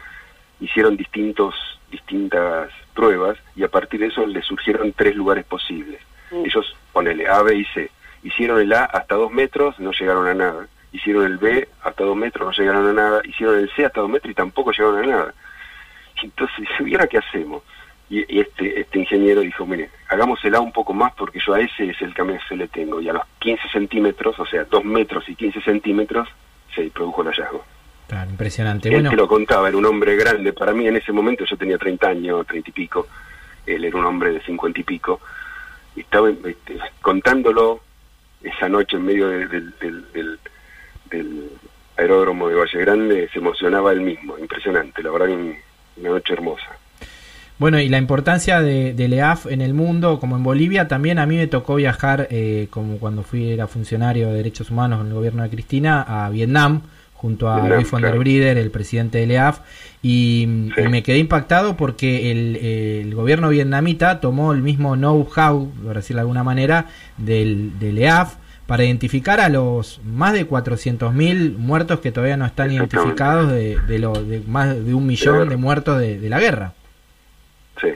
hicieron 0.60 0.96
distintos, 0.96 1.54
distintas 1.92 2.72
pruebas 2.94 3.38
y 3.56 3.64
a 3.64 3.68
partir 3.68 4.00
de 4.00 4.08
eso 4.08 4.26
les 4.26 4.46
surgieron 4.46 4.94
tres 4.94 5.16
lugares 5.16 5.46
posibles. 5.46 6.02
Mm. 6.32 6.46
Ellos, 6.46 6.76
ponele 6.94 7.28
A, 7.28 7.42
B 7.42 7.56
y 7.56 7.66
C. 7.66 7.92
Hicieron 8.24 8.62
el 8.62 8.72
A 8.74 8.86
hasta 8.86 9.16
dos 9.16 9.32
metros, 9.32 9.80
no 9.80 9.92
llegaron 9.92 10.28
a 10.28 10.34
nada. 10.34 10.68
hicieron 10.94 11.26
el 11.26 11.38
B 11.38 11.68
hasta 11.84 12.04
dos 12.04 12.16
metros, 12.16 12.46
no 12.46 12.52
llegaron 12.52 12.88
a 12.88 12.94
nada, 12.94 13.22
hicieron 13.24 13.58
el 13.58 13.70
C 13.72 13.86
hasta 13.86 14.02
dos 14.02 14.10
metros 14.10 14.32
y 14.32 14.36
tampoco 14.36 14.72
llegaron 14.72 15.04
a 15.04 15.08
nada. 15.08 15.34
Entonces, 16.22 16.68
¿y 16.86 16.94
ahora 16.94 17.08
qué 17.08 17.18
hacemos? 17.18 17.64
Y, 18.12 18.26
y 18.28 18.42
este, 18.42 18.82
este 18.82 19.00
ingeniero 19.00 19.40
dijo, 19.40 19.66
mire, 19.66 19.90
hagamos 20.10 20.44
el 20.44 20.54
A 20.56 20.60
un 20.60 20.74
poco 20.74 20.94
más 20.94 21.14
porque 21.14 21.40
yo 21.44 21.54
a 21.54 21.62
ese 21.62 21.90
es 21.90 22.02
el 22.02 22.14
que 22.14 22.40
se 22.50 22.58
le 22.58 22.68
tengo. 22.68 23.00
Y 23.00 23.08
a 23.08 23.14
los 23.14 23.24
15 23.40 23.70
centímetros, 23.72 24.38
o 24.38 24.46
sea, 24.46 24.66
2 24.66 24.84
metros 24.84 25.28
y 25.30 25.36
15 25.36 25.62
centímetros, 25.62 26.28
se 26.76 26.84
produjo 26.92 27.22
el 27.22 27.30
hallazgo. 27.30 27.64
Claro, 28.10 28.30
impresionante. 28.30 28.90
Él 28.90 28.96
Bueno, 28.96 29.10
te 29.12 29.16
lo 29.16 29.28
contaba, 29.30 29.70
era 29.70 29.78
un 29.78 29.86
hombre 29.86 30.18
grande. 30.18 30.52
Para 30.52 30.74
mí 30.74 30.86
en 30.86 30.98
ese 30.98 31.14
momento 31.14 31.46
yo 31.46 31.56
tenía 31.56 31.78
30 31.78 32.10
años, 32.10 32.46
30 32.48 32.70
y 32.70 32.74
pico. 32.74 33.08
Él 33.66 33.86
era 33.86 33.98
un 33.98 34.04
hombre 34.06 34.32
de 34.34 34.42
50 34.42 34.82
y 34.82 34.84
pico. 34.84 35.22
Y 35.96 36.02
estaba 36.02 36.30
este, 36.30 36.78
contándolo 37.02 37.80
esa 38.44 38.68
noche 38.68 38.98
en 38.98 39.06
medio 39.06 39.30
de- 39.30 39.48
del, 39.48 39.74
del, 39.80 40.12
del- 40.12 40.40
del 41.10 41.50
aeródromo 41.98 42.50
de 42.50 42.56
Valle 42.56 42.80
Grande, 42.80 43.30
se 43.32 43.40
emocionaba 43.40 43.94
él 43.94 44.02
mismo. 44.02 44.38
Impresionante, 44.38 45.02
la 45.02 45.12
verdad 45.12 45.30
una 45.30 46.10
noche 46.10 46.34
hermosa. 46.34 46.78
Bueno, 47.62 47.80
y 47.80 47.90
la 47.90 48.00
importancia 48.00 48.60
de, 48.60 48.96
del 48.96 49.14
EAF 49.14 49.46
en 49.46 49.62
el 49.62 49.76
mundo, 49.76 50.20
como 50.20 50.36
en 50.36 50.42
Bolivia, 50.42 50.88
también 50.88 51.20
a 51.20 51.28
mí 51.28 51.38
me 51.38 51.46
tocó 51.46 51.76
viajar, 51.76 52.28
eh, 52.32 52.66
como 52.72 52.98
cuando 52.98 53.22
fui 53.22 53.52
era 53.52 53.68
funcionario 53.68 54.30
de 54.30 54.34
derechos 54.34 54.72
humanos 54.72 55.02
en 55.02 55.10
el 55.10 55.14
gobierno 55.14 55.44
de 55.44 55.50
Cristina, 55.52 56.02
a 56.02 56.28
Vietnam, 56.32 56.82
junto 57.14 57.52
a 57.52 57.58
Vietnam, 57.58 57.76
Luis 57.78 57.92
von 57.92 58.02
der. 58.02 58.18
Brieder, 58.18 58.58
el 58.58 58.72
presidente 58.72 59.20
del 59.20 59.30
EAF, 59.30 59.60
y, 60.02 60.48
Sí. 60.76 60.82
y 60.84 60.88
me 60.90 61.04
quedé 61.04 61.20
impactado 61.20 61.78
porque 61.78 62.32
el, 62.32 62.56
el 62.56 63.14
gobierno 63.14 63.50
vietnamita 63.50 64.20
tomó 64.22 64.54
el 64.54 64.64
mismo 64.64 64.96
know-how, 64.96 65.70
por 65.86 65.96
decirlo 65.96 66.18
de 66.18 66.22
alguna 66.22 66.44
manera, 66.44 66.88
del, 67.20 67.78
del 67.78 68.00
EAF 68.00 68.38
para 68.66 68.86
identificar 68.86 69.40
a 69.40 69.50
los 69.50 70.02
más 70.04 70.34
de 70.34 70.50
400.000 70.50 71.58
muertos 71.58 72.00
que 72.00 72.12
todavía 72.12 72.38
no 72.38 72.46
están 72.48 72.72
identificados 72.72 73.52
de, 73.52 73.78
de, 73.88 74.00
lo, 74.00 74.14
de 74.14 74.42
más 74.48 74.84
de 74.84 74.96
un 74.96 75.06
millón 75.06 75.48
de 75.48 75.58
muertos 75.58 76.00
de, 76.00 76.20
de 76.20 76.28
la 76.28 76.40
guerra. 76.40 76.74
Sí, 77.80 77.88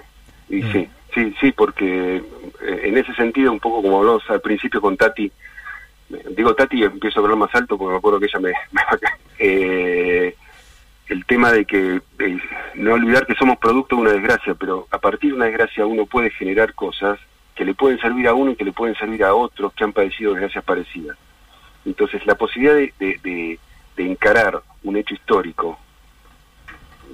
y 0.50 0.62
Mm. 0.64 0.72
sí, 0.72 0.90
sí, 1.14 1.36
sí, 1.42 1.52
porque 1.52 2.18
eh, 2.18 2.82
en 2.84 2.98
ese 2.98 3.14
sentido, 3.16 3.52
un 3.52 3.60
poco 3.60 3.82
como 3.82 4.00
hablamos 4.00 4.24
al 4.30 4.42
principio 4.42 4.80
con 4.82 4.96
Tati, 4.98 5.32
digo 6.32 6.54
Tati 6.56 6.78
y 6.80 6.84
empiezo 6.84 7.20
a 7.20 7.24
hablar 7.24 7.38
más 7.38 7.54
alto 7.56 7.78
porque 7.78 7.92
me 7.94 7.98
acuerdo 7.98 8.20
que 8.20 8.26
ella 8.28 8.40
me... 8.40 8.50
me 8.72 8.82
eh, 9.40 10.36
el 11.08 11.24
tema 11.26 11.52
de 11.52 11.66
que 11.66 12.02
eh, 12.20 12.38
no 12.76 12.94
olvidar 12.94 13.28
que 13.28 13.36
somos 13.36 13.58
producto 13.60 13.96
de 13.96 14.02
una 14.02 14.12
desgracia, 14.14 14.56
pero 14.56 14.88
a 14.90 14.98
partir 14.98 15.32
de 15.32 15.36
una 15.36 15.46
desgracia 15.46 15.86
uno 15.86 16.06
puede 16.08 16.32
generar 16.32 16.74
cosas 16.74 17.20
que 17.54 17.64
le 17.64 17.76
pueden 17.76 18.00
servir 18.00 18.28
a 18.28 18.34
uno 18.34 18.52
y 18.52 18.56
que 18.56 18.66
le 18.66 18.72
pueden 18.72 18.96
servir 18.96 19.24
a 19.24 19.36
otros 19.36 19.72
que 19.74 19.84
han 19.84 19.94
padecido 19.94 20.32
desgracias 20.34 20.64
parecidas. 20.64 21.16
Entonces, 21.86 22.26
la 22.26 22.34
posibilidad 22.36 22.74
de, 22.76 22.92
de- 23.00 23.20
de- 23.24 23.60
de 23.98 24.12
encarar 24.12 24.62
un 24.84 24.98
hecho 24.98 25.14
histórico 25.14 25.80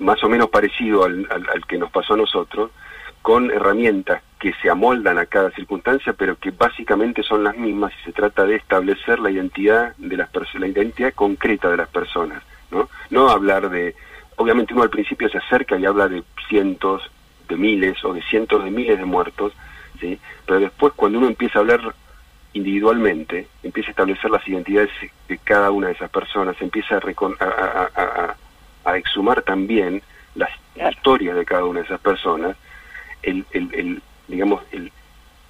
más 0.01 0.23
o 0.23 0.29
menos 0.29 0.49
parecido 0.49 1.05
al, 1.05 1.27
al- 1.31 1.65
que 1.65 1.77
nos 1.77 1.89
pasó 1.91 2.15
a 2.15 2.17
nosotros, 2.17 2.71
con 3.21 3.51
herramientas 3.51 4.21
que 4.39 4.51
se 4.61 4.69
amoldan 4.69 5.19
a 5.19 5.27
cada 5.27 5.51
circunstancia, 5.51 6.13
pero 6.13 6.35
que 6.37 6.49
básicamente 6.51 7.21
son 7.23 7.43
las 7.43 7.55
mismas 7.55 7.93
y 8.01 8.05
se 8.05 8.11
trata 8.11 8.45
de 8.45 8.55
establecer 8.55 9.19
la 9.19 9.29
identidad 9.29 9.95
de 9.97 10.17
las 10.17 10.29
la 10.55 10.67
identidad 10.67 11.13
concreta 11.13 11.69
de 11.69 11.77
las 11.77 11.87
personas, 11.89 12.41
¿no? 12.71 12.89
No 13.11 13.29
hablar 13.29 13.69
de, 13.69 13.95
obviamente 14.37 14.73
uno 14.73 14.81
al 14.83 14.89
principio 14.89 15.29
se 15.29 15.37
acerca 15.37 15.77
y 15.77 15.85
habla 15.85 16.07
de 16.07 16.23
cientos, 16.49 17.03
de 17.47 17.55
miles 17.57 18.03
o 18.03 18.13
de 18.13 18.23
cientos 18.23 18.63
de 18.63 18.71
miles 18.71 18.97
de 18.97 19.05
muertos, 19.05 19.53
¿sí? 19.99 20.19
Pero 20.47 20.59
después 20.59 20.93
cuando 20.95 21.19
uno 21.19 21.27
empieza 21.27 21.59
a 21.59 21.61
hablar 21.61 21.93
individualmente, 22.53 23.47
empieza 23.63 23.89
a 23.89 23.91
establecer 23.91 24.31
las 24.31 24.47
identidades 24.47 24.89
de 25.27 25.37
cada 25.37 25.71
una 25.71 25.87
de 25.87 25.93
esas 25.93 26.09
personas, 26.09 26.55
empieza 26.59 26.95
a- 26.95 26.99
a- 26.99 28.01
a- 28.01 28.35
a- 28.85 28.97
exhumar 28.97 29.41
también 29.43 30.01
las 30.35 30.49
historias 30.91 31.35
de 31.35 31.45
cada 31.45 31.65
una 31.65 31.79
de 31.81 31.85
esas 31.85 31.99
personas, 31.99 32.55
el, 33.23 33.45
el, 33.51 33.73
el, 33.73 34.01
digamos, 34.27 34.63
el, 34.71 34.91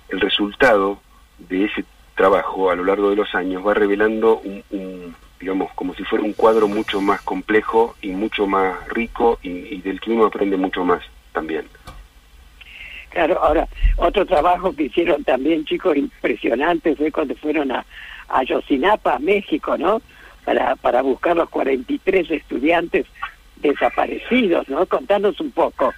el 0.09 0.19
resultado 0.21 0.99
de 1.37 1.65
ese 1.65 1.85
trabajo 2.15 2.69
a 2.71 2.75
lo 2.75 2.83
largo 2.83 3.09
de 3.09 3.15
los 3.15 3.33
años 3.35 3.65
va 3.65 3.73
revelando 3.73 4.39
un, 4.39 4.63
un, 4.71 5.15
digamos, 5.39 5.71
como 5.73 5.93
si 5.95 6.03
fuera 6.03 6.23
un 6.25 6.33
cuadro 6.33 6.67
mucho 6.67 7.01
más 7.01 7.21
complejo 7.21 7.95
y 8.01 8.09
mucho 8.09 8.45
más 8.47 8.87
rico 8.89 9.39
y, 9.41 9.49
y 9.49 9.81
del 9.81 9.99
que 10.01 10.11
uno 10.11 10.25
aprende 10.25 10.57
mucho 10.57 10.83
más 10.83 11.01
también. 11.33 11.65
Claro, 13.09 13.43
ahora, 13.43 13.67
otro 13.97 14.25
trabajo 14.25 14.73
que 14.73 14.83
hicieron 14.83 15.23
también 15.23 15.65
chicos 15.65 15.97
impresionantes 15.97 16.97
fue 16.97 17.11
cuando 17.11 17.35
fueron 17.35 17.71
a, 17.71 17.85
a 18.29 18.39
Ayotzinapa, 18.39 19.19
México, 19.19 19.77
¿no? 19.77 20.01
Para, 20.45 20.75
para 20.75 21.01
buscar 21.01 21.35
los 21.35 21.49
43 21.49 22.31
estudiantes 22.31 23.05
desaparecidos, 23.57 24.67
¿no? 24.69 24.85
Contanos 24.85 25.39
un 25.39 25.51
poco. 25.51 25.93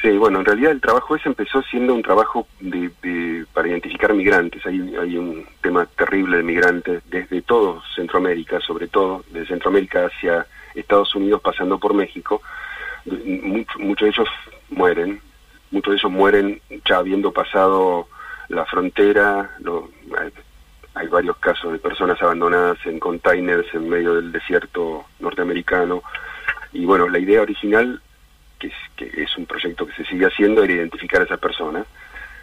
Sí, 0.00 0.10
bueno, 0.16 0.38
en 0.40 0.44
realidad 0.46 0.72
el 0.72 0.80
trabajo 0.80 1.14
ese 1.16 1.28
empezó 1.28 1.62
siendo 1.62 1.94
un 1.94 2.02
trabajo 2.02 2.46
de, 2.60 2.90
de- 3.02 3.46
para 3.52 3.68
identificar 3.68 4.12
migrantes. 4.14 4.64
Hay, 4.66 4.94
hay 5.00 5.16
un 5.16 5.46
tema 5.62 5.86
terrible 5.86 6.38
de 6.38 6.42
migrantes 6.42 7.02
desde 7.10 7.42
todo 7.42 7.82
Centroamérica, 7.94 8.60
sobre 8.60 8.88
todo 8.88 9.24
de 9.30 9.46
Centroamérica 9.46 10.06
hacia 10.06 10.46
Estados 10.74 11.14
Unidos, 11.14 11.40
pasando 11.42 11.78
por 11.78 11.94
México. 11.94 12.42
Much- 13.06 13.78
muchos 13.78 14.06
de 14.06 14.10
ellos 14.10 14.28
mueren, 14.70 15.20
muchos 15.70 15.92
de 15.92 15.98
ellos 15.98 16.12
mueren 16.12 16.60
ya 16.88 16.96
habiendo 16.96 17.32
pasado 17.32 18.08
la 18.48 18.64
frontera. 18.66 19.50
lo- 19.60 19.90
hay, 20.94 21.08
varios 21.08 21.36
casos 21.38 21.72
de 21.72 21.78
personas 21.78 22.20
abandonadas 22.22 22.78
en 22.84 22.98
containers 22.98 23.66
en 23.74 23.88
medio 23.88 24.14
del 24.14 24.32
desierto 24.32 25.04
norteamericano. 25.20 26.02
Y 26.72 26.84
bueno, 26.84 27.08
la 27.08 27.18
idea 27.18 27.42
original 27.42 28.00
que 28.58 28.68
es, 28.68 28.74
que 28.96 29.22
es 29.22 29.36
un 29.36 29.46
proyecto 29.46 29.86
que 29.86 29.94
se 29.94 30.04
sigue 30.04 30.26
haciendo, 30.26 30.62
era 30.62 30.72
identificar 30.72 31.20
a 31.20 31.24
esas 31.24 31.38
personas. 31.38 31.86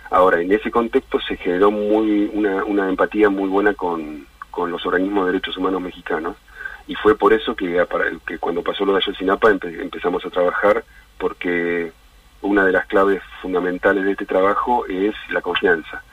Ahora, 0.10 0.42
en 0.42 0.52
ese 0.52 0.70
contexto 0.70 1.20
se 1.22 1.38
generó 1.38 1.72
muy 1.72 2.30
una, 2.34 2.64
una 2.66 2.90
empatía 2.90 3.30
muy 3.30 3.48
buena 3.50 3.74
con, 3.74 4.28
los 4.68 4.86
organismos 4.86 5.26
de 5.26 5.32
derechos 5.32 5.58
humanos 5.58 5.82
mexicanos 5.82 6.36
y 6.86 6.96
fue 6.96 7.16
por 7.16 7.34
eso 7.34 7.56
que 7.56 7.84
cuando 8.40 8.62
pasó 8.62 8.86
lo 8.86 8.92
de 8.92 8.98
Ayotzinapa 9.00 9.50
empe- 9.50 9.82
empezamos 9.82 10.24
a 10.26 10.30
trabajar 10.30 10.84
porque 11.18 11.92
una 12.42 12.66
de 12.66 12.72
las 12.74 12.86
claves 12.88 13.22
fundamentales 13.42 14.04
de 14.04 14.12
este 14.12 14.26
trabajo 14.26 14.86
es 14.88 15.16
la 15.30 15.42
confianza. 15.42 16.04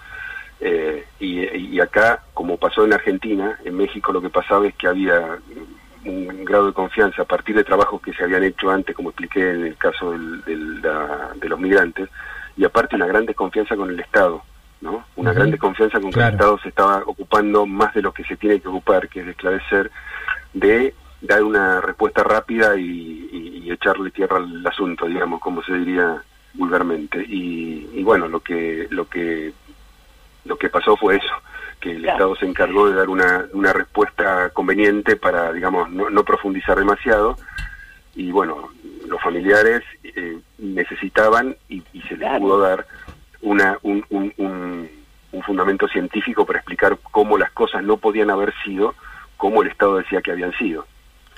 Eh, 0.61 1.05
y, 1.21 1.41
y 1.77 1.81
acá, 1.81 2.23
como 2.35 2.57
pasó 2.57 2.85
en 2.85 2.93
Argentina, 2.93 3.59
en 3.65 3.77
México 3.77 4.13
lo 4.13 4.21
que 4.21 4.31
pasaba 4.31 4.67
es 4.67 4.75
que 4.75 4.89
había 4.89 5.39
un 6.05 6.45
grado 6.45 6.67
de 6.69 6.73
confianza 6.73 7.23
a 7.23 7.27
partir 7.27 7.55
de 7.57 7.65
trabajos 7.65 8.01
que 8.03 8.13
se 8.13 8.25
habían 8.25 8.45
hecho 8.45 8.71
antes, 8.71 8.95
como 8.97 9.11
expliqué 9.11 9.51
en 9.51 9.67
el 9.67 9.77
caso 9.77 10.13
del- 10.13 10.43
del- 10.45 10.83
la- 10.83 11.33
de 11.37 11.49
los 11.49 11.61
migrantes, 11.61 12.09
y 12.57 12.65
aparte 12.65 12.97
una 12.97 13.07
gran 13.07 13.27
desconfianza 13.27 13.77
con 13.77 13.91
el 13.91 14.01
Estado, 14.01 14.43
¿no? 14.81 15.05
Una 15.17 15.33
gran 15.33 15.51
desconfianza 15.53 16.01
con 16.01 16.11
que 16.11 16.19
el 16.21 16.35
Estado 16.35 16.59
se 16.59 16.69
estaba 16.71 17.03
ocupando 17.07 17.67
más 17.67 17.95
de 17.95 18.03
lo 18.03 18.13
que 18.13 18.25
se 18.25 18.37
tiene 18.37 18.61
que 18.61 18.69
ocupar, 18.69 19.09
que 19.09 19.21
es 19.21 19.27
de 19.27 19.33
esclarecer, 19.33 19.91
de 20.55 20.95
dar 21.21 21.43
una 21.43 21.81
respuesta 21.81 22.23
rápida 22.23 22.77
y, 22.77 23.29
y- 23.33 23.63
y 23.65 23.71
echarle 23.73 24.11
tierra 24.11 24.37
al 24.39 24.67
asunto, 24.67 25.07
digamos, 25.07 25.41
como 25.41 25.63
se 25.63 25.75
diría 25.75 26.23
vulgarmente. 26.55 27.21
Y, 27.29 27.91
y 27.93 28.03
bueno, 28.05 28.29
lo 28.29 28.41
que 28.41 28.87
lo 28.91 29.09
que 29.09 29.53
lo 30.49 30.57
que 30.57 30.69
pasó 30.71 30.97
fue 30.97 31.17
eso, 31.17 31.35
que 31.81 31.93
el 31.93 32.03
Claro. 32.03 32.13
Estado 32.17 32.37
se 32.37 32.47
encargó 32.47 32.89
de 32.89 32.97
dar 32.97 33.09
una, 33.09 33.45
una 33.53 33.73
respuesta 33.73 34.51
conveniente 34.51 35.17
para, 35.17 35.53
digamos, 35.53 35.91
no, 35.91 36.11
no 36.11 36.25
profundizar 36.25 36.77
demasiado. 36.79 37.37
Y 38.17 38.33
bueno, 38.33 38.71
los 39.07 39.21
familiares 39.23 39.83
eh, 40.03 40.39
necesitaban 40.59 41.57
y, 41.69 41.83
y 41.93 42.01
se 42.03 42.17
les 42.17 42.21
Claro. 42.29 42.41
pudo 42.41 42.61
dar 42.61 42.87
una, 43.43 43.79
un, 43.83 44.05
un, 44.11 44.33
un- 44.39 44.99
un 45.31 45.43
fundamento 45.43 45.87
científico 45.89 46.47
para 46.47 46.59
explicar 46.61 46.97
cómo 47.13 47.37
las 47.37 47.51
cosas 47.53 47.83
no 47.85 47.99
podían 47.99 48.31
haber 48.31 48.55
sido 48.65 48.95
como 49.37 49.63
el 49.63 49.69
Estado 49.69 49.99
decía 49.99 50.23
que 50.23 50.31
habían 50.33 50.53
sido. 50.55 50.87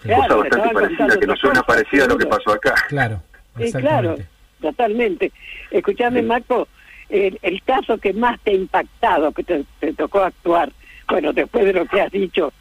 Claro, 0.02 0.22
Cosa 0.22 0.36
bastante 0.36 0.70
parecida, 0.72 1.18
que 1.18 1.26
nos 1.26 1.38
suena 1.40 1.62
parecida 1.64 2.04
a 2.04 2.06
lo 2.06 2.16
que 2.16 2.26
pasó 2.26 2.52
acá. 2.52 2.74
Claro, 2.88 3.20
Sí, 3.58 3.72
claro, 3.72 4.12
exactamente. 4.12 4.28
totalmente. 4.60 5.32
Escuchame, 5.72 6.20
Sí. 6.20 6.26
Marco, 6.26 6.68
el, 7.10 7.38
el 7.42 7.62
caso 7.62 7.98
que 7.98 8.12
más 8.12 8.40
te 8.40 8.52
ha 8.52 8.54
impactado, 8.54 9.32
que 9.32 9.44
te, 9.44 9.64
te 9.80 9.92
tocó 9.92 10.20
actuar, 10.22 10.70
bueno, 11.08 11.32
después 11.32 11.64
de 11.64 11.72
lo 11.72 11.86
que 11.86 12.00
has 12.00 12.10
dicho, 12.12 12.52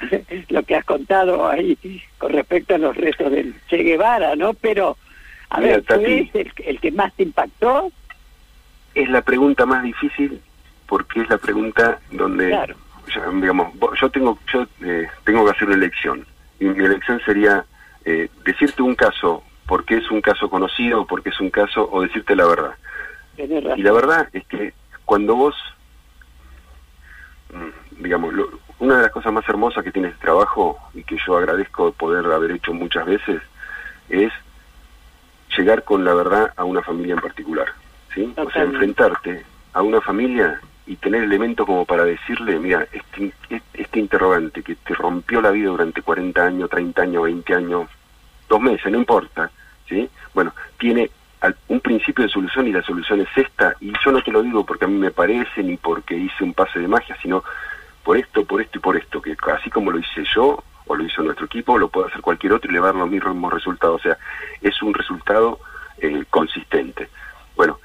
lo 0.48 0.62
que 0.64 0.76
has 0.76 0.84
contado 0.84 1.48
ahí 1.48 1.78
con 2.18 2.32
respecto 2.32 2.74
a 2.74 2.78
los 2.78 2.96
restos 2.96 3.30
del 3.30 3.54
Che 3.68 3.78
Guevara, 3.78 4.34
¿no? 4.36 4.52
Pero, 4.54 4.96
a 5.50 5.60
Mira, 5.60 5.76
ver, 5.76 5.84
¿fue 5.84 5.96
Tati. 5.98 6.12
ese 6.12 6.40
el, 6.40 6.52
el 6.66 6.80
que 6.80 6.90
más 6.90 7.12
te 7.14 7.22
impactó? 7.22 7.90
Es 8.94 9.08
la 9.08 9.22
pregunta 9.22 9.66
más 9.66 9.82
difícil 9.82 10.40
porque 10.86 11.20
es 11.22 11.28
la 11.30 11.38
pregunta 11.38 12.00
donde 12.10 12.48
Claro. 12.48 12.76
yo, 13.14 13.32
digamos, 13.32 13.72
yo 14.00 14.10
tengo 14.10 14.38
yo 14.52 14.66
eh, 14.82 15.08
tengo 15.24 15.44
que 15.44 15.50
hacer 15.52 15.66
una 15.68 15.76
elección 15.76 16.26
y 16.60 16.64
mi 16.66 16.84
elección 16.84 17.20
sería 17.24 17.64
eh, 18.04 18.28
decirte 18.44 18.82
un 18.82 18.94
caso 18.94 19.42
porque 19.66 19.96
es 19.96 20.10
un 20.10 20.20
caso 20.20 20.50
conocido, 20.50 21.06
porque 21.06 21.30
es 21.30 21.40
un 21.40 21.50
caso 21.50 21.88
o 21.90 22.02
decirte 22.02 22.36
la 22.36 22.46
verdad. 22.46 22.74
Y 23.76 23.82
la 23.82 23.92
verdad 23.92 24.28
es 24.32 24.46
que 24.46 24.72
cuando 25.04 25.34
vos, 25.34 25.54
mm, 27.52 28.02
digamos, 28.02 28.32
lo- 28.34 28.48
una 28.78 28.96
de 28.96 29.02
las 29.02 29.12
cosas 29.12 29.32
más 29.32 29.48
hermosas 29.48 29.84
que 29.84 29.92
tiene 29.92 30.08
este 30.08 30.20
trabajo 30.20 30.78
y 30.94 31.04
que 31.04 31.16
yo 31.26 31.36
agradezco 31.36 31.92
poder 31.92 32.26
haber 32.32 32.52
hecho 32.52 32.72
muchas 32.74 33.06
veces 33.06 33.40
es 34.08 34.32
llegar 35.56 35.84
con 35.84 36.04
la 36.04 36.14
verdad 36.14 36.52
a 36.56 36.64
una 36.64 36.82
familia 36.82 37.14
en 37.14 37.20
particular, 37.20 37.68
¿sí? 38.14 38.32
O 38.36 38.50
sea, 38.50 38.62
enfrentarte 38.62 39.44
a 39.72 39.82
una 39.82 40.00
familia 40.00 40.60
y 40.86 40.96
tener 40.96 41.22
elementos 41.22 41.64
como 41.64 41.84
para 41.84 42.04
decirle, 42.04 42.58
mira, 42.58 42.86
este, 42.92 43.32
este 43.72 43.98
interrogante 44.00 44.62
que 44.62 44.74
te 44.74 44.94
rompió 44.94 45.40
la 45.40 45.50
vida 45.50 45.68
durante 45.70 46.02
40 46.02 46.44
años, 46.44 46.68
30 46.68 47.02
años, 47.02 47.22
20 47.24 47.54
años, 47.54 47.88
dos 48.48 48.60
meses, 48.60 48.90
no 48.92 48.98
importa, 48.98 49.50
¿sí? 49.88 50.08
Bueno, 50.34 50.52
tiene 50.78 51.10
un 51.68 51.80
principio 51.80 52.24
de 52.24 52.30
solución 52.30 52.66
y 52.68 52.72
la 52.72 52.82
solución 52.82 53.20
es 53.20 53.28
esta, 53.36 53.74
y 53.80 53.92
yo 54.04 54.12
no 54.12 54.22
te 54.22 54.32
lo 54.32 54.42
digo 54.42 54.64
porque 54.64 54.84
a 54.84 54.88
mí 54.88 54.98
me 54.98 55.10
parece 55.10 55.62
ni 55.62 55.76
porque 55.76 56.16
hice 56.16 56.44
un 56.44 56.54
pase 56.54 56.78
de 56.78 56.88
magia, 56.88 57.16
sino 57.22 57.42
por 58.02 58.16
esto, 58.16 58.44
por 58.44 58.60
esto 58.60 58.78
y 58.78 58.80
por 58.80 58.96
esto, 58.96 59.20
que 59.22 59.36
así 59.52 59.70
como 59.70 59.90
lo 59.90 59.98
hice 59.98 60.24
yo, 60.34 60.62
o 60.86 60.96
lo 60.96 61.04
hizo 61.04 61.22
nuestro 61.22 61.46
equipo, 61.46 61.78
lo 61.78 61.88
puede 61.88 62.08
hacer 62.08 62.20
cualquier 62.20 62.52
otro 62.52 62.70
y 62.70 62.74
le 62.74 62.80
va 62.80 62.90
a 62.90 62.92
dar 62.92 63.00
los 63.00 63.10
mismos 63.10 63.52
resultados. 63.52 64.00
O 64.00 64.02
sea, 64.02 64.18
es 64.60 64.82
un 64.82 64.92
resultado 64.94 65.58
eh, 65.98 66.24
consistente. 66.30 67.08
Bueno, 67.56 67.78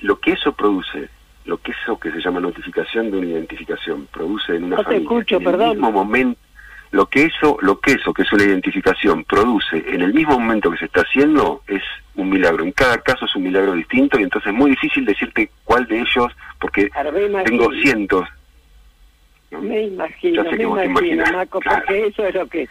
lo 0.00 0.18
que 0.18 0.32
eso 0.32 0.52
produce, 0.52 1.10
lo 1.44 1.58
que 1.58 1.72
eso 1.72 1.98
que 1.98 2.10
se 2.12 2.20
llama 2.20 2.40
notificación 2.40 3.10
de 3.10 3.18
una 3.18 3.26
identificación, 3.26 4.08
produce 4.10 4.56
en 4.56 4.64
una 4.64 4.76
No 4.76 4.82
familia, 4.84 5.02
escucho, 5.02 5.36
en 5.36 5.44
perdón. 5.44 5.68
el 5.68 5.76
mismo 5.76 5.92
momento, 5.92 6.40
lo 6.92 7.06
que 7.06 7.24
eso, 7.24 7.58
lo 7.60 7.80
que 7.80 7.92
eso, 7.92 8.12
que 8.12 8.22
es 8.22 8.32
una 8.32 8.44
identificación, 8.44 9.24
produce 9.24 9.84
en 9.88 10.02
el 10.02 10.14
mismo 10.14 10.38
momento 10.38 10.70
que 10.70 10.78
se 10.78 10.84
está 10.86 11.02
haciendo, 11.02 11.62
es 11.66 11.82
un 12.14 12.30
milagro. 12.30 12.64
En 12.64 12.72
cada 12.72 12.98
caso 12.98 13.26
es 13.26 13.34
un 13.36 13.42
milagro 13.44 13.72
distinto 13.74 14.18
y 14.18 14.22
entonces 14.22 14.52
es 14.52 14.58
muy 14.58 14.70
difícil 14.70 15.04
decirte 15.04 15.50
cuál 15.64 15.86
de 15.86 16.00
ellos, 16.00 16.32
porque 16.58 16.90
tengo 17.44 17.70
cientos. 17.82 18.28
¿no? 19.50 19.60
Me 19.60 19.82
imagino, 19.84 20.44
me 20.44 20.62
imagino, 20.84 21.24
Maco, 21.32 21.60
claro. 21.60 21.82
porque 21.86 22.06
eso 22.06 22.24
es 22.26 22.34
lo 22.34 22.46
que... 22.46 22.68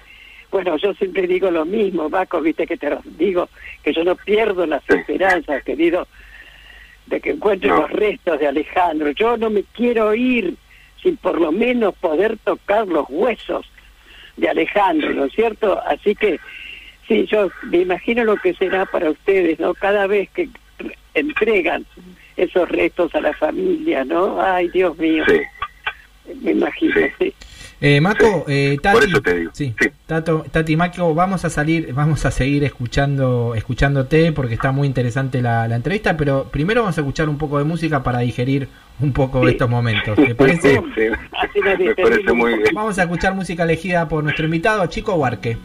Bueno, 0.51 0.78
yo 0.78 0.93
siempre 0.93 1.28
digo 1.28 1.51
lo 1.51 1.66
mismo, 1.66 2.09
Maco, 2.09 2.39
viste 2.41 2.66
que 2.66 2.78
te 2.78 2.89
lo 2.89 3.01
digo, 3.03 3.49
que 3.84 3.93
yo 3.93 4.03
no 4.03 4.16
pierdo 4.16 4.66
las 4.66 4.88
esperanzas, 4.89 5.63
querido, 5.63 6.07
de 7.07 7.20
que 7.20 7.32
encuentre 7.32 7.70
No. 7.70 7.82
los 7.82 7.91
restos 7.91 8.39
de 8.39 8.47
Alejandro. 8.47 9.11
Yo 9.11 9.38
no 9.38 9.49
me 9.49 9.63
quiero 9.63 10.16
ir 10.16 10.55
sin 11.01 11.18
por 11.18 11.39
lo 11.39 11.51
menos 11.51 11.93
poder 11.95 12.38
tocar 12.38 12.88
los 12.88 13.05
huesos 13.09 13.70
de 14.38 14.49
Alejandro, 14.49 15.13
¿no 15.13 15.25
es 15.25 15.33
cierto? 15.33 15.81
Así 15.88 16.15
que, 16.15 16.39
sí, 17.07 17.25
yo 17.25 17.49
me 17.63 17.79
imagino 17.79 18.23
lo 18.23 18.36
que 18.38 18.53
será 18.53 18.86
para 18.86 19.09
ustedes, 19.09 19.59
¿no? 19.59 19.73
Cada 19.73 20.07
vez 20.07 20.29
que 20.31 20.49
entregan 21.13 21.86
esos 22.38 22.67
restos 22.69 23.13
a 23.15 23.21
la 23.21 23.33
familia, 23.33 24.03
¿no? 24.03 24.41
Ay, 24.41 24.67
Dios 24.69 24.97
mío, 24.97 25.23
Sí. 25.27 26.33
me 26.41 26.51
imagino, 26.51 26.93
Sí. 26.95 27.11
sí. 27.19 27.33
Eh, 27.81 27.99
Maco, 28.01 28.45
eh, 28.47 28.77
Tati, 28.81 28.95
Por 28.99 29.09
eso 29.09 29.21
te 29.21 29.36
digo. 29.39 29.51
Sí, 29.53 29.73
Sí. 29.79 29.89
Tato, 30.05 30.45
Tati 30.49 30.75
Maco, 30.75 31.13
vamos 31.13 31.43
a 31.45 31.49
salir, 31.49 31.93
vamos 31.93 32.25
a 32.25 32.31
seguir 32.31 32.63
escuchando, 32.63 33.53
escuchándote 33.55 34.31
porque 34.31 34.53
está 34.55 34.71
muy 34.71 34.88
interesante 34.88 35.41
la, 35.41 35.67
la 35.67 35.75
entrevista, 35.75 36.15
pero 36.17 36.49
primero 36.51 36.81
vamos 36.81 36.97
a 36.97 37.01
escuchar 37.01 37.27
un 37.29 37.38
poco 37.38 37.57
de 37.57 37.65
música 37.65 38.01
para 38.01 38.19
digerir 38.19 38.69
un 39.00 39.12
poco 39.12 39.41
Sí. 39.43 39.50
estos 39.52 39.70
momentos. 39.70 40.16
¿Te 40.16 40.36
parece? 40.36 40.82
Sí, 40.96 41.02
Así 41.32 41.60
nos 41.60 41.80
me 41.80 41.96
parece 41.96 42.34
muy 42.34 42.54
bien. 42.58 42.74
Vamos 42.74 42.98
a 42.98 43.04
escuchar 43.04 43.36
música 43.36 43.64
elegida 43.64 44.08
por 44.08 44.24
nuestro 44.24 44.46
invitado, 44.46 44.86
Chico 44.88 45.14
Huarque. 45.16 45.58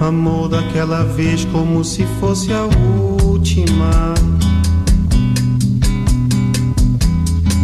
Amor 0.00 0.50
daquela 0.50 1.04
vez 1.04 1.46
como 1.46 1.82
se 1.84 2.04
fosse 2.20 2.52
a 2.52 2.64
última. 2.64 4.14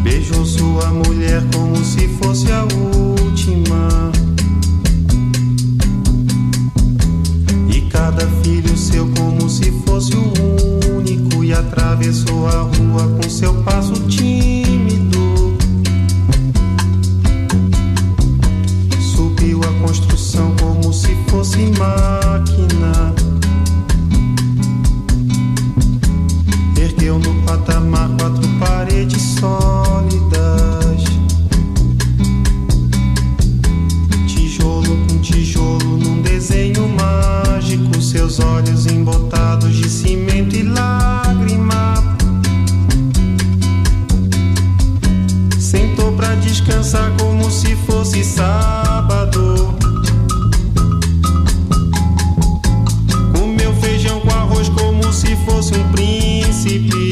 Beijou 0.02 0.46
sua 0.46 0.90
mulher 0.90 1.42
como 1.52 1.76
se 1.76 2.08
fosse 2.08 2.50
a 2.52 2.62
última. 2.64 4.10
E 7.74 7.80
cada 7.90 8.26
filho 8.42 8.76
seu 8.76 9.06
como 9.14 9.48
se 9.48 9.70
fosse 9.84 10.14
o 10.16 10.79
E 11.10 11.52
atravessou 11.52 12.46
a 12.46 12.60
rua 12.60 13.18
com 13.20 13.28
seu 13.28 13.52
passo 13.64 13.94
tímido. 14.06 15.18
Subiu 19.00 19.60
a 19.64 19.84
construção 19.84 20.54
como 20.60 20.92
se 20.92 21.12
fosse 21.26 21.66
máquina. 21.76 23.12
Ergueu 26.80 27.18
no 27.18 27.42
patamar 27.42 28.08
quatro 28.16 28.48
paredes 28.60 29.20
sólidas. 29.40 30.69
Seus 38.10 38.40
olhos 38.40 38.86
embotados 38.86 39.72
de 39.72 39.88
cimento 39.88 40.56
e 40.56 40.64
lágrima. 40.64 41.94
Sentou 45.56 46.10
pra 46.14 46.34
descansar 46.34 47.12
como 47.20 47.48
se 47.48 47.76
fosse 47.86 48.24
sábado. 48.24 49.72
Comeu 53.32 53.72
feijão 53.74 54.18
com 54.22 54.30
arroz 54.30 54.68
como 54.70 55.12
se 55.12 55.36
fosse 55.46 55.72
um 55.74 55.92
príncipe. 55.92 57.09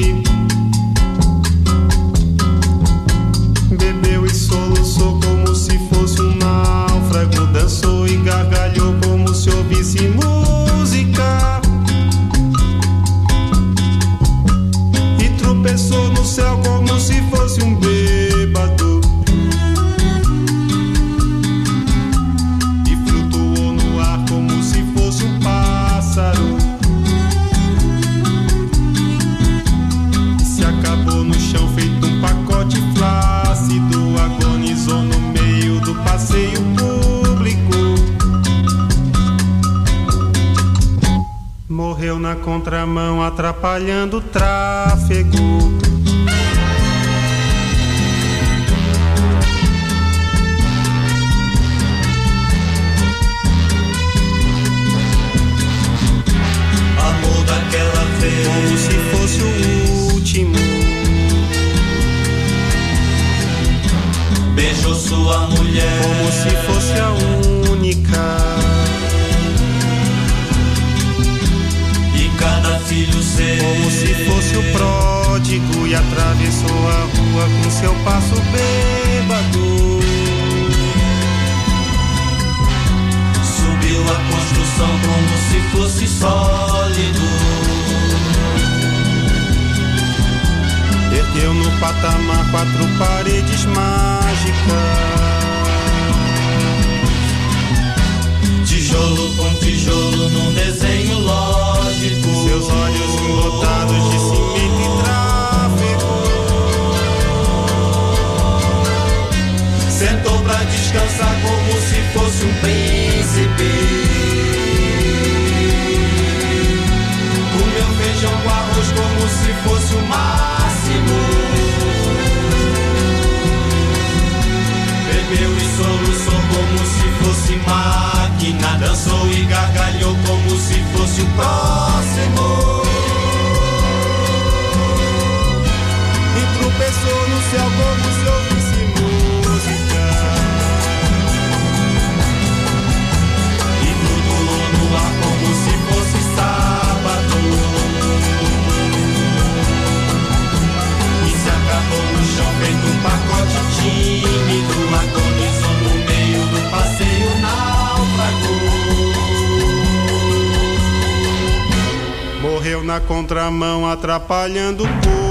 Na 162.98 163.00
contramão, 163.00 163.88
atrapalhando 163.88 164.84
o 164.84 164.88
público. 164.88 165.27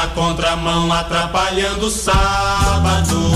Na 0.00 0.06
contramão 0.08 0.90
atrapalhando 0.90 1.86
o 1.86 1.90
sábado. 1.90 3.29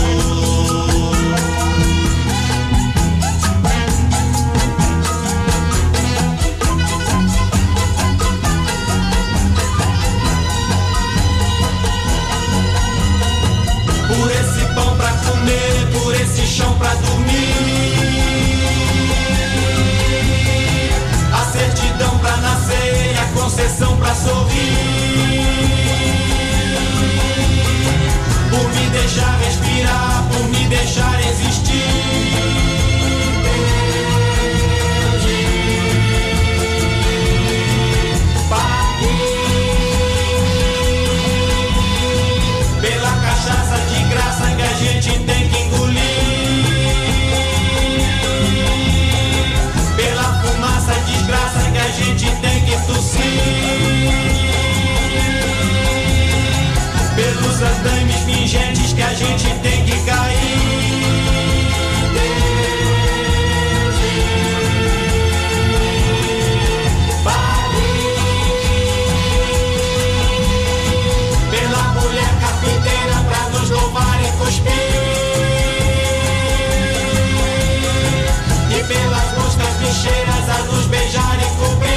Bicheiras 79.94 80.48
a 80.48 80.58
nos 80.64 80.86
beijar 80.88 81.38
e 81.38 81.48
cobrir. 81.58 81.92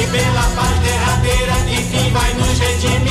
E 0.00 0.06
pela 0.06 0.46
paz 0.56 0.74
derradeira 0.86 1.56
que 1.68 1.76
fim 1.90 2.10
vai 2.10 2.34
nos 2.34 2.58
redimir. 2.58 3.10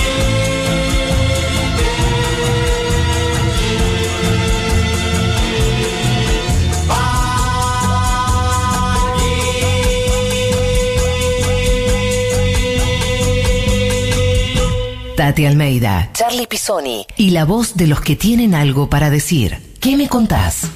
Tati 15.15 15.45
Almeida, 15.45 16.09
Charlie 16.13 16.47
Pisoni 16.47 17.05
y 17.17 17.31
la 17.31 17.45
voz 17.45 17.75
de 17.75 17.87
los 17.87 18.01
que 18.01 18.15
tienen 18.15 18.55
algo 18.55 18.89
para 18.89 19.09
decir. 19.09 19.68
¿Qué 19.79 19.95
me 19.97 20.07
contás? 20.07 20.69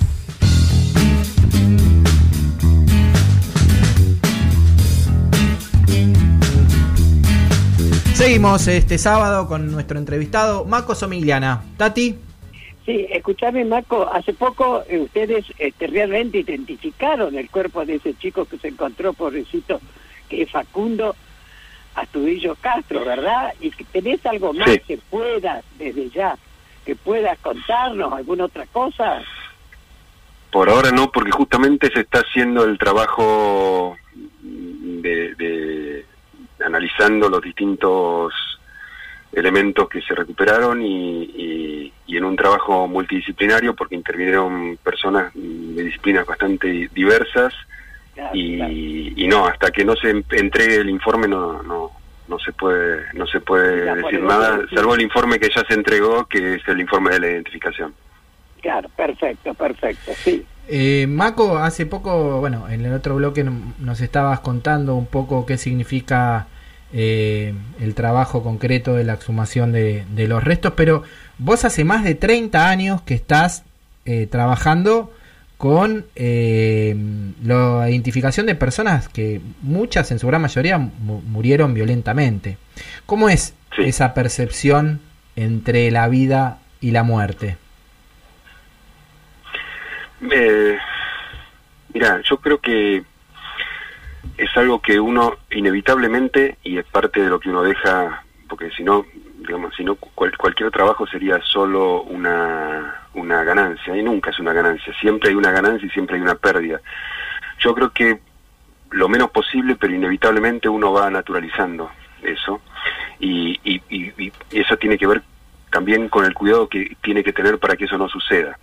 Seguimos 8.14 8.68
este 8.68 8.98
sábado 8.98 9.48
con 9.48 9.72
nuestro 9.72 9.98
entrevistado 9.98 10.66
Maco 10.66 10.96
Somigliana. 10.96 11.64
Tati. 11.78 12.16
Sí, 12.86 13.08
escúchame, 13.10 13.64
Marco, 13.66 14.08
hace 14.12 14.34
poco 14.34 14.84
eh, 14.88 15.00
ustedes 15.00 15.46
este, 15.58 15.88
realmente 15.88 16.40
identificaron 16.40 17.36
el 17.36 17.50
cuerpo 17.50 17.86
de 17.86 17.96
ese 17.96 18.14
chico 18.16 18.46
que 18.46 18.58
se 18.60 18.68
encontró, 18.70 19.14
pobrecito, 19.14 19.80
que 20.30 20.44
es 20.44 20.52
Facundo 20.52 21.16
Astudillo 21.96 22.56
Castro, 22.60 23.04
¿verdad? 23.06 23.54
Y 23.62 23.72
que 23.72 23.84
tenés 23.86 24.26
algo 24.26 24.54
más 24.54 24.70
Sí. 24.72 24.80
que 24.88 24.98
puedas, 25.10 25.64
desde 25.80 26.10
ya, 26.10 26.38
que 26.86 26.96
puedas 26.96 27.38
contarnos, 27.40 28.14
alguna 28.14 28.46
otra 28.46 28.66
cosa. 28.68 29.22
Por 30.52 30.70
ahora 30.70 30.92
no, 30.92 31.12
porque 31.12 31.32
justamente 31.32 31.90
se 31.92 32.02
está 32.02 32.20
haciendo 32.20 32.64
el 32.64 32.78
trabajo 32.78 33.96
de, 34.42 35.34
de- 35.36 36.06
analizando 36.66 37.28
los 37.30 37.42
distintos 37.42 38.34
elementos 39.32 39.90
que 39.90 40.02
se 40.02 40.14
recuperaron 40.14 40.82
y, 40.82 41.24
y- 41.24 41.94
y 42.06 42.18
en 42.18 42.26
un 42.26 42.36
trabajo 42.36 42.88
multidisciplinario 42.88 43.76
porque 43.76 43.96
intervinieron 43.96 44.78
personas 44.84 45.32
de 45.34 45.84
disciplinas 45.84 46.26
bastante 46.26 46.90
diversas 46.94 47.54
Claro, 48.14 48.30
claro. 48.34 48.72
y, 48.72 49.14
y 49.18 49.28
no, 49.28 49.48
hasta 49.48 49.72
que 49.72 49.84
no 49.84 49.96
se 49.96 50.12
en- 50.12 50.24
entregue 50.30 50.76
el 50.76 50.90
informe 50.92 51.28
no, 51.28 51.64
no, 51.64 51.92
no 52.34 52.40
se 52.40 52.52
puede 52.54 53.02
no 53.14 53.28
se 53.28 53.40
puede 53.40 53.86
Ya, 53.86 53.96
decir 53.96 54.22
nada, 54.22 54.60
salvo 54.74 54.96
el 54.96 55.02
informe 55.02 55.40
que 55.40 55.50
ya 55.50 55.64
se 55.68 55.74
entregó, 55.76 56.26
que 56.26 56.56
es 56.56 56.68
el 56.68 56.80
informe 56.80 57.12
de 57.12 57.20
la 57.20 57.28
identificación. 57.28 57.94
Claro, 58.62 58.90
perfecto, 58.90 59.54
perfecto, 59.54 60.12
sí. 60.16 60.46
Eh, 60.68 61.06
Maco, 61.08 61.58
hace 61.58 61.86
poco, 61.86 62.40
bueno, 62.40 62.68
en 62.70 62.86
el 62.86 62.94
otro 62.94 63.16
bloque 63.16 63.44
nos 63.44 64.02
estabas 64.02 64.40
contando 64.40 64.96
un 64.96 65.06
poco 65.06 65.46
qué 65.46 65.58
significa 65.58 66.48
eh, 66.94 67.54
el 67.82 67.94
trabajo 67.96 68.42
concreto 68.42 68.94
de 68.96 69.04
la 69.04 69.14
exhumación 69.14 69.72
de, 69.74 70.06
de 70.10 70.28
los 70.28 70.44
restos, 70.44 70.74
pero 70.76 71.04
vos 71.38 71.66
hace 71.66 71.84
más 71.84 72.04
de 72.04 72.16
30 72.16 72.70
años 72.70 73.02
que 73.02 73.14
estás 73.14 73.64
eh, 74.06 74.28
trabajando 74.28 75.12
con 75.58 76.06
eh, 76.16 76.96
la 77.44 77.90
identificación 77.90 78.46
de 78.46 78.56
personas 78.56 79.08
que 79.08 79.40
muchas, 79.62 80.12
en 80.12 80.20
su 80.20 80.28
gran 80.28 80.42
mayoría, 80.42 80.78
mu- 80.78 81.22
murieron 81.22 81.74
violentamente. 81.74 82.58
¿Cómo 83.06 83.30
es 83.30 83.56
Sí. 83.76 83.84
esa 83.86 84.14
percepción 84.14 85.00
entre 85.36 85.90
la 85.90 86.08
vida 86.10 86.60
y 86.82 86.92
la 86.92 87.04
muerte? 87.04 87.58
Eh, 90.32 90.78
mira, 91.94 92.22
yo 92.30 92.38
creo 92.38 92.60
que 92.60 93.04
es 94.38 94.50
algo 94.58 94.82
que 94.82 95.00
uno 95.00 95.38
inevitablemente, 95.52 96.58
y 96.64 96.78
es 96.78 96.86
parte 96.86 97.22
de 97.22 97.30
lo 97.30 97.40
que 97.40 97.50
uno 97.50 97.64
deja, 97.64 98.24
porque 98.48 98.70
si 98.78 98.84
no, 98.84 99.06
digamos, 99.46 99.76
si 99.76 99.84
no 99.84 99.96
cual- 99.96 100.36
cualquier 100.38 100.72
trabajo 100.72 101.06
sería 101.08 101.40
solo 101.44 102.02
una, 102.04 103.02
una 103.14 103.44
ganancia, 103.44 103.96
y 103.96 104.04
nunca 104.04 104.32
es 104.32 104.40
una 104.40 104.54
ganancia, 104.54 104.94
siempre 105.00 105.30
hay 105.30 105.36
una 105.36 105.52
ganancia 105.52 105.86
y 105.86 105.92
siempre 105.92 106.16
hay 106.16 106.22
una 106.22 106.36
pérdida. 106.36 106.80
Yo 107.60 107.74
creo 107.76 107.92
que 107.92 108.20
lo 108.92 109.08
menos 109.10 109.32
posible, 109.32 109.76
pero 109.76 109.94
inevitablemente 109.94 110.70
uno 110.70 110.92
va 110.92 111.10
naturalizando 111.10 111.92
eso. 112.22 112.62
Y, 113.20 113.60
y 113.64 114.32
eso 114.52 114.78
tiene 114.78 114.98
que 114.98 115.08
ver 115.08 115.22
también 115.72 116.10
con 116.10 116.26
el 116.26 116.34
cuidado 116.34 116.68
que 116.68 116.96
tiene 117.02 117.24
que 117.24 117.34
tener 117.34 117.58
para 117.58 117.76
que 117.76 117.86
eso 117.86 117.98
no 117.98 118.08
suceda. 118.10 118.58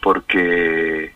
Porque, 0.00 1.12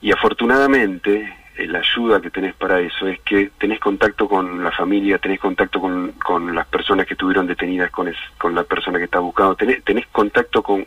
y 0.00 0.12
afortunadamente, 0.12 1.34
la 1.58 1.78
ayuda 1.78 2.20
que 2.20 2.30
tenés 2.30 2.54
para 2.54 2.80
eso 2.80 3.06
es 3.08 3.20
que 3.20 3.50
tenés 3.58 3.80
contacto 3.80 4.28
con 4.28 4.62
la 4.62 4.70
familia, 4.72 5.18
tenés 5.18 5.40
contacto 5.40 5.80
con, 5.80 6.12
con 6.12 6.54
las 6.54 6.66
personas 6.66 7.06
que 7.06 7.14
estuvieron 7.14 7.46
detenidas, 7.46 7.90
con, 7.90 8.08
es- 8.08 8.16
con 8.38 8.54
la 8.54 8.64
persona 8.64 8.98
que 8.98 9.04
está 9.04 9.18
buscando, 9.20 9.54
tenés, 9.56 9.82
tenés 9.84 10.06
contacto 10.08 10.62
con, 10.62 10.86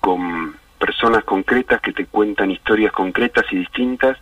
con 0.00 0.56
personas 0.78 1.24
concretas 1.24 1.80
que 1.80 1.92
te 1.92 2.06
cuentan 2.06 2.50
historias 2.50 2.92
concretas 2.92 3.44
y 3.50 3.56
distintas 3.56 4.16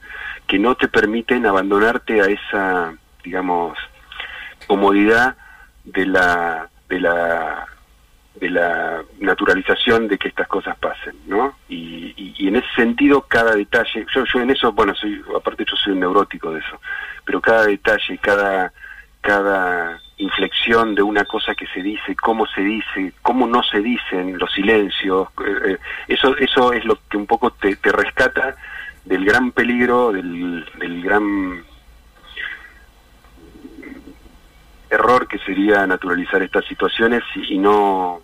que 0.46 0.58
no 0.58 0.74
te 0.76 0.88
permiten 0.88 1.44
abandonarte 1.46 2.20
a 2.20 2.26
esa, 2.26 2.94
digamos, 3.24 3.76
comodidad 4.66 5.36
de 5.84 6.06
la, 6.06 6.68
de 6.88 7.00
la 7.00 7.66
de 8.41 8.51
la 8.51 9.03
naturalización 9.18 10.09
de 10.09 10.18
que 10.18 10.28
estas 10.28 10.47
cosas 10.49 10.76
pasen, 10.78 11.14
¿no? 11.26 11.57
Y, 11.68 12.14
en 12.47 12.55
ese 12.55 12.68
sentido 12.76 13.22
cada 13.22 13.57
detalle, 13.57 14.07
yo, 14.14 14.24
yo 14.24 14.41
en 14.41 14.51
eso, 14.51 14.70
bueno, 14.70 14.95
soy, 14.95 15.20
aparte 15.34 15.64
yo 15.68 15.74
soy 15.76 15.95
un 15.95 16.01
neurótico 16.01 16.53
de 16.53 16.61
eso, 16.61 16.80
pero 17.24 17.41
cada 17.41 17.66
detalle, 17.66 18.18
cada, 18.18 18.72
cada 19.20 20.01
inflexión 20.18 20.95
de 20.95 21.03
una 21.03 21.24
cosa 21.24 21.57
que 21.57 21.66
se 21.66 21.82
dice, 21.82 22.14
cómo 22.14 22.47
se 22.47 22.61
dice, 22.61 23.12
cómo 23.20 23.49
no 23.49 23.64
se 23.64 23.80
dicen, 23.80 24.39
los 24.39 24.53
silencios, 24.53 25.28
eh, 25.45 25.72
eh, 25.72 25.78
eso, 26.07 26.37
eso 26.37 26.72
es 26.72 26.84
lo 26.84 26.99
que 27.11 27.16
un 27.16 27.26
poco 27.26 27.51
te, 27.51 27.74
te 27.76 27.91
rescata 27.91 28.55
del 29.05 29.24
gran 29.24 29.51
peligro, 29.51 30.12
del, 30.12 30.64
del 30.78 31.03
gran 31.03 31.64
error 34.89 35.26
que 35.26 35.39
sería 35.39 35.87
naturalizar 35.87 36.43
estas 36.43 36.64
situaciones 36.66 37.22
y 37.34 37.59
no 37.59 38.20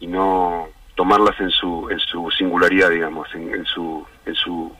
y 0.00 0.06
no 0.06 0.68
tomarlas 0.96 1.38
en 1.40 1.50
su 1.50 1.88
en 1.90 1.98
su 2.00 2.30
singularidad 2.32 2.90
digamos 2.90 3.32
en, 3.34 3.54
en 3.54 3.64
su 3.66 4.04
en 4.26 4.34
su 4.34 4.72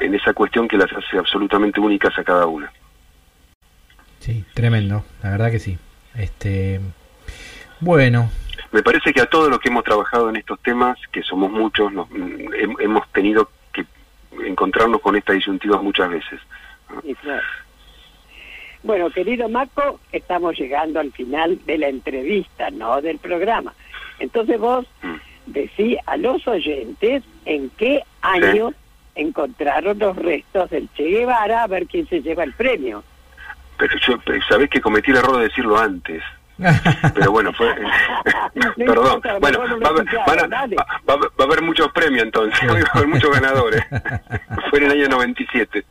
en 0.00 0.14
esa 0.14 0.32
cuestión 0.32 0.68
que 0.68 0.76
las 0.76 0.92
hace 0.92 1.18
absolutamente 1.18 1.80
únicas 1.80 2.16
a 2.18 2.24
cada 2.24 2.46
una 2.46 2.70
Sí, 4.20 4.44
tremendo, 4.52 5.04
la 5.22 5.30
verdad 5.30 5.50
que 5.50 5.58
sí. 5.60 5.78
Este, 6.16 6.80
bueno, 7.80 8.30
me 8.72 8.82
parece 8.82 9.12
que 9.12 9.20
a 9.20 9.26
todos 9.26 9.48
los 9.48 9.60
que 9.60 9.68
hemos 9.68 9.84
trabajado 9.84 10.28
en 10.28 10.36
estos 10.36 10.58
temas 10.60 10.98
que 11.12 11.22
somos 11.22 11.50
muchos 11.50 11.92
nos- 11.92 12.10
hem- 12.10 12.76
hemos 12.80 13.08
tenido 13.12 13.48
que 13.72 13.86
encontrarnos 14.44 15.00
con 15.00 15.14
esta 15.16 15.32
disyuntiva 15.32 15.80
muchas 15.80 16.10
veces 16.10 16.40
Sí, 17.04 17.14
claro. 17.22 17.42
Bueno, 18.82 19.10
querido 19.10 19.48
Marco, 19.48 20.00
estamos 20.12 20.56
llegando 20.58 21.00
al 21.00 21.12
final 21.12 21.58
de 21.66 21.78
la 21.78 21.88
entrevista, 21.88 22.70
no 22.70 23.00
del 23.02 23.18
programa. 23.18 23.74
Entonces 24.18 24.58
vos 24.58 24.86
Mm. 25.02 25.14
decí 25.46 25.96
a 26.06 26.16
los 26.16 26.46
oyentes 26.48 27.22
en 27.44 27.70
qué 27.78 28.02
año 28.22 28.72
encontraron 29.14 29.98
los 29.98 30.16
restos 30.16 30.70
del 30.70 30.88
Che 30.94 31.04
Guevara, 31.04 31.62
a 31.64 31.66
ver 31.66 31.86
quién 31.86 32.06
se 32.08 32.20
lleva 32.22 32.44
el 32.44 32.52
premio. 32.52 33.02
pero 33.78 33.94
yo 34.06 34.16
sabés 34.48 34.68
que 34.70 34.80
cometí 34.80 35.10
el 35.12 35.18
error 35.18 35.36
de 35.38 35.44
decirlo 35.44 35.78
antes 35.78 36.20
pero 37.14 37.30
bueno 37.30 37.52
fue 37.52 37.68
No 38.54 38.74
perdón 38.76 39.06
importa, 39.16 39.38
bueno 39.38 39.66
no 39.68 39.78
va, 39.80 39.88
a 39.88 39.90
haber- 39.92 40.54
a- 40.54 40.66
va- 41.08 41.30
va 41.40 41.54
a 41.56 41.60
muchos 41.62 41.92
premios 41.92 42.24
entonces 42.24 42.58
va 42.68 42.74
a 42.74 42.98
haber 42.98 43.06
muchos 43.08 43.30
ganadores 43.30 43.84
fue 44.70 44.80
en 44.80 44.84
el 44.86 44.90
año 44.92 45.08
97 45.08 45.84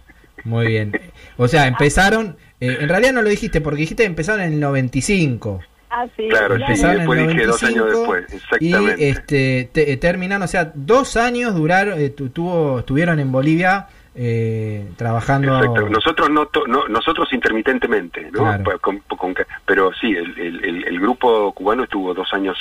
muy 0.43 0.67
bien. 0.67 0.91
O 1.35 1.47
sea, 1.49 1.67
empezaron, 1.67 2.37
eh, 2.61 2.77
en 2.79 2.87
realidad 2.87 3.11
no 3.11 3.21
lo 3.21 3.27
dijiste 3.29 3.59
porque 3.59 3.81
dijiste 3.81 4.03
que 4.03 4.07
empezaron 4.07 4.41
en 4.41 4.53
el 4.53 4.59
95. 4.61 5.61
Ah, 5.89 6.05
sí, 6.17 6.27
Claro, 6.27 6.55
claro. 6.55 6.57
sí, 6.57 6.63
Empezaron 6.63 6.97
después 6.97 7.27
dije 7.29 7.45
dos 7.45 7.63
años 7.63 7.77
95 7.77 7.99
después, 8.19 8.33
exactamente. 8.33 9.03
Y 9.05 9.09
este, 9.09 9.69
te- 9.71 9.91
eh, 9.93 9.97
terminaron, 9.97 10.43
o 10.43 10.47
sea, 10.47 10.71
dos 10.75 11.15
años 11.15 11.55
duraron, 11.55 11.99
eh, 11.99 12.09
tu- 12.09 12.29
tuvo, 12.29 12.79
estuvieron 12.79 13.19
en 13.19 13.31
Bolivia 13.31 13.87
eh, 14.19 14.89
trabajando. 14.97 15.55
Exacto. 15.57 15.89
Nosotros 15.89 16.29
no, 16.31 16.47
to- 16.47 16.65
no- 16.67 16.87
nosotros 16.87 17.31
intermitentemente, 17.31 18.23
¿no? 18.31 18.39
Claro. 18.39 18.79
Con- 18.81 18.99
con- 19.01 19.35
pero 19.65 19.93
sí, 19.93 20.11
el, 20.11 20.37
el- 20.39 20.65
el- 20.65 20.83
el 20.87 20.99
grupo 20.99 21.53
cubano 21.53 21.83
estuvo 21.83 22.13
dos 22.15 22.33
años 22.33 22.57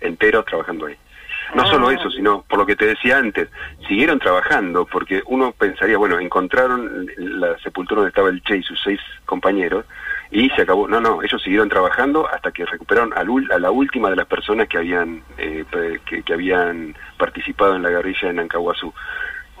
enteros 0.00 0.44
trabajando 0.44 0.86
ahí. 0.86 0.96
No 1.54 1.62
Ah. 1.62 1.66
solo 1.70 1.90
eso, 1.90 2.10
sino 2.10 2.42
por 2.48 2.58
lo 2.58 2.66
que 2.66 2.74
te 2.76 2.86
decía 2.86 3.18
antes, 3.18 3.48
siguieron 3.86 4.18
trabajando 4.18 4.84
porque 4.84 5.22
uno 5.26 5.52
pensaría, 5.52 5.96
bueno, 5.98 6.18
encontraron 6.18 7.06
la 7.16 7.56
sepultura 7.60 8.00
donde 8.00 8.08
estaba 8.08 8.28
el 8.30 8.42
Che 8.42 8.56
y 8.56 8.62
sus 8.62 8.80
seis 8.82 8.98
compañeros 9.24 9.84
y 10.32 10.48
se 10.50 10.62
acabó. 10.62 10.88
No, 10.88 11.00
no, 11.00 11.22
ellos 11.22 11.40
siguieron 11.42 11.68
trabajando 11.68 12.26
hasta 12.28 12.50
que 12.50 12.64
recuperaron 12.64 13.12
al 13.16 13.28
ul- 13.28 13.52
a 13.52 13.58
la 13.58 13.70
última 13.70 14.10
de 14.10 14.16
las 14.16 14.26
personas 14.26 14.66
que 14.66 14.78
habían 14.78 15.22
eh, 15.38 15.64
que, 16.06 16.22
que 16.22 16.32
habían 16.32 16.96
participado 17.18 17.76
en 17.76 17.82
la 17.82 17.90
guerrilla 17.90 18.30
en 18.30 18.40
Ancahuazú. 18.40 18.92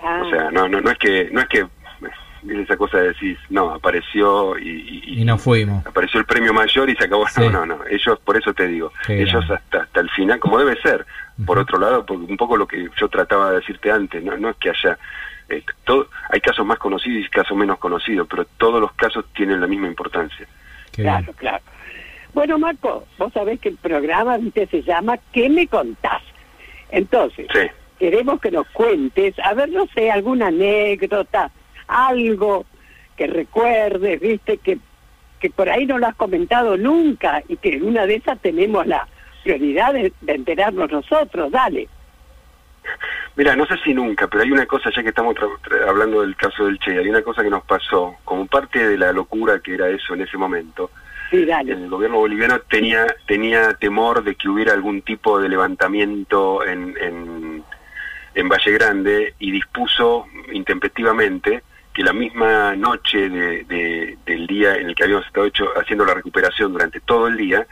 Ah, 0.02 0.22
O 0.24 0.30
sea, 0.30 0.50
no, 0.50 0.66
no, 0.68 0.80
no 0.80 0.90
es 0.90 0.98
que, 0.98 1.28
no 1.30 1.40
es 1.40 1.46
que 1.48 1.58
es 1.60 2.58
esa 2.58 2.76
cosa 2.76 2.98
de 2.98 3.08
decir, 3.08 3.38
no, 3.50 3.70
apareció 3.70 4.58
y, 4.58 4.68
y- 5.06 5.20
Y 5.20 5.24
nos 5.24 5.40
fuimos. 5.42 5.86
apareció 5.86 6.18
el 6.18 6.26
premio 6.26 6.52
mayor 6.52 6.90
y 6.90 6.96
se 6.96 7.04
acabó. 7.04 7.28
Sí. 7.28 7.40
No, 7.42 7.50
no, 7.50 7.66
no. 7.66 7.78
Ellos, 7.88 8.18
por 8.24 8.36
eso 8.36 8.52
te 8.52 8.66
digo, 8.66 8.92
Qué 9.06 9.22
ellos 9.22 9.44
hasta, 9.48 9.82
hasta 9.82 10.00
el 10.00 10.10
final, 10.10 10.40
como 10.40 10.58
debe 10.58 10.74
ser. 10.80 11.06
Por 11.46 11.58
otro 11.58 11.78
lado, 11.78 12.04
porque 12.04 12.24
un 12.30 12.36
poco 12.36 12.56
lo 12.56 12.66
que 12.66 12.88
yo 13.00 13.08
trataba 13.08 13.50
de 13.50 13.56
decirte 13.60 13.90
antes, 13.90 14.22
no, 14.24 14.36
no 14.36 14.50
es 14.50 14.56
que 14.56 14.70
haya, 14.70 14.98
eh, 15.48 15.62
todo, 15.84 16.08
hay 16.30 16.40
casos 16.40 16.64
más 16.66 16.78
conocidos 16.78 17.26
y 17.26 17.30
casos 17.30 17.56
menos 17.56 17.78
conocidos, 17.78 18.26
pero 18.28 18.44
todos 18.58 18.80
los 18.80 18.92
casos 18.92 19.24
tienen 19.34 19.60
la 19.60 19.66
misma 19.66 19.86
importancia. 19.86 20.46
Qué 20.92 21.02
claro, 21.02 21.24
bien. 21.24 21.36
claro. 21.38 21.62
Bueno, 22.34 22.58
Marco, 22.58 23.06
vos 23.18 23.32
sabés 23.32 23.60
que 23.60 23.68
el 23.70 23.76
programa 23.76 24.38
¿viste? 24.38 24.66
se 24.66 24.82
llama 24.82 25.18
¿Qué 25.32 25.48
me 25.50 25.66
contás? 25.66 26.22
Entonces, 26.90 27.46
Sí. 27.52 27.60
queremos 27.98 28.40
que 28.40 28.50
nos 28.50 28.66
cuentes, 28.68 29.34
a 29.38 29.54
ver, 29.54 29.68
no 29.70 29.86
sé, 29.94 30.10
alguna 30.10 30.46
anécdota, 30.48 31.50
algo 31.88 32.64
que 33.16 33.26
recuerdes, 33.26 34.20
viste, 34.20 34.58
que, 34.58 34.78
que 35.40 35.50
por 35.50 35.68
ahí 35.68 35.84
no 35.86 35.98
lo 35.98 36.06
has 36.06 36.14
comentado 36.14 36.76
nunca 36.76 37.42
y 37.48 37.56
que 37.56 37.74
en 37.74 37.84
una 37.84 38.06
de 38.06 38.16
esas 38.16 38.38
tenemos 38.40 38.86
la 38.86 39.06
prioridad 39.42 39.92
de, 39.92 40.12
de 40.20 40.32
enterarnos 40.34 40.90
nosotros, 40.90 41.50
dale. 41.50 41.88
Mira, 43.36 43.56
no 43.56 43.64
sé 43.66 43.76
si 43.84 43.94
nunca, 43.94 44.26
pero 44.28 44.42
hay 44.42 44.50
una 44.52 44.66
cosa, 44.66 44.90
ya 44.94 45.02
que 45.02 45.08
estamos 45.08 45.34
tra- 45.34 45.48
tra- 45.62 45.88
hablando 45.88 46.20
del 46.20 46.36
caso 46.36 46.66
del 46.66 46.78
Che, 46.78 46.98
hay 46.98 47.08
una 47.08 47.22
cosa 47.22 47.42
que 47.42 47.48
nos 47.50 47.64
pasó, 47.64 48.16
como 48.24 48.46
parte 48.46 48.86
de 48.86 48.98
la 48.98 49.10
locura 49.12 49.60
que 49.60 49.74
era 49.74 49.88
eso 49.88 50.12
en 50.14 50.20
ese 50.20 50.36
momento. 50.36 50.90
Sí, 51.30 51.46
dale. 51.46 51.72
El 51.72 51.88
gobierno 51.88 52.18
boliviano 52.18 52.60
tenía 52.60 53.06
tenía 53.26 53.72
temor 53.74 54.22
de 54.22 54.34
que 54.34 54.50
hubiera 54.50 54.74
algún 54.74 55.00
tipo 55.00 55.40
de 55.40 55.48
levantamiento 55.48 56.62
en, 56.62 56.94
en, 57.00 57.64
en 58.34 58.48
Valle 58.50 58.72
Grande 58.72 59.34
y 59.38 59.50
dispuso 59.50 60.26
intempestivamente 60.52 61.62
que 61.94 62.02
la 62.02 62.12
misma 62.12 62.74
noche 62.76 63.30
de, 63.30 63.64
de- 63.64 64.18
del 64.26 64.46
día 64.46 64.74
en 64.74 64.88
el 64.90 64.94
que 64.94 65.04
habíamos 65.04 65.26
estado 65.26 65.46
hecho, 65.46 65.68
haciendo 65.78 66.04
la 66.04 66.14
recuperación 66.14 66.72
durante 66.72 67.00
todo 67.00 67.28
el 67.28 67.36
día, 67.38 67.66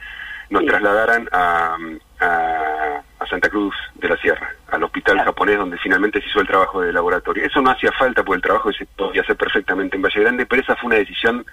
nos 0.49 0.63
Sí. 0.63 0.67
trasladaran 0.69 1.29
a, 1.33 1.77
a, 2.21 2.27
a 2.27 3.03
Santa 3.31 3.49
Cruz 3.49 3.75
de 3.95 4.09
la 4.09 4.17
Sierra, 4.17 4.51
al 4.73 4.83
hospital 4.83 5.15
Claro. 5.15 5.31
japonés 5.31 5.57
donde 5.59 5.79
finalmente 5.79 6.21
se 6.21 6.29
hizo 6.29 6.41
el 6.41 6.47
trabajo 6.47 6.81
de 6.83 6.93
laboratorio. 6.93 7.45
Eso 7.45 7.61
no 7.63 7.71
hacía 7.71 7.93
falta 7.93 8.23
porque 8.25 8.37
el 8.37 8.43
trabajo 8.43 8.73
se 8.73 8.85
podía 8.87 9.23
hacer 9.23 9.37
perfectamente 9.37 9.97
en 9.97 10.03
Valle 10.03 10.21
Grande, 10.21 10.47
pero 10.47 10.61
esa 10.63 10.77
fue 10.77 10.89
una 10.89 10.97
decisión, 10.97 11.47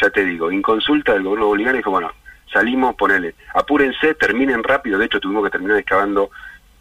ya 0.00 0.08
te 0.10 0.24
digo, 0.24 0.50
inconsulta 0.52 1.12
del 1.12 1.24
gobierno 1.24 1.46
boliviano 1.48 1.76
y 1.76 1.80
dijo, 1.80 1.90
bueno, 1.90 2.12
salimos, 2.52 2.94
ponele, 2.94 3.34
apúrense, 3.54 4.14
terminen 4.14 4.62
rápido, 4.62 4.98
de 4.98 5.06
hecho 5.06 5.18
tuvimos 5.20 5.44
que 5.44 5.50
terminar 5.50 5.76
excavando, 5.78 6.30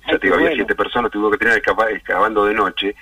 ya 0.07 0.19
te 0.19 0.27
digo, 0.27 0.35
había 0.35 0.49
bueno. 0.49 0.55
siete 0.63 0.75
personas, 0.75 1.11
tuvimos 1.11 1.31
que 1.31 1.37
terminar 1.39 1.61
excava- 1.61 1.91
excavando 1.91 2.45
de 2.45 2.53
noche, 2.53 2.95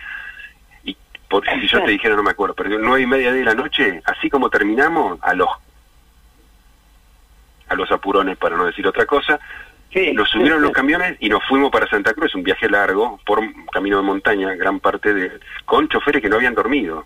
y 0.86 0.96
por, 1.30 1.44
si 1.46 1.68
yo 1.68 1.84
te 1.84 1.92
dijera, 1.92 2.16
no 2.16 2.24
me 2.24 2.32
acuerdo, 2.32 2.56
pero 2.56 2.70
nueve 2.80 3.02
y 3.02 3.08
media 3.08 3.34
de 3.34 3.44
la 3.44 3.54
noche, 3.56 4.02
así 4.06 4.30
como 4.30 4.50
terminamos, 4.50 5.20
a 5.22 5.34
los 5.34 5.50
a 7.68 7.76
los 7.76 7.90
apurones 7.92 8.38
para 8.38 8.58
no 8.58 8.66
decir 8.66 8.86
otra 8.86 9.06
cosa, 9.06 9.40
Sí. 9.94 10.14
nos 10.14 10.30
subieron 10.30 10.62
los 10.62 10.72
camiones 10.72 11.18
y 11.20 11.28
nos 11.30 11.44
fuimos 11.48 11.70
para 11.72 11.88
Santa 11.88 12.14
Cruz, 12.14 12.34
un 12.36 12.44
viaje 12.44 12.70
largo, 12.70 13.20
por 13.26 13.42
camino 13.72 13.98
de 13.98 14.04
montaña, 14.04 14.54
gran 14.56 14.80
parte 14.80 15.14
de, 15.14 15.32
con 15.66 15.88
choferes 15.90 16.22
que 16.22 16.30
no 16.30 16.38
habían 16.38 16.56
dormido. 16.56 17.06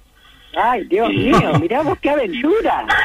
Ay, 0.58 0.86
Dios 0.86 1.10
Y- 1.12 1.32
mío, 1.32 1.52
mirá 1.60 1.82
vos 1.82 1.98
qué 2.00 2.10
aventura. 2.12 2.86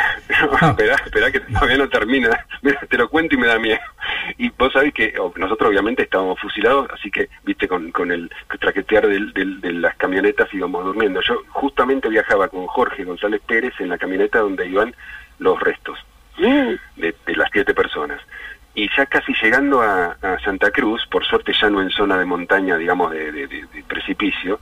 No, 0.62 0.68
espera, 0.70 0.94
espera 0.94 1.32
que 1.32 1.40
todavía 1.40 1.76
no 1.76 1.88
termina. 1.88 2.46
Mira, 2.62 2.78
te 2.88 2.96
lo 2.96 3.08
cuento 3.08 3.34
y 3.34 3.38
me 3.38 3.48
da 3.48 3.58
miedo. 3.58 3.80
Y 4.38 4.48
vos 4.50 4.72
sabés 4.72 4.94
que 4.94 5.12
o- 5.18 5.32
nosotros 5.36 5.68
obviamente 5.68 6.04
estábamos 6.04 6.38
fusilados, 6.38 6.88
así 6.94 7.10
que, 7.10 7.28
viste, 7.42 7.66
con, 7.66 7.90
con 7.90 8.12
el 8.12 8.30
traquetear 8.60 9.08
del- 9.08 9.32
del- 9.32 9.60
de 9.60 9.72
las 9.72 9.96
camionetas 9.96 10.48
íbamos 10.54 10.84
durmiendo. 10.84 11.20
Yo 11.22 11.42
justamente 11.48 12.08
viajaba 12.08 12.46
con 12.48 12.66
Jorge 12.68 13.02
González 13.04 13.40
Pérez 13.44 13.72
en 13.80 13.88
la 13.88 13.98
camioneta 13.98 14.38
donde 14.38 14.66
iban 14.68 14.94
los 15.40 15.58
restos 15.58 15.98
Mm, 16.38 16.74
de, 16.96 17.14
de 17.26 17.36
las 17.36 17.50
siete 17.52 17.74
personas. 17.74 18.20
Y 18.74 18.88
ya 18.96 19.06
casi 19.06 19.32
llegando 19.42 19.82
a, 19.82 20.16
a 20.22 20.38
Santa 20.44 20.70
Cruz, 20.70 21.04
por 21.10 21.24
suerte 21.24 21.52
ya 21.60 21.68
no 21.70 21.82
en 21.82 21.90
zona 21.90 22.16
de 22.18 22.24
montaña, 22.24 22.76
digamos, 22.76 23.10
de, 23.10 23.32
de- 23.32 23.46
de- 23.48 23.66
de 23.66 23.82
precipicio, 23.86 24.60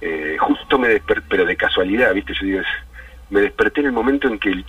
eh, 0.00 0.36
justo 0.38 0.78
me 0.78 0.88
desperté, 0.88 1.26
pero 1.28 1.44
de 1.44 1.56
casualidad, 1.56 2.12
¿viste? 2.14 2.34
Yo 2.34 2.46
digo, 2.46 2.60
me 3.30 3.40
desperté 3.40 3.80
en 3.80 3.86
el 3.86 3.92
momento 3.92 4.26
en 4.28 4.38
que 4.38 4.48
el- 4.50 4.64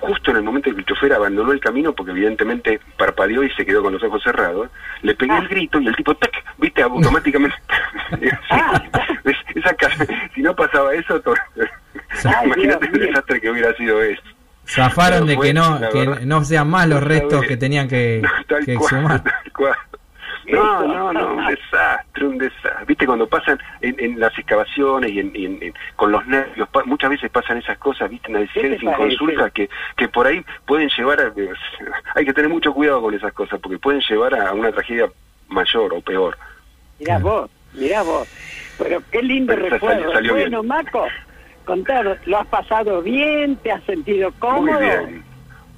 justo 0.00 0.30
en 0.30 0.36
el 0.38 0.42
momento 0.42 0.68
en 0.68 0.74
que 0.76 0.80
el 0.80 0.86
chofer 0.86 1.12
abandonó 1.12 1.52
el 1.52 1.60
camino, 1.60 1.92
porque 1.92 2.12
evidentemente 2.12 2.80
parpadeó 2.96 3.42
y 3.44 3.50
se 3.50 3.64
quedó 3.66 3.82
con 3.82 3.92
los 3.92 4.02
ojos 4.02 4.22
cerrados, 4.22 4.68
le 5.02 5.14
pegué 5.14 5.36
el 5.36 5.48
grito 5.48 5.80
y 5.80 5.86
el 5.88 5.96
tipo, 5.96 6.14
¡tac! 6.14 6.32
viste, 6.58 6.82
automáticamente. 6.82 7.56
Es- 9.24 9.36
Esa 9.54 9.76
si 10.34 10.42
no 10.42 10.54
pasaba 10.56 10.94
eso, 10.94 11.22
Ay, 12.24 12.46
imagínate 12.46 12.86
Dios 12.88 12.94
el 13.00 13.06
desastre 13.08 13.40
que 13.40 13.50
hubiera 13.50 13.72
sido 13.74 14.02
eso. 14.02 14.22
Zafaron 14.66 15.26
de 15.26 15.34
fue, 15.36 15.46
que 15.48 15.54
no, 15.54 15.80
que 15.92 15.98
verdad, 16.06 16.20
no 16.22 16.44
sean 16.44 16.68
más 16.70 16.88
los 16.88 17.02
restos 17.02 17.44
que 17.46 17.56
tenían 17.56 17.88
que, 17.88 18.22
Tal 18.48 18.64
que 18.64 18.74
cual, 18.76 19.22
tal 19.22 19.52
cual. 19.56 19.74
No, 20.44 20.86
no, 20.86 21.12
no, 21.12 21.34
un 21.34 21.46
desastre, 21.46 22.26
un 22.26 22.36
desastre. 22.38 22.84
Viste, 22.86 23.06
cuando 23.06 23.28
pasan 23.28 23.58
en, 23.80 23.94
en 24.00 24.18
las 24.18 24.36
excavaciones 24.36 25.10
y, 25.12 25.20
en, 25.20 25.30
y 25.34 25.46
en- 25.46 25.62
en- 25.62 25.74
con 25.94 26.10
los 26.10 26.26
nervios, 26.26 26.68
pa- 26.68 26.82
muchas 26.84 27.10
veces 27.10 27.30
pasan 27.30 27.58
esas 27.58 27.78
cosas, 27.78 28.10
viste, 28.10 28.26
en 28.28 28.34
las 28.34 28.42
decisiones 28.42 28.80
sin 28.80 28.92
consulta 28.92 29.50
que, 29.50 29.70
que 29.96 30.08
por 30.08 30.26
ahí 30.26 30.44
pueden 30.66 30.88
llevar 30.96 31.20
a... 31.20 31.32
Hay 32.16 32.24
que 32.24 32.32
tener 32.32 32.50
mucho 32.50 32.72
cuidado 32.74 33.00
con 33.02 33.14
esas 33.14 33.32
cosas, 33.32 33.60
porque 33.60 33.78
pueden 33.78 34.00
llevar 34.00 34.34
a 34.34 34.52
una 34.52 34.72
tragedia 34.72 35.06
mayor 35.48 35.94
o 35.94 36.00
peor. 36.00 36.36
Mirá 36.98 37.18
vos, 37.18 37.48
mirá 37.74 38.02
vos. 38.02 38.28
Pero 38.78 39.00
qué 39.12 39.22
lindo 39.22 39.54
Pero 39.54 39.68
recuerdo. 39.68 39.96
salió- 40.00 40.12
salió 40.12 40.34
bien. 40.34 40.50
bueno, 40.50 40.62
Contanos, 41.64 42.18
¿lo 42.26 42.38
has 42.38 42.46
pasado 42.48 43.02
bien? 43.02 43.56
¿Te 43.56 43.70
has 43.72 43.82
sentido 43.84 44.32
cómodo? 44.38 44.72
Muy 44.72 44.82
bien. 44.84 45.24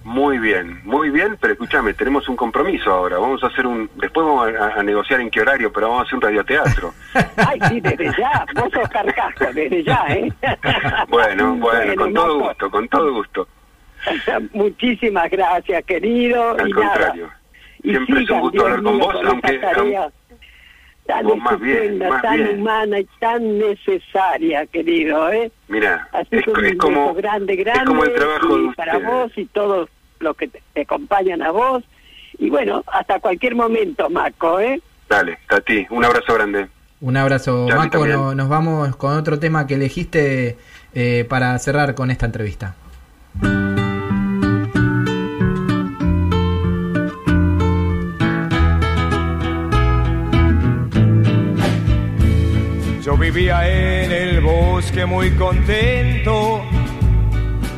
Muy 0.04 0.38
bien, 0.38 0.80
muy 0.84 1.08
bien, 1.08 1.38
pero 1.40 1.54
escúchame, 1.54 1.94
tenemos 1.94 2.28
un 2.28 2.36
compromiso 2.36 2.90
ahora. 2.92 3.16
Vamos 3.16 3.42
a 3.42 3.46
hacer 3.46 3.66
un. 3.66 3.88
Después 3.94 4.26
vamos 4.26 4.48
a, 4.54 4.78
a 4.78 4.82
negociar 4.82 5.20
en 5.22 5.30
qué 5.30 5.40
horario, 5.40 5.72
pero 5.72 5.88
vamos 5.88 6.02
a 6.02 6.06
hacer 6.06 6.16
un 6.16 6.20
radioteatro. 6.20 6.92
Ay, 7.36 7.58
sí, 7.70 7.80
desde 7.80 8.12
ya. 8.18 8.44
Vos 8.54 8.68
sos 8.70 8.86
carcasco, 8.90 9.46
desde 9.54 9.82
ya, 9.82 10.04
¿eh? 10.10 10.30
bueno, 11.08 11.54
bueno, 11.56 11.94
con 11.96 12.12
todo 12.12 12.38
gusto, 12.38 12.70
con 12.70 12.88
todo 12.88 13.14
gusto. 13.14 13.48
Muchísimas 14.52 15.30
gracias, 15.30 15.82
querido. 15.86 16.50
Al 16.50 16.68
y 16.68 16.72
nada. 16.72 16.84
contrario. 16.92 17.30
Y 17.82 17.90
Siempre 17.90 18.22
es 18.24 18.30
un 18.30 18.40
gusto 18.40 18.62
hablar 18.66 18.82
con 18.82 18.98
vos, 18.98 19.16
aunque- 19.24 19.60
tan 21.06 21.26
más 21.38 21.60
bien, 21.60 21.98
más 21.98 22.22
tan 22.22 22.36
bien. 22.36 22.60
humana 22.60 22.98
y 23.00 23.04
tan 23.20 23.58
necesaria, 23.58 24.66
querido, 24.66 25.30
¿eh? 25.30 25.50
Mira, 25.68 26.08
Así 26.12 26.28
es, 26.36 26.46
un 26.46 26.64
es 26.64 26.76
como, 26.76 27.14
grande, 27.14 27.56
grande. 27.56 27.80
es 27.82 27.86
como 27.88 28.04
el 28.04 28.14
trabajo 28.14 28.58
y 28.58 28.68
de 28.68 28.74
para 28.74 28.98
vos 28.98 29.32
y 29.36 29.44
todos 29.46 29.88
los 30.20 30.36
que 30.36 30.48
te, 30.48 30.62
te 30.72 30.80
acompañan 30.82 31.42
a 31.42 31.50
vos. 31.50 31.84
Y 32.38 32.50
bueno, 32.50 32.82
hasta 32.86 33.20
cualquier 33.20 33.54
momento, 33.54 34.08
Marco, 34.10 34.58
¿eh? 34.60 34.80
Dale, 35.08 35.38
Tati, 35.48 35.86
un 35.90 36.04
abrazo 36.04 36.34
grande. 36.34 36.68
Un 37.00 37.16
abrazo, 37.18 37.68
Ya, 37.68 37.82
a 37.82 37.86
no- 37.86 38.34
nos 38.34 38.48
vamos 38.48 38.96
con 38.96 39.16
otro 39.16 39.38
tema 39.38 39.66
que 39.66 39.74
elegiste 39.74 40.56
eh, 40.94 41.26
para 41.28 41.58
cerrar 41.58 41.94
con 41.94 42.10
esta 42.10 42.24
entrevista. 42.26 42.74
Vivía 53.30 53.66
en 53.66 54.12
el 54.12 54.40
bosque 54.42 55.06
muy 55.06 55.30
contento, 55.30 56.62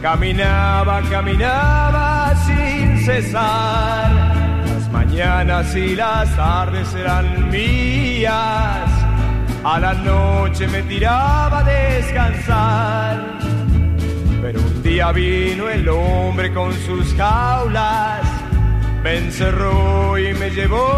caminaba, 0.03 1.01
caminaba 1.09 2.35
sin 2.45 2.99
cesar. 3.05 4.11
Las 4.67 4.91
mañanas 4.91 5.73
y 5.77 5.95
las 5.95 6.35
tardes 6.35 6.93
eran 6.95 7.49
mías, 7.51 8.91
a 9.63 9.79
la 9.79 9.95
noche 9.95 10.67
me 10.67 10.83
tiraba 10.83 11.61
a 11.61 11.63
descansar. 11.63 13.39
Pero 14.43 14.61
un 14.61 14.83
día 14.83 15.13
vino 15.13 15.69
el 15.69 15.89
hombre 15.89 16.53
con 16.53 16.73
sus 16.73 17.15
jaulas, 17.15 18.23
me 19.05 19.19
encerró 19.19 20.19
y 20.19 20.35
me 20.35 20.51
llevó 20.51 20.89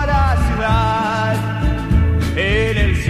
a 0.00 0.06
la 0.06 0.36
ciudad. 0.46 1.56
En 2.36 2.76
el 2.76 2.95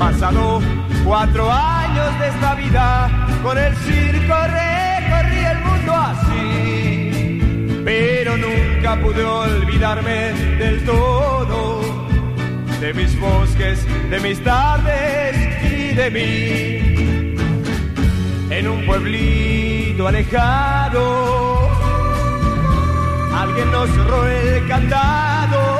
Pasado 0.00 0.62
cuatro 1.04 1.52
años 1.52 2.18
de 2.18 2.28
esta 2.28 2.54
vida, 2.54 3.10
con 3.42 3.58
el 3.58 3.76
circo 3.76 4.34
recorrí 4.46 5.44
el 5.44 5.58
mundo 5.58 5.94
así, 5.94 7.82
pero 7.84 8.38
nunca 8.38 8.96
pude 8.96 9.22
olvidarme 9.22 10.32
del 10.58 10.82
todo, 10.86 11.82
de 12.80 12.94
mis 12.94 13.20
bosques, 13.20 13.86
de 14.08 14.20
mis 14.20 14.42
tardes 14.42 15.36
y 15.70 15.94
de 15.94 16.10
mí. 16.10 17.36
En 18.48 18.68
un 18.68 18.86
pueblito 18.86 20.08
alejado, 20.08 21.68
alguien 23.36 23.70
nos 23.70 23.90
cerró 23.90 24.26
el 24.26 24.66
candado. 24.66 25.79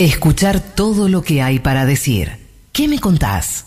Escuchar 0.00 0.60
todo 0.60 1.08
lo 1.10 1.20
que 1.22 1.42
hay 1.42 1.58
para 1.60 1.84
decir. 1.84 2.32
¿Qué 2.72 2.88
me 2.88 2.98
contás? 2.98 3.66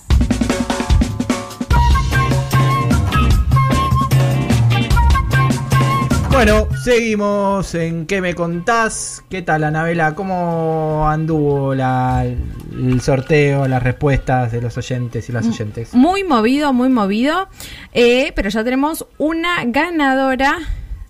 Bueno, 6.32 6.68
seguimos 6.84 7.76
en 7.76 8.08
¿Qué 8.08 8.20
me 8.20 8.34
contás? 8.34 9.24
¿Qué 9.30 9.44
tal, 9.44 9.64
Anabela? 9.64 10.16
¿Cómo 10.16 11.08
anduvo 11.08 11.76
la- 11.76 12.26
el 12.26 13.02
sorteo, 13.02 13.68
las 13.68 13.84
respuestas 13.84 14.52
de 14.52 14.60
los 14.62 14.76
oyentes 14.78 15.30
y 15.30 15.32
las 15.32 15.48
oyentes? 15.48 15.94
Muy 15.94 16.24
movido, 16.24 16.74
muy 16.74 16.90
movido. 16.90 17.48
Eh, 17.94 18.34
pero 18.36 18.50
ya 18.50 18.64
tenemos 18.64 19.06
una 19.20 19.64
ganadora. 19.66 20.58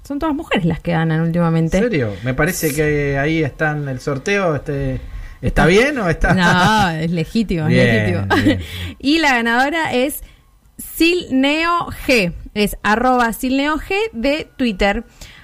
Son 0.06 0.20
todas 0.20 0.36
mujeres 0.36 0.66
las 0.66 0.82
que 0.82 0.92
ganan 0.92 1.22
últimamente. 1.22 1.78
¿En 1.78 1.84
serio? 1.86 2.10
Me 2.26 2.34
parece 2.34 2.74
que 2.76 3.18
ahí 3.18 3.42
está 3.42 3.72
en 3.72 3.88
el 3.88 4.02
sorteo. 4.02 4.56
Este, 4.56 5.00
¿Está 5.44 5.66
bien 5.66 5.98
o 6.00 6.10
está.? 6.10 6.34
No, 6.34 6.90
es 6.92 7.12
legítimo, 7.12 7.68
es 7.68 7.74
legítimo. 7.74 8.36
bien. 8.44 8.62
y 9.00 9.20
la 9.20 9.34
ganadora 9.36 9.92
es 9.92 10.24
Silneo 10.78 11.88
G. 12.08 12.34
Es 12.54 12.78
arroba 12.82 13.34
silneog 13.34 13.82
de 14.14 14.50
Twitter. 14.56 15.04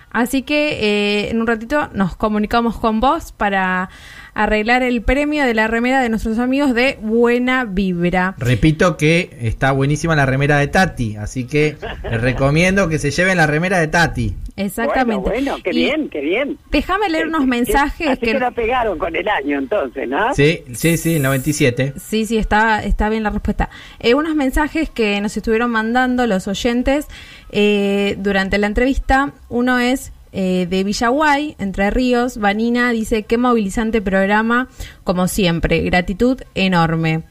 Así 0.10 0.43
que 0.43 0.80
eh, 0.80 1.30
en 1.30 1.41
un 1.41 1.47
ratito 1.47 1.89
nos 1.93 2.16
comunicamos 2.16 2.78
con 2.78 3.02
vos 3.02 3.34
para 3.34 3.89
arreglar 4.34 4.84
el 4.84 5.01
premio 5.01 5.45
de 5.45 5.53
la 5.53 5.67
remera 5.67 6.01
de 6.01 6.09
nuestros 6.09 6.39
amigos 6.39 6.73
de 6.73 6.97
Buena 7.01 7.65
Vibra. 7.65 8.36
Repito 8.38 8.97
que 8.97 9.30
está 9.41 9.71
buenísima 9.71 10.15
la 10.15 10.25
remera 10.25 10.57
de 10.57 10.67
Tati, 10.67 11.15
así 11.17 11.45
que 11.45 11.75
les 12.09 12.21
recomiendo 12.21 12.88
que 12.89 12.99
se 12.99 13.11
lleven 13.11 13.38
la 13.38 13.47
remera 13.47 13.80
de 13.80 13.88
Tati. 13.88 14.36
Exactamente. 14.55 15.21
Bueno, 15.30 15.51
bueno, 15.53 15.63
qué 15.63 15.69
Y 15.71 15.86
bien, 15.86 16.09
qué 16.09 16.19
bien. 16.19 16.57
Déjame 16.69 17.09
leer 17.09 17.27
unos 17.27 17.43
Eh, 17.43 17.47
mensajes 17.47 18.07
Así 18.09 18.19
que 18.19 18.34
que... 18.34 18.39
la 18.39 18.51
pegaron 18.51 18.97
con 18.97 19.15
el 19.15 19.27
año 19.27 19.57
entonces, 19.57 20.07
¿no? 20.09 20.34
Sí, 20.34 20.63
sí, 20.73 20.97
sí, 20.97 21.15
el 21.15 21.21
97. 21.21 21.93
Sí, 21.97 22.25
sí, 22.25 22.38
está, 22.38 22.84
está 22.84 23.07
bien 23.09 23.23
la 23.23 23.30
respuesta. 23.30 23.69
Eh, 23.99 24.15
unos 24.15 24.36
mensajes 24.36 24.89
que 24.89 25.21
nos 25.21 25.38
estuvieron 25.38 25.71
mandando 25.71 26.27
los 26.27 26.47
oyentes 26.49 27.07
eh, 27.51 28.15
durante 28.19 28.57
la 28.57 28.67
entrevista. 28.67 29.32
Uno 29.47 29.80
es 29.80 30.11
eh, 30.32 30.67
de 30.69 30.84
Villaguay, 30.84 31.55
Entre 31.59 31.89
Ríos. 31.89 32.38
Vanina 32.38 32.91
dice, 32.91 33.23
qué 33.23 33.38
movilizante 33.38 34.01
programa, 34.01 34.67
como 35.03 35.27
siempre. 35.27 35.82
Gratitud 35.82 36.41
enorme. 36.55 37.23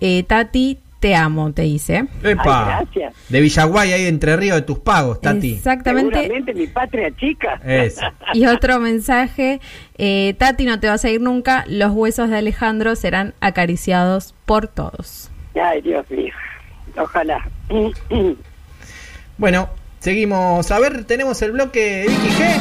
Eh, 0.00 0.22
Tati, 0.24 0.78
te 1.00 1.14
amo, 1.14 1.52
te 1.52 1.62
dice. 1.62 2.06
Epa. 2.22 2.78
Ay, 2.78 2.86
gracias. 2.86 3.14
De 3.28 3.40
Villaguay, 3.40 3.92
ahí 3.92 4.06
entre 4.06 4.36
Río 4.36 4.54
de 4.54 4.62
tus 4.62 4.78
pagos, 4.78 5.20
Tati. 5.20 5.54
Exactamente. 5.54 6.14
Seguramente 6.14 6.54
mi 6.54 6.66
patria 6.66 7.14
chica. 7.16 7.60
Eso. 7.64 8.06
Y 8.34 8.46
otro 8.46 8.80
mensaje, 8.80 9.60
eh, 9.98 10.34
Tati, 10.38 10.64
no 10.64 10.80
te 10.80 10.88
vas 10.88 11.04
a 11.04 11.10
ir 11.10 11.20
nunca. 11.20 11.64
Los 11.68 11.92
huesos 11.92 12.30
de 12.30 12.38
Alejandro 12.38 12.96
serán 12.96 13.34
acariciados 13.40 14.34
por 14.46 14.66
todos. 14.66 15.30
Ay, 15.54 15.82
Dios 15.82 16.10
mío. 16.10 16.32
Ojalá. 16.96 17.46
Bueno, 19.36 19.68
seguimos. 20.04 20.70
A 20.70 20.78
ver, 20.78 21.04
tenemos 21.04 21.40
el 21.40 21.52
bloque 21.52 22.04
Vicky 22.06 22.28
G. 22.28 22.60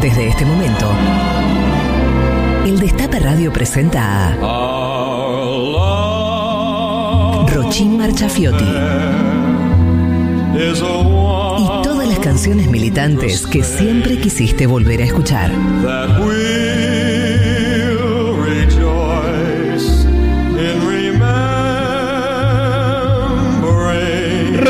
Desde 0.00 0.28
este 0.28 0.44
momento, 0.44 0.88
el 2.66 2.78
Destape 2.78 3.18
Radio 3.18 3.52
presenta 3.52 4.36
a 4.40 4.66
Rochín 7.48 7.98
Marchafiotti 7.98 8.64
y 10.56 11.82
todas 11.82 12.06
las 12.06 12.20
canciones 12.20 12.68
militantes 12.68 13.44
que 13.46 13.64
siempre 13.64 14.18
quisiste 14.18 14.66
volver 14.68 15.02
a 15.02 15.04
escuchar. 15.04 15.50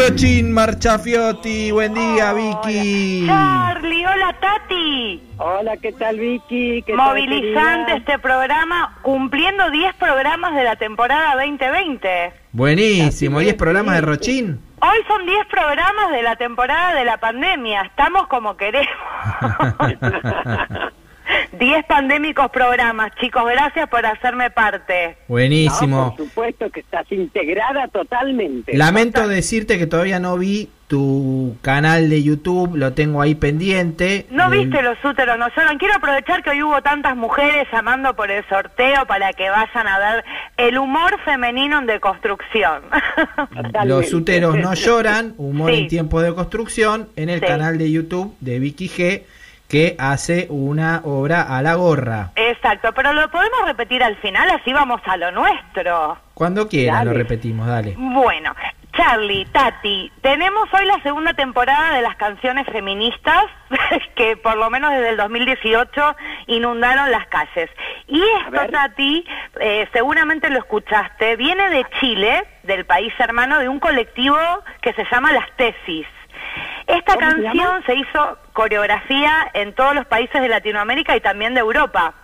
Rochín 0.07 0.53
Marchafiotti, 0.53 1.71
buen 1.71 1.95
día, 1.95 2.35
Vicky. 2.35 3.25
Charlie, 3.27 4.05
hola 4.05 4.37
Tati. 4.39 5.23
Hola, 5.39 5.79
¿qué 5.79 5.93
tal, 5.93 6.19
Vicky? 6.19 6.83
¿Qué 6.83 6.93
tal, 6.95 7.07
Movilizante 7.07 7.87
querida? 7.87 7.97
este 7.97 8.19
programa, 8.19 8.99
cumpliendo 9.01 9.71
10 9.71 9.95
programas 9.95 10.55
de 10.57 10.65
la 10.65 10.77
temporada 10.77 11.37
2020. 11.37 12.35
Buenísimo, 12.53 13.41
10 13.41 13.55
programas 13.55 13.95
de 13.95 14.01
Rochín. 14.03 14.61
Hoy 14.83 14.99
son 15.09 15.25
10 15.25 15.47
programas 15.47 16.11
de 16.11 16.23
la 16.23 16.37
temporada 16.37 16.95
de 16.95 17.07
la 17.07 17.17
pandemia. 17.17 17.81
Estamos 17.81 18.27
como 18.27 18.59
queremos. 18.59 18.87
10 21.59 21.85
pandémicos 21.87 22.51
programas, 22.51 23.13
chicos. 23.21 23.43
Gracias 23.51 23.89
por 23.89 24.05
hacerme 24.07 24.51
parte. 24.51 25.17
No, 25.21 25.25
Buenísimo. 25.29 26.15
por 26.17 26.27
supuesto 26.27 26.71
que 26.71 26.81
estás 26.81 27.11
integrada 27.13 27.89
totalmente. 27.89 28.77
Lamento 28.77 29.27
decirte 29.29 29.79
que 29.79 29.87
todavía 29.87 30.19
no 30.21 30.37
vi 30.39 30.69
tu 30.87 31.57
canal 31.63 32.11
de 32.11 32.23
YouTube, 32.23 32.77
lo 32.77 32.93
tengo 32.93 33.23
ahí 33.23 33.35
pendiente. 33.35 34.27
¿No 34.31 34.53
Eh, 34.53 34.59
viste 34.59 34.83
los 34.83 35.03
úteros 35.03 35.39
no 35.39 35.49
lloran? 35.49 35.79
Quiero 35.79 35.95
aprovechar 35.95 36.43
que 36.43 36.51
hoy 36.51 36.63
hubo 36.63 36.83
tantas 36.83 37.17
mujeres 37.17 37.67
llamando 37.73 38.15
por 38.15 38.31
el 38.31 38.47
sorteo 38.49 39.07
para 39.07 39.33
que 39.33 39.49
vayan 39.49 39.89
a 39.89 39.99
ver 39.99 40.25
el 40.59 40.77
humor 40.79 41.19
femenino 41.25 41.79
en 41.79 41.87
deconstrucción. 41.87 42.83
Totalmente. 43.37 43.87
Los 43.87 44.13
úteros 44.13 44.57
no 44.59 44.75
lloran, 44.75 45.35
humor 45.39 45.71
Sí. 45.73 45.79
en 45.81 45.89
tiempo 45.89 46.21
de 46.21 46.35
construcción, 46.35 47.09
en 47.17 47.31
el 47.31 47.41
Sí. 47.41 47.47
canal 47.47 47.79
de 47.79 47.91
YouTube 47.91 48.37
de 48.41 48.59
Vicky 48.59 48.89
G, 48.89 49.23
que 49.69 49.97
hace 49.99 50.47
una 50.51 51.01
obra 51.05 51.43
a 51.43 51.63
la 51.63 51.75
gorra. 51.75 52.31
Exacto, 52.37 52.93
pero 52.95 53.13
lo 53.13 53.31
podemos 53.31 53.67
repetir 53.67 54.03
al 54.03 54.17
final, 54.17 54.49
así 54.51 54.73
vamos 54.73 55.01
a 55.05 55.17
lo 55.17 55.31
nuestro. 55.33 56.19
Cuando 56.35 56.69
quieran 56.69 56.99
Dale. 56.99 57.11
lo 57.11 57.17
repetimos, 57.17 57.67
dale. 57.67 57.95
Bueno, 57.97 58.55
Charlie, 58.97 59.45
Tati, 59.47 60.13
tenemos 60.21 60.69
hoy 60.73 60.87
la 60.87 61.01
segunda 61.03 61.35
temporada 61.35 61.97
de 61.97 62.03
las 62.03 62.17
canciones 62.17 62.67
feministas 62.71 63.45
que 64.15 64.37
por 64.37 64.57
lo 64.57 64.71
menos 64.71 64.93
desde 64.93 65.11
el 65.11 65.17
2018 65.17 66.17
inundaron 66.47 67.11
las 67.11 67.27
calles. 67.27 67.71
Y 68.07 68.23
esto. 68.45 68.71
Tati, 68.71 69.25
eh, 69.61 69.89
seguramente 69.93 70.49
lo 70.51 70.59
escuchaste, 70.59 71.37
viene 71.37 71.71
de 71.71 71.85
Chile, 72.01 72.45
del 72.63 72.85
país 72.85 73.13
hermano, 73.19 73.59
de 73.59 73.69
un 73.69 73.81
colectivo 73.81 74.39
que 74.81 74.93
se 74.93 75.05
llama 75.11 75.33
Las 75.33 75.51
Tesis. 75.57 76.07
Esta 76.87 77.15
¿Cómo 77.15 77.31
se 77.31 77.43
canción 77.43 77.83
se 77.87 77.95
hizo 77.97 78.39
coreografía 78.55 79.51
en 79.53 79.75
todos 79.75 79.95
los 79.95 80.07
países 80.07 80.41
de 80.41 80.49
Latinoamérica 80.49 81.15
y 81.15 81.21
también 81.21 81.53
de 81.53 81.61
Europa. 81.61 82.15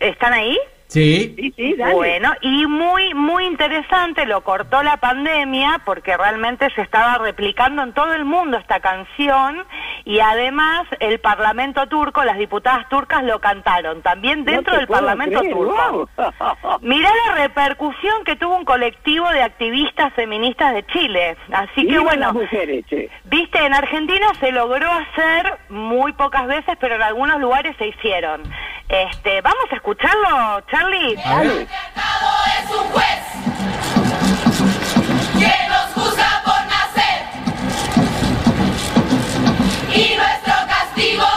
¿Están 0.00 0.32
ahí? 0.32 0.58
Sí, 0.88 1.34
Sí, 1.36 1.52
sí, 1.56 1.74
dale. 1.74 1.94
Bueno, 1.94 2.32
y 2.40 2.66
muy, 2.66 3.12
muy 3.14 3.44
interesante, 3.44 4.24
lo 4.24 4.42
cortó 4.42 4.82
la 4.82 4.98
pandemia 4.98 5.80
porque 5.84 6.16
realmente 6.16 6.68
se 6.74 6.82
estaba 6.82 7.18
replicando 7.18 7.82
en 7.82 7.92
todo 7.92 8.12
el 8.14 8.24
mundo 8.24 8.56
esta 8.56 8.80
canción 8.80 9.64
y 10.04 10.20
además 10.20 10.86
el 11.00 11.18
Parlamento 11.18 11.86
turco, 11.88 12.22
las 12.24 12.38
diputadas 12.38 12.88
turcas 12.88 13.24
lo 13.24 13.40
cantaron, 13.40 14.02
también 14.02 14.44
dentro 14.44 14.76
del 14.76 14.86
Parlamento 14.86 15.40
creer, 15.40 15.54
turco. 15.54 16.08
wow. 16.16 16.78
Mirá 16.80 17.10
la 17.26 17.34
repercusión 17.34 18.24
que 18.24 18.36
tuvo 18.36 18.56
un 18.56 18.64
colectivo 18.64 19.28
de 19.30 19.42
activistas 19.42 20.12
feministas 20.14 20.74
de 20.74 20.86
Chile. 20.86 21.36
Así 21.50 21.86
que 21.86 21.98
bueno, 21.98 22.26
las 22.26 22.34
mujeres, 22.34 22.84
che. 22.86 23.10
Viste, 23.24 23.58
en 23.64 23.74
Argentina 23.74 24.26
se 24.38 24.52
logró 24.52 24.90
hacer 24.90 25.58
muy 25.68 26.12
pocas 26.12 26.46
veces, 26.46 26.76
pero 26.80 26.94
en 26.94 27.02
algunos 27.02 27.40
lugares 27.40 27.76
se 27.78 27.88
hicieron. 27.88 28.42
Este, 28.88 29.40
vamos 29.40 29.64
a 29.72 29.74
escucharlo, 29.74 30.64
Charlie. 30.76 31.16
a 31.24 31.40
ver. 31.40 31.62
es 31.62 32.70
un 32.70 32.84
juez 32.92 33.22
que 35.38 35.54
nos 35.70 35.86
juzga 35.94 36.42
por 36.44 36.60
nacer 36.66 37.18
y 39.94 40.16
nuestro 40.16 40.54
castigo 40.68 41.35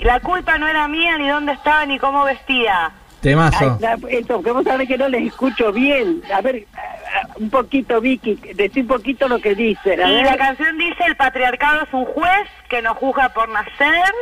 La 0.00 0.20
culpa 0.20 0.56
no 0.58 0.66
era 0.68 0.88
mía, 0.88 1.16
ni 1.18 1.28
dónde 1.28 1.52
estaba, 1.52 1.84
ni 1.86 1.98
cómo 1.98 2.24
vestía. 2.24 2.90
Temazo. 3.20 3.76
Ay, 3.78 3.98
la- 3.98 3.98
esto, 4.08 4.42
que 4.42 4.50
vos 4.50 4.64
sabés 4.64 4.88
que 4.88 4.96
no 4.96 5.08
les 5.08 5.26
escucho 5.26 5.72
bien. 5.72 6.22
A 6.34 6.40
ver, 6.40 6.64
ah, 6.74 7.26
un 7.36 7.50
poquito, 7.50 8.00
Vicky, 8.00 8.34
decí 8.54 8.80
un 8.80 8.86
poquito 8.86 9.28
lo 9.28 9.38
que 9.40 9.54
dicen. 9.54 10.00
A 10.02 10.08
Y 10.10 10.14
ver. 10.16 10.24
la 10.24 10.36
canción 10.38 10.78
dice, 10.78 11.04
el 11.06 11.16
patriarcado 11.16 11.82
es 11.82 11.92
un 11.92 12.06
juez 12.06 12.48
que 12.70 12.80
nos 12.80 12.96
juzga 12.96 13.28
por 13.30 13.48
nacer, 13.50 14.12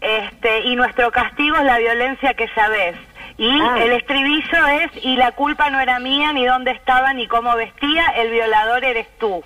este, 0.00 0.60
y 0.66 0.76
nuestro 0.76 1.10
castigo 1.10 1.56
es 1.56 1.64
la 1.64 1.78
violencia 1.78 2.34
que 2.34 2.46
ya 2.54 2.68
ves. 2.68 2.96
Y 3.38 3.48
Ah. 3.62 3.76
el 3.82 3.92
estribillo 3.92 4.66
es, 4.82 5.04
y 5.04 5.16
la 5.16 5.32
culpa 5.32 5.70
no 5.70 5.80
era 5.80 5.98
mía, 5.98 6.32
ni 6.32 6.44
dónde 6.44 6.72
estaba, 6.72 7.12
ni 7.14 7.26
cómo 7.28 7.54
vestía, 7.56 8.04
el 8.16 8.30
violador 8.30 8.84
eres 8.84 9.06
tú. 9.18 9.42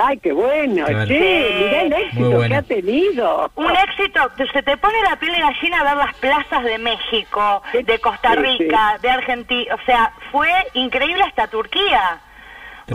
Ay, 0.00 0.18
qué 0.18 0.32
bueno, 0.32 0.86
Qué 0.86 0.92
bueno. 0.94 1.06
che, 1.06 1.56
mirá 1.58 1.82
el 1.82 1.92
éxito 1.92 2.30
bueno. 2.30 2.48
que 2.48 2.54
ha 2.56 2.62
tenido. 2.62 3.50
Un 3.56 3.72
éxito, 3.76 4.20
se 4.52 4.62
te 4.62 4.76
pone 4.76 4.94
la 5.02 5.16
piel 5.16 5.32
de 5.32 5.40
gallina 5.40 5.82
ver 5.84 5.96
las 5.96 6.14
plazas 6.14 6.62
de 6.64 6.78
México, 6.78 7.62
de 7.72 7.98
Costa 7.98 8.30
Sí, 8.32 8.36
Rica, 8.38 8.98
de 9.02 9.10
Argentina, 9.10 9.74
o 9.74 9.84
sea, 9.84 10.12
fue 10.30 10.50
increíble 10.74 11.22
hasta 11.24 11.48
Turquía. 11.48 12.20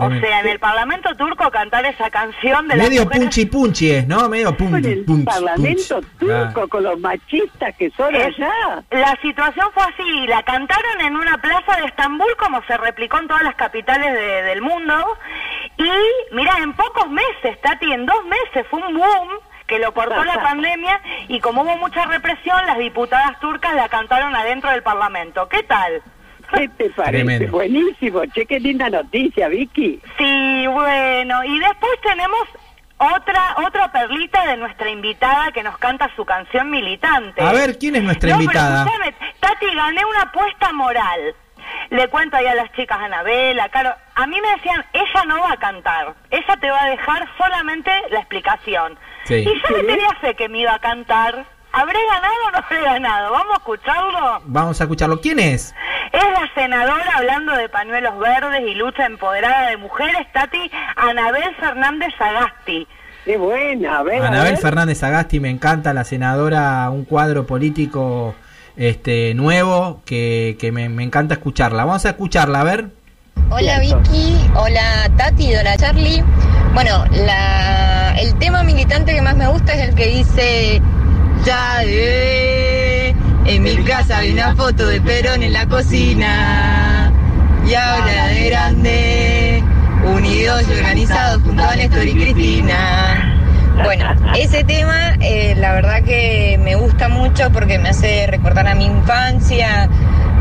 Tremendo. 0.00 0.26
O 0.26 0.30
sea, 0.30 0.40
en 0.40 0.48
el 0.48 0.58
Parlamento 0.58 1.14
turco 1.16 1.50
cantar 1.50 1.84
esa 1.86 2.10
canción 2.10 2.68
de 2.68 2.76
Medio 2.76 3.08
punchi 3.08 3.46
punchi 3.46 3.90
es, 3.90 4.06
¿no? 4.06 4.28
Medio 4.28 4.56
punchi 4.56 4.90
el 4.92 5.04
punchi. 5.04 5.24
Parlamento 5.24 6.00
turco, 6.18 6.60
Ah. 6.62 6.66
con 6.68 6.82
los 6.82 6.98
machistas 7.00 7.74
que 7.76 7.90
son 7.90 8.14
Es- 8.14 8.26
allá. 8.38 8.82
La 8.90 9.16
situación 9.22 9.66
fue 9.74 9.82
así, 9.84 10.26
la 10.26 10.42
cantaron 10.42 11.00
en 11.00 11.16
una 11.16 11.38
plaza 11.38 11.76
de 11.80 11.86
Estambul 11.86 12.34
como 12.38 12.62
se 12.64 12.76
replicó 12.76 13.18
en 13.18 13.28
todas 13.28 13.42
las 13.42 13.54
capitales 13.56 14.12
de- 14.12 14.42
del 14.42 14.62
mundo 14.62 14.94
y 15.78 15.90
mira, 16.32 16.52
en 16.58 16.72
pocos 16.74 17.08
meses, 17.10 17.60
Tati, 17.62 17.92
en 17.92 18.06
dos 18.06 18.24
meses 18.24 18.66
fue 18.70 18.80
un 18.80 18.94
boom 18.94 19.28
que 19.66 19.78
lo 19.80 19.92
cortó 19.92 20.22
la 20.24 20.40
pandemia 20.42 21.00
y 21.28 21.40
como 21.40 21.62
hubo 21.62 21.76
mucha 21.78 22.04
represión, 22.06 22.64
las 22.66 22.78
diputadas 22.78 23.38
turcas 23.40 23.74
la 23.74 23.88
cantaron 23.88 24.34
adentro 24.36 24.70
del 24.70 24.82
Parlamento. 24.84 25.48
¿Qué 25.48 25.64
tal? 25.64 26.02
¿Qué 26.52 26.68
te 26.68 26.90
parece? 26.90 27.12
Tremendo. 27.24 27.52
Buenísimo, 27.52 28.24
che, 28.26 28.46
qué 28.46 28.60
linda 28.60 28.88
noticia, 28.90 29.48
Vicky. 29.48 30.00
Sí, 30.18 30.66
bueno, 30.68 31.44
y 31.44 31.58
después 31.58 31.92
tenemos 32.02 32.42
otra 32.98 33.56
otra 33.66 33.92
perlita 33.92 34.46
de 34.46 34.56
nuestra 34.56 34.88
invitada 34.88 35.52
que 35.52 35.62
nos 35.62 35.76
canta 35.78 36.10
su 36.16 36.24
canción 36.24 36.70
militante. 36.70 37.42
A 37.42 37.52
ver, 37.52 37.78
¿quién 37.78 37.96
es 37.96 38.02
nuestra 38.02 38.30
No, 38.30 38.36
pero 38.36 38.44
invitada? 38.44 38.84
escúchame, 38.84 39.14
Tati, 39.40 39.66
gané 39.74 40.04
una 40.04 40.22
apuesta 40.22 40.72
moral. 40.72 41.34
Le 41.90 42.06
cuento 42.08 42.36
ahí 42.36 42.46
a 42.46 42.54
las 42.54 42.70
chicas, 42.72 42.98
Anabela, 43.00 43.68
Caro. 43.70 43.92
A 44.14 44.26
mí 44.26 44.40
me 44.40 44.48
decían, 44.50 44.84
ella 44.92 45.24
no 45.26 45.40
va 45.40 45.52
a 45.52 45.56
cantar. 45.56 46.14
Ella 46.30 46.56
te 46.60 46.70
va 46.70 46.82
a 46.84 46.90
dejar 46.90 47.28
solamente 47.36 47.90
la 48.10 48.20
explicación. 48.20 48.96
Sí. 49.24 49.34
Y 49.34 49.44
yo 49.44 49.76
le 49.76 49.82
tenía 49.84 50.10
fe 50.20 50.34
que 50.34 50.48
me 50.48 50.60
iba 50.60 50.74
a 50.74 50.78
cantar. 50.78 51.44
¿Habré 51.78 51.98
ganado 52.10 52.34
o 52.46 52.50
no 52.52 52.58
habré 52.58 52.82
ganado? 52.82 53.32
¿Vamos 53.32 53.52
a 53.52 53.56
escucharlo? 53.58 54.40
Vamos 54.46 54.80
a 54.80 54.84
escucharlo. 54.84 55.20
¿Quién 55.20 55.38
es? 55.38 55.74
Es 56.10 56.22
la 56.22 56.48
senadora 56.54 57.04
hablando 57.16 57.52
de 57.54 57.68
pañuelos 57.68 58.18
verdes 58.18 58.62
y 58.66 58.74
lucha 58.76 59.04
empoderada 59.04 59.68
de 59.68 59.76
mujeres, 59.76 60.26
Tati, 60.32 60.70
Anabel 60.96 61.54
Fernández 61.60 62.14
Sagasti. 62.16 62.86
Qué 63.26 63.36
buena, 63.36 63.98
a 63.98 64.02
ver. 64.04 64.22
a 64.22 64.28
Anabel 64.28 64.52
ver. 64.54 64.62
Fernández 64.62 65.02
Agasti, 65.02 65.38
me 65.38 65.50
encanta, 65.50 65.92
la 65.92 66.04
senadora, 66.04 66.88
un 66.88 67.04
cuadro 67.04 67.46
político 67.46 68.34
este 68.78 69.34
nuevo 69.34 70.00
que, 70.06 70.56
que 70.58 70.72
me, 70.72 70.88
me 70.88 71.02
encanta 71.02 71.34
escucharla. 71.34 71.84
Vamos 71.84 72.06
a 72.06 72.10
escucharla, 72.10 72.62
a 72.62 72.64
ver. 72.64 72.86
Hola 73.50 73.80
Vicky, 73.80 74.50
hola 74.54 75.10
Tati, 75.18 75.54
hola 75.54 75.76
Charlie. 75.76 76.24
Bueno, 76.72 77.04
la, 77.12 78.14
el 78.18 78.34
tema 78.38 78.62
militante 78.62 79.14
que 79.14 79.20
más 79.20 79.36
me 79.36 79.46
gusta 79.46 79.74
es 79.74 79.88
el 79.90 79.94
que 79.94 80.06
dice 80.06 80.82
Ya 81.44 81.82
eh, 81.84 83.14
en 83.44 83.62
mi 83.62 83.76
casa 83.84 84.18
hay 84.18 84.32
una 84.32 84.54
foto 84.56 84.86
de 84.86 85.00
Perón 85.00 85.42
en 85.42 85.52
la 85.52 85.66
cocina. 85.66 87.12
Y 87.66 87.74
ahora 87.74 88.28
de 88.28 88.48
grande, 88.50 89.64
unidos 90.04 90.62
y 90.68 90.72
organizados 90.72 91.42
junto 91.42 91.62
a 91.62 91.76
Néstor 91.76 92.06
y 92.06 92.14
Cristina. 92.14 93.35
Bueno, 93.84 94.06
ese 94.36 94.64
tema 94.64 95.14
eh, 95.20 95.54
la 95.56 95.72
verdad 95.74 96.02
que 96.02 96.58
me 96.62 96.76
gusta 96.76 97.08
mucho 97.08 97.50
porque 97.52 97.78
me 97.78 97.90
hace 97.90 98.26
recordar 98.26 98.66
a 98.68 98.74
mi 98.74 98.86
infancia, 98.86 99.88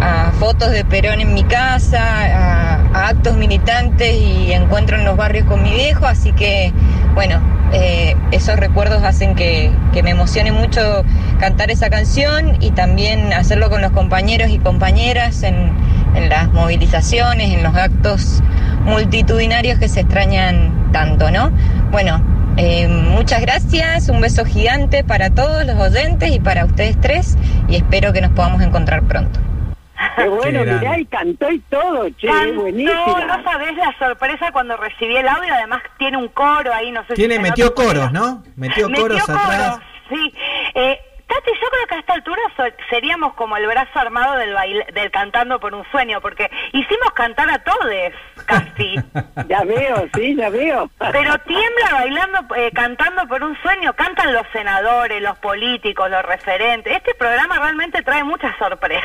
a 0.02 0.32
fotos 0.40 0.72
de 0.72 0.86
Perón 0.86 1.20
en 1.20 1.34
mi 1.34 1.44
casa, 1.44 2.02
a, 2.02 3.08
actos 3.08 3.36
militantes 3.36 4.16
y 4.16 4.54
encuentro 4.54 4.98
en 4.98 5.06
los 5.06 5.18
barrios 5.18 5.46
con 5.46 5.62
mi 5.62 5.72
viejo, 5.72 6.06
así 6.06 6.32
que 6.32 6.72
bueno, 7.14 7.42
eh, 7.74 8.16
esos 8.32 8.58
recuerdos 8.58 9.04
hacen 9.04 9.36
que, 9.36 9.70
que 9.94 10.02
me 10.02 10.12
emocione 10.12 10.52
mucho 10.52 11.04
cantar 11.40 11.72
esa 11.72 11.90
canción 11.90 12.58
y 12.62 12.72
también 12.72 13.34
hacerlo 13.34 13.70
con 13.70 13.82
los 13.82 13.92
compañeros 13.92 14.50
y 14.50 14.60
compañeras 14.60 15.44
en, 15.44 15.72
en 16.16 16.30
las 16.30 16.52
movilizaciones, 16.52 17.54
en 17.54 17.64
los 17.64 17.76
actos 17.76 18.42
multitudinarios 18.84 19.80
que 19.80 19.88
se 19.88 20.02
extrañan 20.02 20.92
tanto, 20.92 21.32
¿no? 21.32 21.52
Bueno, 21.92 22.22
eh, 22.58 22.88
muchas 22.88 23.42
gracias, 23.42 24.10
un 24.10 24.22
beso 24.22 24.46
gigante 24.46 25.04
para 25.04 25.30
todos 25.30 25.66
los 25.66 25.76
oyentes 25.78 26.32
y 26.32 26.40
para 26.40 26.66
ustedes 26.66 27.00
tres 27.02 27.38
y 27.68 27.76
espero 27.76 28.14
que 28.14 28.22
nos 28.22 28.32
podamos 28.32 28.62
encontrar 28.62 29.04
pronto. 29.04 29.40
Qué 30.18 30.28
bueno, 30.28 30.64
Qué 30.64 30.72
mirá, 30.74 31.00
y 31.00 31.06
cantó 31.06 31.50
y 31.52 31.60
todo, 31.62 32.10
che, 32.12 32.28
Cantó, 32.28 32.62
buenísima. 32.62 33.26
no 33.26 33.44
sabés 33.44 33.76
la 33.76 33.94
sorpresa 33.98 34.52
cuando 34.52 34.78
recibí 34.78 35.16
el 35.16 35.28
audio, 35.28 35.54
además 35.54 35.82
tiene 35.98 36.18
un 36.18 36.28
coro 36.30 36.74
ahí, 36.74 36.92
no 36.92 37.06
sé 37.08 37.14
Tiene, 37.16 37.36
si 37.36 37.42
metió 37.42 37.74
coros. 37.74 38.12
¿no? 38.12 38.44
Metió, 38.56 38.88
Metió 38.90 39.04
coros 39.04 39.22
atrás. 39.30 39.78
coros, 39.78 39.80
sí. 40.10 40.34
Eh, 40.76 41.00
Tati, 41.28 41.50
yo 41.60 41.68
creo 41.72 41.88
que 41.88 41.96
a 41.96 42.00
esta 42.00 42.14
altura 42.14 42.42
so- 42.56 42.64
seríamos 42.90 43.34
como 43.34 43.58
el 43.58 43.66
brazo 43.68 43.98
armado 44.00 44.36
del 44.38 44.54
baile, 44.54 44.86
del 44.94 45.10
cantando 45.12 45.60
por 45.60 45.74
un 45.74 45.84
sueño, 45.92 46.22
porque 46.22 46.50
hicimos 46.72 47.12
cantar 47.16 47.50
a 47.50 47.60
todes, 47.60 48.14
casi. 48.46 48.96
Ya 49.48 49.64
veo, 49.64 50.08
sí, 50.16 50.36
ya 50.36 50.50
veo. 50.50 50.90
Pero 51.12 51.38
tiembla 51.40 51.92
bailando, 51.92 52.56
eh, 52.56 52.72
cantando 52.74 53.28
por 53.28 53.44
un 53.44 53.56
sueño, 53.62 53.94
cantan 53.94 54.34
los 54.34 54.46
senadores, 54.54 55.22
los 55.22 55.38
políticos, 55.40 56.10
los 56.10 56.24
referentes. 56.24 56.96
Este 56.96 57.14
programa 57.16 57.60
realmente 57.60 58.02
trae 58.02 58.24
muchas 58.24 58.56
sorpresas. 58.58 59.04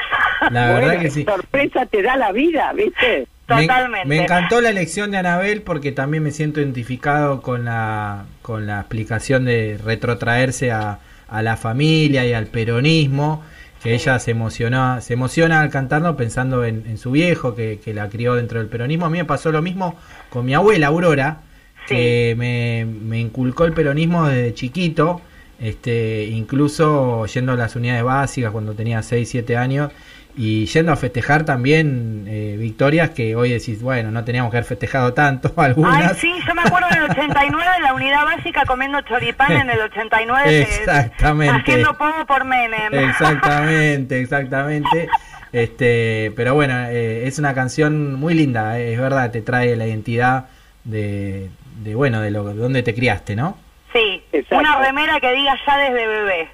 La 0.51 0.67
verdad 0.73 0.81
Bueno, 0.89 1.01
que 1.03 1.11
sí. 1.11 1.25
sorpresa 1.25 1.87
te 1.87 2.03
da 2.03 2.17
la 2.17 2.33
vida, 2.33 2.73
¿viste? 2.75 3.27
Me- 3.49 3.63
Totalmente. 3.67 4.07
Me, 4.09 4.23
encantó 4.23 4.61
la 4.61 4.71
elección 4.71 5.11
de 5.11 5.19
Anabel 5.19 5.63
porque 5.63 5.91
también 5.93 6.23
me 6.23 6.31
siento 6.31 6.61
identificado 6.61 7.43
con 7.43 7.65
la, 7.65 8.25
con 8.43 8.67
la 8.67 8.79
explicación 8.81 9.45
de 9.45 9.79
retrotraerse 9.85 10.71
a, 10.71 10.99
a 11.31 11.43
la 11.43 11.57
familia 11.57 12.27
y 12.27 12.33
al 12.33 12.47
peronismo, 12.47 13.43
que 13.83 13.95
ella 13.95 14.19
se 14.19 14.33
emocionó, 14.33 15.01
se 15.01 15.15
emociona 15.15 15.61
al 15.61 15.71
cantarlo 15.71 16.17
pensando 16.17 16.65
en, 16.65 16.85
en 16.87 16.99
su 16.99 17.13
viejo 17.13 17.55
que, 17.55 17.81
que 17.83 17.95
la 17.95 18.09
crió 18.09 18.35
dentro 18.35 18.59
del 18.59 18.69
peronismo. 18.69 19.07
A 19.07 19.11
mí 19.11 19.19
me 19.19 19.25
pasó 19.25 19.51
lo 19.53 19.63
mismo 19.63 19.97
con 20.29 20.45
mi 20.45 20.55
abuela 20.55 20.89
Aurora, 20.89 21.41
que 21.87 22.35
me, 22.37 22.85
me 22.85 23.19
inculcó 23.19 23.65
el 23.65 23.73
peronismo 23.73 24.27
desde 24.27 24.55
chiquito, 24.55 25.23
este, 25.59 26.25
incluso 26.27 27.27
yendo 27.27 27.53
a 27.53 27.57
las 27.57 27.75
unidades 27.77 28.05
básicas 28.05 28.53
cuando 28.53 28.75
tenía 28.75 29.03
6, 29.03 29.29
7 29.29 29.57
años 29.57 29.91
y 30.37 30.67
yendo 30.67 30.93
a 30.93 30.97
festejar 30.97 31.45
también 31.45 32.25
eh, 32.29 32.57
victorias 32.59 33.11
que 33.11 33.35
hoy 33.37 33.51
decís, 33.51 33.83
bueno, 33.83 34.11
no 34.11 34.25
teníamos 34.25 34.51
que 34.51 34.59
haber 34.59 34.67
festejado 34.69 35.13
tanto 35.13 35.53
algunas. 35.57 36.13
Ay, 36.13 36.17
sí, 36.21 36.33
yo 36.47 36.55
me 36.55 36.63
acuerdo 36.63 36.89
en 36.91 36.99
el 37.05 37.11
89, 37.11 37.65
en 37.77 37.83
la 37.83 37.95
unidad 37.95 38.25
básica, 38.25 38.65
comiendo 38.67 39.01
choripán 39.03 39.53
en 39.53 39.71
el 39.71 39.81
89. 39.81 40.45
que- 40.49 40.63
Exactamente. 40.63 41.61
Haciendo 41.61 41.97
poco 41.99 42.25
por 42.27 42.45
Menem. 42.45 42.93
Exactamente, 42.95 44.21
exactamente. 44.21 45.09
Este, 45.53 46.33
pero 46.37 46.55
bueno, 46.55 46.75
eh, 46.89 47.27
es 47.27 47.39
una 47.39 47.55
canción 47.55 48.15
muy 48.15 48.35
linda, 48.35 48.79
eh, 48.79 48.93
es 48.95 49.01
verdad, 49.01 49.31
te 49.33 49.43
trae 49.43 49.75
la 49.75 49.87
identidad 49.87 50.47
de, 50.85 51.51
de 51.83 51.95
bueno, 51.95 52.21
de 52.21 52.31
lo 52.31 52.45
de 52.45 52.55
dónde 52.55 52.83
te 52.85 52.95
criaste, 52.95 53.35
¿no? 53.35 53.59
Sí, 53.93 54.23
Exacto. 54.33 54.59
una 54.59 54.79
remera 54.87 55.19
que 55.21 55.33
diga 55.33 55.55
ya 55.67 55.77
desde 55.79 56.07
bebé. 56.07 56.49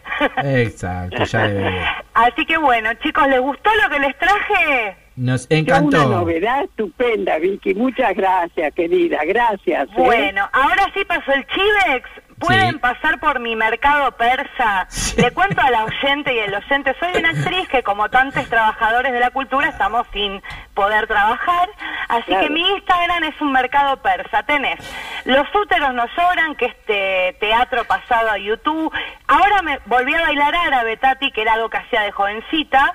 Exacto, 0.63 1.25
ya 1.25 1.47
de 1.49 1.55
bebé. 1.55 1.81
Así 2.15 2.47
que 2.47 2.57
bueno, 2.57 2.93
chicos, 2.95 3.29
¿les 3.29 3.41
gustó 3.41 3.71
lo 3.83 3.91
que 3.91 3.99
les 4.01 4.17
traje? 4.19 4.97
Nos 5.17 5.47
Qué 5.47 5.55
Una 5.55 5.61
encantó. 5.79 6.09
novedad 6.09 6.65
estupenda, 6.65 7.39
Vicky. 7.39 7.75
Muchas 7.75 8.15
gracias, 8.15 8.73
querida. 8.75 9.19
Gracias. 9.27 9.89
¿eh? 9.89 9.93
Bueno, 9.97 10.49
ahora 10.53 10.91
sí 10.95 11.05
pasó 11.07 11.33
el 11.33 11.47
Chivex. 11.47 12.09
Pueden 12.39 12.73
Sí. 12.73 12.79
pasar 12.79 13.19
por 13.19 13.41
mi 13.41 13.57
mercado 13.57 14.13
persa. 14.13 14.87
Le 15.17 15.31
cuento 15.33 15.61
a 15.63 15.71
la 15.71 15.85
oyente 15.85 16.35
y 16.35 16.39
el 16.39 16.55
oyente, 16.55 16.95
soy 17.01 17.19
una 17.19 17.31
actriz 17.31 17.67
que 17.69 17.83
como 17.83 18.11
tantos 18.11 18.47
trabajadores 18.49 19.13
de 19.13 19.21
la 19.21 19.31
cultura 19.31 19.69
estamos 19.69 20.07
sin 20.13 20.43
poder 20.75 21.07
trabajar. 21.07 21.71
Así 22.09 22.25
Claro. 22.27 22.47
que 22.47 22.51
mi 22.53 22.61
Instagram 22.61 23.25
es 23.25 23.41
un 23.41 23.53
mercado 23.53 23.97
persa. 24.03 24.43
Tenés 24.43 24.79
Los 25.25 25.47
úteros 25.55 25.93
no 25.95 26.05
lloran, 26.17 26.55
que 26.57 26.67
este 26.67 27.37
teatro 27.41 27.85
pasado 27.85 28.31
a 28.31 28.39
YouTube. 28.39 28.93
Ahora 29.27 29.63
me 29.63 29.79
volví 29.87 30.15
a 30.15 30.21
bailar 30.21 30.55
árabe, 30.55 30.97
Tati, 30.99 31.33
que 31.33 31.43
era 31.43 31.55
algo 31.55 31.69
que 31.71 31.79
hacía 31.79 32.03
de 32.03 32.13
jovencita. 32.13 32.95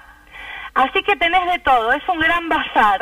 Así 0.73 1.03
que 1.03 1.17
tenés 1.17 1.45
de 1.51 1.59
todo, 1.59 1.91
es 1.91 2.07
un 2.07 2.19
gran 2.19 2.47
bazar. 2.47 3.01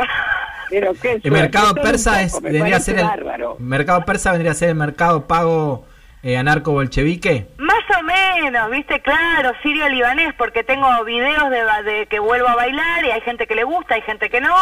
Pero 0.72 0.94
qué 1.00 1.20
El 1.24 1.32
mercado 1.32 1.76
persa 1.76 2.22
es, 2.24 2.42
vendría 2.42 2.78
a 2.78 2.80
ser 2.80 2.98
el 3.00 3.06
bárbaro. 3.06 3.58
mercado 3.60 4.04
persa 4.06 4.32
vendría 4.32 4.52
a 4.54 4.56
ser 4.56 4.70
el 4.70 4.76
mercado 4.76 5.28
pago 5.28 5.86
eh, 6.24 6.38
anarco 6.38 6.72
bolchevique. 6.72 7.48
Más 7.58 7.84
o 8.00 8.04
menos, 8.04 8.70
viste, 8.72 9.02
claro, 9.02 9.52
sirio-libanés, 9.62 10.34
porque 10.36 10.64
tengo 10.64 10.88
videos 11.06 11.50
de, 11.50 12.08
que 12.08 12.20
vuelvo 12.20 12.48
a 12.50 12.56
bailar 12.56 13.06
y 13.06 13.12
hay 13.12 13.22
gente 13.22 13.48
que 13.48 13.56
le 13.56 13.64
gusta, 13.64 13.96
hay 13.96 14.02
gente 14.02 14.30
que 14.30 14.42
no. 14.42 14.56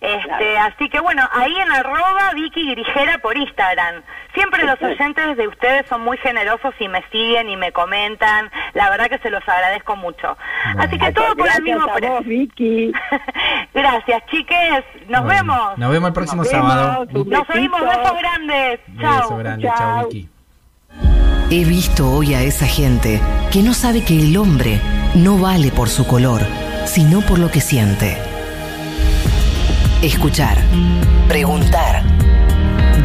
Este, 0.00 0.58
Así 0.58 0.88
que 0.88 1.00
bueno, 1.00 1.28
ahí 1.32 1.54
en 1.56 1.70
arroba 1.72 2.32
Vicky 2.34 2.70
Grijera 2.74 3.18
por 3.18 3.36
Instagram. 3.36 4.02
Siempre 4.34 4.64
los 4.64 4.80
oyentes 4.82 5.36
de 5.36 5.48
ustedes 5.48 5.86
son 5.88 6.02
muy 6.02 6.16
generosos 6.18 6.74
y 6.78 6.88
me 6.88 7.02
siguen 7.10 7.48
y 7.48 7.56
me 7.56 7.72
comentan. 7.72 8.50
La 8.74 8.90
verdad 8.90 9.08
que 9.08 9.18
se 9.18 9.30
los 9.30 9.42
agradezco 9.48 9.96
mucho. 9.96 10.36
Así 10.78 10.98
que 10.98 11.12
todo 11.12 11.34
por 11.34 11.48
el 11.48 11.62
mismo 11.62 11.84
a 11.90 11.94
precio. 11.94 12.14
vos, 12.16 12.24
Vicky. 12.26 12.92
Gracias, 13.74 14.22
chiques. 14.30 14.84
Nos 15.08 15.24
Bueno, 15.24 15.28
vemos. 15.28 15.78
Nos 15.78 15.90
vemos 15.90 16.08
el 16.08 16.14
próximo 16.14 16.42
Nos 16.42 16.50
sábado. 16.50 17.06
vemos, 17.06 17.26
Nos 17.26 17.50
oímos. 17.50 17.80
Besos 17.80 18.18
grandes. 18.18 18.80
Chao. 19.00 19.20
beso 19.22 19.36
grande, 19.38 19.68
Chao. 19.76 20.04
Vicky. 20.08 20.37
He 21.50 21.64
visto 21.64 22.10
hoy 22.10 22.34
a 22.34 22.42
esa 22.42 22.66
gente 22.66 23.20
que 23.50 23.62
no 23.62 23.72
sabe 23.74 24.02
que 24.02 24.20
el 24.20 24.36
hombre 24.36 24.80
no 25.14 25.38
vale 25.38 25.70
por 25.70 25.88
su 25.88 26.06
color, 26.06 26.46
sino 26.86 27.20
por 27.22 27.38
lo 27.38 27.50
que 27.50 27.60
siente. 27.60 28.18
Escuchar, 30.02 30.58
preguntar, 31.26 32.02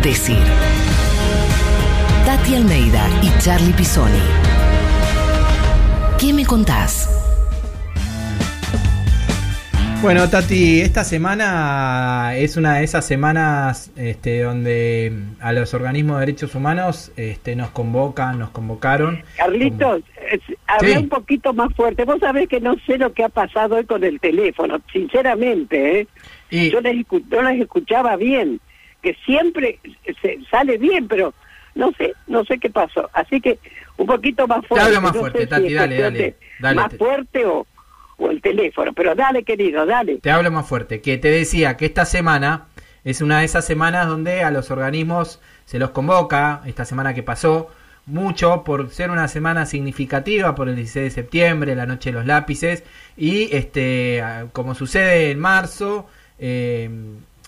decir. 0.02 0.44
Tati 2.26 2.56
Almeida 2.56 3.08
y 3.22 3.32
Charlie 3.42 3.74
Pisoni. 3.74 4.20
¿Qué 6.20 6.34
me 6.34 6.46
contás? 6.46 7.23
Bueno, 10.04 10.30
Tati, 10.30 10.82
esta 10.82 11.06
semana 11.06 12.34
es 12.36 12.58
una 12.58 12.76
de 12.76 12.84
esas 12.84 13.06
semanas 13.08 13.90
este, 13.96 14.42
donde 14.42 15.14
a 15.40 15.54
los 15.54 15.74
organismos 15.74 16.20
de 16.20 16.26
derechos 16.26 16.54
humanos 16.56 17.12
este, 17.16 17.56
nos 17.56 17.70
convocan, 17.70 18.38
nos 18.38 18.50
convocaron. 18.50 19.24
Carlitos, 19.38 20.02
es- 20.30 20.42
habla 20.68 20.90
Sí. 20.90 20.98
un 20.98 21.08
poquito 21.10 21.54
más 21.54 21.74
fuerte. 21.74 22.04
Vos 22.04 22.20
sabés 22.20 22.50
que 22.50 22.60
no 22.60 22.76
sé 22.86 22.98
lo 22.98 23.14
que 23.14 23.24
ha 23.24 23.30
pasado 23.30 23.78
hoy 23.78 23.86
con 23.86 24.04
el 24.04 24.20
teléfono, 24.20 24.82
sinceramente, 24.92 26.02
¿eh? 26.02 26.08
Y- 26.50 26.70
Yo 26.70 26.82
les, 26.82 26.96
escu- 26.98 27.24
yo 27.32 27.42
les 27.42 27.62
escuchaba 27.62 28.18
bien, 28.18 28.60
que 29.02 29.16
siempre 29.26 29.80
se 30.22 30.38
sale 30.52 30.78
bien, 30.78 31.08
pero 31.08 31.34
no 31.76 31.92
sé, 31.98 32.14
no 32.28 32.44
sé 32.44 32.60
qué 32.60 32.70
pasó. 32.70 33.10
Así 33.14 33.40
que 33.40 33.58
un 33.96 34.06
poquito 34.08 34.48
más 34.48 34.66
fuerte. 34.68 34.86
hablo 34.86 35.00
más 35.02 35.14
no 35.14 35.20
fuerte, 35.22 35.40
sé 35.40 35.48
Tati, 35.48 35.74
dale, 35.74 35.98
dale, 36.60 36.76
Más 36.76 36.90
te- 36.90 36.98
fuerte 36.98 37.46
o, 37.46 37.66
o 38.18 38.30
el 38.30 38.42
teléfono, 38.42 38.94
pero 38.94 39.16
dale, 39.16 39.44
querido, 39.44 39.86
dale. 39.86 40.20
Te 40.20 40.32
hablo 40.32 40.52
más 40.52 40.68
fuerte, 40.68 41.02
que 41.02 41.18
te 41.18 41.30
decía 41.30 41.78
que 41.78 41.86
esta 41.86 42.06
semana 42.06 42.68
es 43.04 43.22
una 43.22 43.40
de 43.40 43.46
esas 43.46 43.66
semanas 43.66 44.08
donde 44.08 44.44
a 44.44 44.52
los 44.52 44.72
organismos 44.72 45.40
se 45.66 45.80
los 45.80 45.92
convoca, 45.92 46.62
esta 46.66 46.86
semana 46.86 47.14
que 47.14 47.24
pasó, 47.24 47.70
mucho 48.06 48.64
por 48.64 48.90
ser 48.90 49.12
una 49.12 49.28
semana 49.28 49.66
significativa 49.66 50.56
por 50.56 50.68
el 50.68 50.76
16 50.76 51.06
de 51.06 51.10
septiembre, 51.12 51.76
la 51.76 51.86
noche 51.86 52.12
de 52.12 52.18
los 52.18 52.26
lápices, 52.26 52.84
y 53.16 53.56
este 53.56 54.24
como 54.52 54.76
sucede 54.76 55.32
en 55.32 55.40
marzo, 55.40 56.08
eh, 56.40 56.90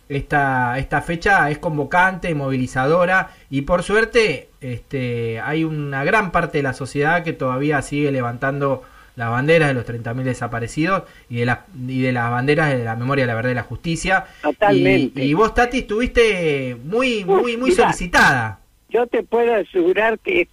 esta, 0.08 0.78
esta 0.78 1.02
fecha 1.02 1.50
es 1.50 1.58
convocante, 1.58 2.34
movilizadora, 2.36 3.32
y 3.50 3.62
por 3.62 3.84
suerte 3.84 4.50
este, 4.62 5.40
hay 5.42 5.64
una 5.64 6.04
gran 6.04 6.32
parte 6.32 6.60
de 6.60 6.64
la 6.64 6.74
sociedad 6.74 7.24
que 7.24 7.34
todavía 7.34 7.82
sigue 7.82 8.12
levantando 8.12 8.84
las 9.16 9.30
banderas 9.30 9.70
de 9.70 9.74
los 9.74 9.86
30.000 9.86 10.24
desaparecidos 10.24 11.04
y 11.30 11.38
de, 11.38 11.46
las 11.46 11.60
y 11.88 12.02
de 12.02 12.12
las 12.12 12.30
banderas 12.32 12.70
de 12.78 12.84
la 12.84 12.96
memoria, 12.96 13.26
la 13.26 13.36
verdad 13.36 13.52
y 13.52 13.56
la 13.56 13.64
justicia. 13.64 14.26
Totalmente. 14.42 15.24
Y, 15.24 15.30
y 15.30 15.34
vos, 15.34 15.54
Tati, 15.54 15.80
estuviste 15.80 16.76
muy, 16.84 17.24
muy, 17.26 17.56
muy 17.58 17.70
mirá. 17.72 17.84
solicitada. 17.84 18.60
Yo 18.90 19.08
te 19.08 19.24
puedo 19.24 19.54
asegurar 19.56 20.20
que, 20.20 20.48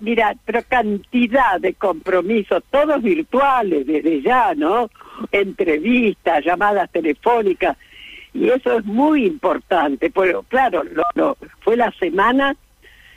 mira, 0.00 0.34
pero 0.44 0.62
cantidad 0.66 1.60
de 1.60 1.74
compromisos, 1.74 2.62
todos 2.70 3.00
virtuales 3.02 3.86
desde 3.86 4.20
ya, 4.22 4.52
¿no? 4.56 4.90
Entrevistas, 5.30 6.44
llamadas 6.44 6.90
telefónicas, 6.90 7.76
y 8.32 8.48
eso 8.48 8.78
es 8.78 8.84
muy 8.84 9.26
importante. 9.26 10.10
Pero 10.10 10.42
claro, 10.44 10.82
lo, 10.84 11.04
lo- 11.14 11.36
fue 11.60 11.76
la 11.76 11.92
semana 12.00 12.56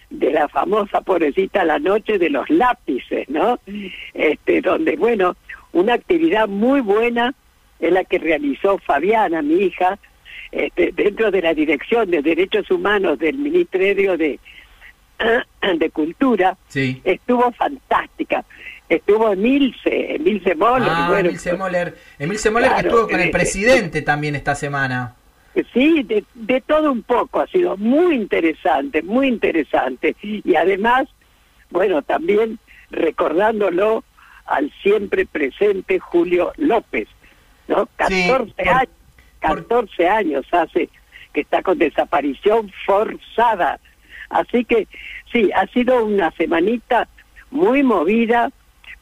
de 0.09 0.31
la 0.31 0.47
famosa 0.47 1.01
pobrecita 1.01 1.65
la 1.65 1.79
noche 1.79 2.17
de 2.17 2.29
los 2.29 2.49
lápices, 2.49 3.27
¿no? 3.29 3.59
Este, 4.13 4.61
donde, 4.61 4.95
bueno, 4.95 5.35
una 5.73 5.93
actividad 5.95 6.47
muy 6.47 6.81
buena 6.81 7.33
es 7.79 7.91
la 7.91 8.03
que 8.03 8.17
realizó 8.17 8.77
Fabiana, 8.79 9.41
mi 9.41 9.55
hija, 9.55 9.99
este, 10.51 10.91
dentro 10.93 11.29
de 11.29 11.41
la 11.41 11.53
Dirección 11.53 12.09
de 12.09 12.21
Derechos 12.21 12.71
Humanos 12.71 13.19
del 13.19 13.37
Ministerio 13.37 14.17
de, 14.17 14.39
de 15.77 15.89
Cultura, 15.89 16.57
Sí. 16.67 17.01
estuvo 17.03 17.51
fantástica. 17.51 18.45
Estuvo 18.89 19.33
Emilce, 19.33 20.15
Emilce 20.15 20.55
Moller. 20.55 20.87
Ah, 20.89 21.07
bueno, 21.09 21.27
Emilce 21.27 21.53
Moller. 21.57 21.97
Emilce 22.17 22.49
Moller 22.49 22.71
que 22.73 22.81
estuvo 22.87 23.07
con 23.09 23.19
eh, 23.19 23.23
el 23.25 23.31
presidente 23.31 24.01
también 24.01 24.35
esta 24.35 24.55
semana. 24.55 25.13
Sí, 25.73 26.03
de, 26.03 26.23
de 26.35 26.61
todo 26.61 26.91
un 26.91 27.01
poco, 27.03 27.39
ha 27.39 27.47
sido 27.47 27.77
muy 27.77 28.15
interesante, 28.15 29.01
muy 29.01 29.27
interesante. 29.27 30.15
Y 30.21 30.55
además, 30.55 31.07
bueno, 31.71 32.01
también 32.03 32.59
recordándolo 32.91 34.03
al 34.45 34.71
siempre 34.81 35.25
presente 35.25 35.99
Julio 35.99 36.53
López, 36.57 37.07
¿no? 37.67 37.87
14, 37.97 38.27
por- 38.29 38.67
años, 38.67 38.89
14 39.39 40.07
años 40.07 40.45
hace 40.51 40.89
que 41.33 41.41
está 41.41 41.61
con 41.63 41.77
desaparición 41.77 42.71
forzada. 42.85 43.79
Así 44.29 44.63
que 44.63 44.87
sí, 45.31 45.49
ha 45.55 45.65
sido 45.67 46.05
una 46.05 46.31
semanita 46.31 47.07
muy 47.51 47.81
movida, 47.83 48.51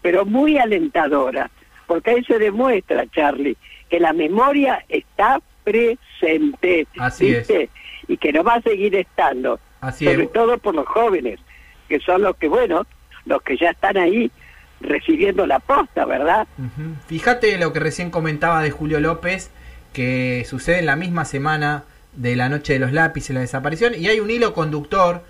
pero 0.01 0.25
muy 0.25 0.57
alentadora, 0.57 1.49
porque 1.87 2.11
ahí 2.11 2.23
se 2.23 2.39
demuestra, 2.39 3.05
Charlie, 3.07 3.57
que 3.89 3.99
la 3.99 4.13
memoria 4.13 4.83
está 4.89 5.41
presente, 5.65 6.87
Así 6.97 7.35
y 8.07 8.17
que 8.17 8.31
no 8.31 8.43
va 8.43 8.53
a 8.53 8.61
seguir 8.61 8.95
estando, 8.95 9.59
Así 9.81 10.05
sobre 10.05 10.23
es. 10.23 10.31
todo 10.31 10.57
por 10.59 10.75
los 10.75 10.85
jóvenes, 10.85 11.39
que 11.89 11.99
son 11.99 12.21
los 12.21 12.37
que, 12.37 12.47
bueno, 12.47 12.85
los 13.25 13.41
que 13.41 13.57
ya 13.57 13.71
están 13.71 13.97
ahí 13.97 14.31
recibiendo 14.79 15.45
la 15.47 15.59
posta, 15.59 16.05
¿verdad? 16.05 16.47
Fíjate 17.07 17.57
lo 17.57 17.73
que 17.73 17.79
recién 17.79 18.11
comentaba 18.11 18.61
de 18.61 18.71
Julio 18.71 18.99
López, 18.99 19.51
que 19.91 20.45
sucede 20.47 20.79
en 20.79 20.85
la 20.85 20.95
misma 20.95 21.25
semana 21.25 21.83
de 22.13 22.35
la 22.35 22.47
noche 22.47 22.73
de 22.73 22.79
los 22.79 22.91
lápices, 22.93 23.33
la 23.33 23.41
desaparición, 23.41 23.93
y 23.97 24.07
hay 24.07 24.19
un 24.19 24.29
hilo 24.29 24.53
conductor 24.53 25.23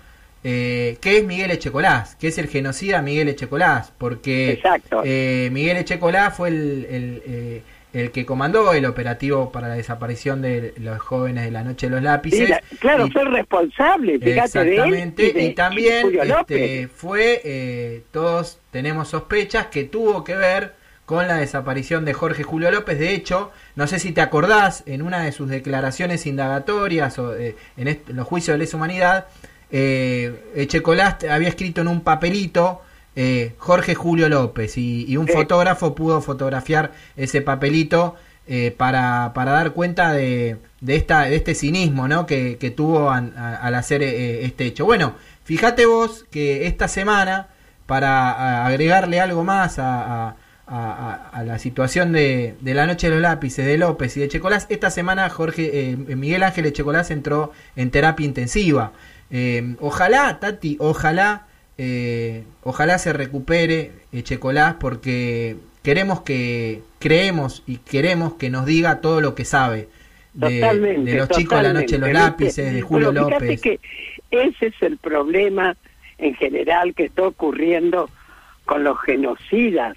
eh, 0.44 0.98
que 1.00 1.18
es 1.18 1.24
Miguel 1.24 1.50
Echecolás, 1.50 2.14
que 2.16 2.28
es 2.28 2.38
el 2.38 2.48
genocida 2.48 3.02
Miguel 3.02 3.28
Echecolás, 3.28 3.92
porque 3.96 4.62
eh, 5.04 5.48
Miguel 5.50 5.78
Echecolás 5.78 6.36
fue 6.36 6.50
el, 6.50 6.86
el, 6.90 7.22
eh, 7.26 7.62
el 8.00 8.10
que 8.10 8.26
comandó 8.26 8.72
el 8.72 8.84
operativo 8.86 9.50
para 9.50 9.68
la 9.68 9.74
desaparición 9.74 10.42
de 10.42 10.74
los 10.78 10.98
jóvenes 10.98 11.44
de 11.44 11.50
la 11.50 11.62
noche 11.64 11.86
de 11.86 11.94
los 11.94 12.02
lápices. 12.02 12.48
La- 12.50 12.62
claro, 12.78 13.06
Y- 13.06 13.10
fue 13.10 13.24
responsable, 13.24 14.18
fíjate, 14.18 14.24
de 14.28 14.34
él. 14.34 14.38
Exactamente, 14.38 15.32
de 15.32 15.42
y 15.44 15.54
también 15.54 16.06
este, 16.22 16.88
fue, 16.88 17.40
eh, 17.44 18.02
todos 18.10 18.58
tenemos 18.70 19.08
sospechas 19.08 19.66
que 19.66 19.84
tuvo 19.84 20.24
que 20.24 20.36
ver 20.36 20.74
con 21.06 21.26
la 21.28 21.36
desaparición 21.36 22.04
de 22.04 22.12
Jorge 22.12 22.42
Julio 22.42 22.70
López. 22.70 22.98
De 22.98 23.14
hecho, 23.14 23.52
no 23.76 23.86
sé 23.86 23.98
si 24.00 24.12
te 24.12 24.20
acordás, 24.20 24.82
en 24.86 25.02
una 25.02 25.20
de 25.22 25.32
sus 25.32 25.48
declaraciones 25.48 26.26
indagatorias 26.26 27.18
o 27.18 27.34
eh, 27.36 27.54
en 27.76 28.00
los 28.08 28.26
juicios 28.26 28.54
de 28.54 28.58
lesa 28.58 28.76
humanidad, 28.76 29.26
eh, 29.70 30.34
Echecolás 30.54 31.16
había 31.30 31.48
escrito 31.48 31.80
en 31.80 31.88
un 31.88 32.00
papelito 32.02 32.82
eh, 33.16 33.54
Jorge 33.58 33.94
Julio 33.94 34.28
López 34.28 34.76
y, 34.78 35.04
y 35.08 35.16
un 35.16 35.26
Sí. 35.26 35.32
fotógrafo 35.32 35.94
pudo 35.94 36.20
fotografiar 36.20 36.92
ese 37.16 37.40
papelito 37.42 38.14
eh, 38.46 38.70
para, 38.76 39.32
para 39.34 39.50
dar 39.52 39.72
cuenta 39.72 40.12
de, 40.12 40.58
de, 40.80 40.94
esta, 40.96 41.22
de 41.22 41.34
este 41.34 41.54
cinismo 41.54 42.06
¿no? 42.06 42.26
que, 42.26 42.58
que 42.58 42.70
tuvo 42.70 43.10
an- 43.10 43.34
a- 43.36 43.56
al 43.56 43.74
hacer 43.74 44.02
eh, 44.02 44.44
este 44.44 44.66
hecho. 44.66 44.84
Bueno, 44.84 45.14
fíjate 45.44 45.84
vos 45.86 46.26
que 46.30 46.66
esta 46.68 46.86
semana, 46.86 47.48
para 47.86 48.64
agregarle 48.66 49.20
algo 49.20 49.42
más 49.44 49.78
a, 49.78 50.28
a- 50.28 50.36
a- 50.68 51.30
a 51.32 51.42
la 51.44 51.58
situación 51.58 52.12
de, 52.12 52.56
de 52.60 52.74
la 52.74 52.86
noche 52.86 53.08
de 53.08 53.14
los 53.14 53.22
lápices 53.22 53.64
de 53.64 53.78
López 53.78 54.16
y 54.16 54.20
de 54.20 54.28
Checolás, 54.28 54.66
esta 54.68 54.90
semana 54.90 55.28
Jorge 55.30 55.90
eh, 55.90 55.96
Miguel 55.96 56.42
Ángel 56.42 56.72
Checolás 56.72 57.10
entró 57.10 57.52
en 57.76 57.90
terapia 57.90 58.26
intensiva. 58.26 58.92
Eh, 59.30 59.74
ojalá, 59.80 60.38
Tati, 60.40 60.76
ojalá, 60.80 61.45
eh, 61.78 62.44
ojalá 62.62 62.98
se 62.98 63.12
recupere 63.12 63.92
Checolás 64.22 64.74
porque 64.74 65.56
queremos 65.82 66.22
que, 66.22 66.82
creemos 66.98 67.62
y 67.66 67.76
queremos 67.78 68.34
que 68.34 68.50
nos 68.50 68.66
diga 68.66 69.00
todo 69.00 69.20
lo 69.20 69.34
que 69.34 69.44
sabe 69.44 69.88
de, 70.32 70.60
Totalmente, 70.60 71.10
de 71.10 71.16
los 71.16 71.28
chicos 71.30 71.58
de 71.58 71.62
la 71.62 71.72
noche 71.72 71.98
de 71.98 71.98
los 71.98 72.12
lápices, 72.12 72.74
de 72.74 72.82
Julio 72.82 73.12
fíjate 73.12 73.30
López. 73.30 73.60
que 73.60 73.80
ese 74.30 74.66
es 74.66 74.82
el 74.82 74.98
problema 74.98 75.76
en 76.18 76.34
general 76.34 76.94
que 76.94 77.04
está 77.04 77.22
ocurriendo 77.22 78.10
con 78.64 78.84
los 78.84 79.00
genocidas, 79.00 79.96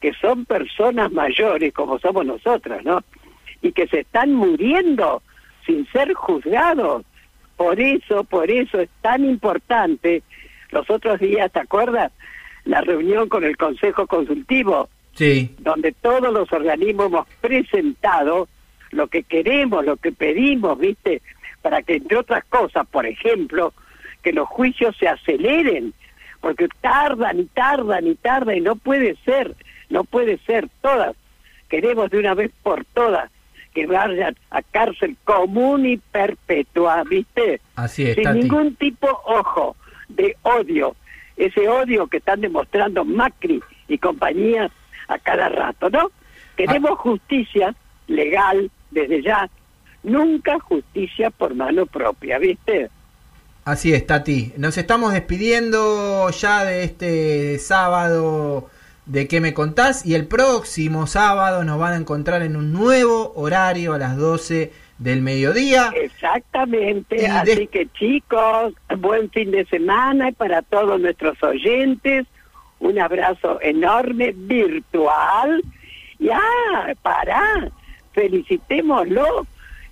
que 0.00 0.12
son 0.14 0.44
personas 0.44 1.12
mayores 1.12 1.72
como 1.72 1.98
somos 1.98 2.24
nosotros, 2.24 2.82
¿no? 2.84 3.02
Y 3.62 3.72
que 3.72 3.86
se 3.86 4.00
están 4.00 4.32
muriendo 4.32 5.22
sin 5.66 5.86
ser 5.92 6.14
juzgados. 6.14 7.04
Por 7.56 7.78
eso, 7.78 8.24
por 8.24 8.50
eso 8.50 8.80
es 8.80 8.88
tan 9.02 9.24
importante. 9.24 10.22
Los 10.72 10.88
otros 10.90 11.18
días, 11.20 11.50
¿te 11.52 11.60
acuerdas? 11.60 12.12
la 12.64 12.82
reunión 12.82 13.28
con 13.30 13.42
el 13.42 13.56
Consejo 13.56 14.06
Consultivo, 14.06 14.88
Sí. 15.14 15.54
donde 15.58 15.92
todos 15.92 16.32
los 16.32 16.52
organismos 16.52 17.06
hemos 17.06 17.26
presentado 17.40 18.48
lo 18.90 19.06
que 19.08 19.22
queremos, 19.22 19.84
lo 19.84 19.96
que 19.96 20.12
pedimos, 20.12 20.78
¿viste? 20.78 21.22
Para 21.62 21.82
que, 21.82 21.94
entre 21.94 22.18
otras 22.18 22.44
cosas, 22.44 22.86
por 22.86 23.06
ejemplo, 23.06 23.72
que 24.22 24.32
los 24.32 24.46
juicios 24.48 24.94
se 24.98 25.08
aceleren, 25.08 25.94
porque 26.40 26.68
tardan 26.82 27.40
y 27.40 27.44
tardan 27.46 28.06
y 28.06 28.14
tardan 28.16 28.56
y 28.58 28.60
no 28.60 28.76
puede 28.76 29.16
ser, 29.24 29.54
no 29.88 30.04
puede 30.04 30.38
ser 30.46 30.68
todas. 30.82 31.16
Queremos 31.68 32.10
de 32.10 32.18
una 32.18 32.34
vez 32.34 32.50
por 32.62 32.84
todas 32.84 33.30
que 33.74 33.86
vayan 33.86 34.36
a 34.50 34.62
cárcel 34.62 35.16
común 35.24 35.86
y 35.86 35.96
perpetua, 35.96 37.04
¿viste? 37.08 37.60
Así 37.76 38.06
es, 38.06 38.16
Sin 38.16 38.32
ningún 38.34 38.74
tipo, 38.76 39.08
ojo, 39.24 39.76
de 40.10 40.36
odio. 40.42 40.96
Ese 41.36 41.68
odio 41.68 42.06
que 42.06 42.18
están 42.18 42.40
demostrando 42.40 43.04
Macri 43.04 43.62
y 43.88 43.98
compañía 43.98 44.70
a 45.08 45.18
cada 45.18 45.48
rato, 45.48 45.90
¿no? 45.90 46.10
Queremos 46.56 46.98
justicia 46.98 47.74
legal 48.06 48.70
desde 48.90 49.22
ya, 49.22 49.48
nunca 50.02 50.58
justicia 50.60 51.30
por 51.30 51.54
mano 51.54 51.86
propia, 51.86 52.38
¿viste? 52.38 52.90
Así 53.64 53.92
es, 53.92 54.06
Tati. 54.06 54.52
Nos 54.56 54.78
estamos 54.78 55.12
despidiendo 55.12 56.28
ya 56.30 56.64
de 56.64 56.84
este 56.84 57.58
sábado 57.58 58.68
de 59.06 59.28
qué 59.28 59.40
me 59.40 59.54
contás 59.54 60.06
y 60.06 60.14
el 60.14 60.26
próximo 60.26 61.06
sábado 61.06 61.64
nos 61.64 61.78
van 61.78 61.92
a 61.94 61.96
encontrar 61.96 62.42
en 62.42 62.56
un 62.56 62.72
nuevo 62.72 63.32
horario 63.34 63.92
a 63.92 63.98
las 63.98 64.16
12 64.16 64.72
del 65.00 65.22
mediodía. 65.22 65.90
Exactamente, 65.96 67.26
así 67.26 67.54
de- 67.56 67.66
que 67.66 67.88
chicos, 67.98 68.72
buen 68.98 69.28
fin 69.30 69.50
de 69.50 69.64
semana 69.66 70.28
y 70.28 70.32
para 70.32 70.62
todos 70.62 71.00
nuestros 71.00 71.42
oyentes, 71.42 72.26
un 72.78 72.98
abrazo 72.98 73.58
enorme 73.62 74.32
virtual. 74.36 75.62
Y 76.18 76.28
ah, 76.30 76.92
pará, 77.02 77.70
felicitémoslo, 78.12 79.46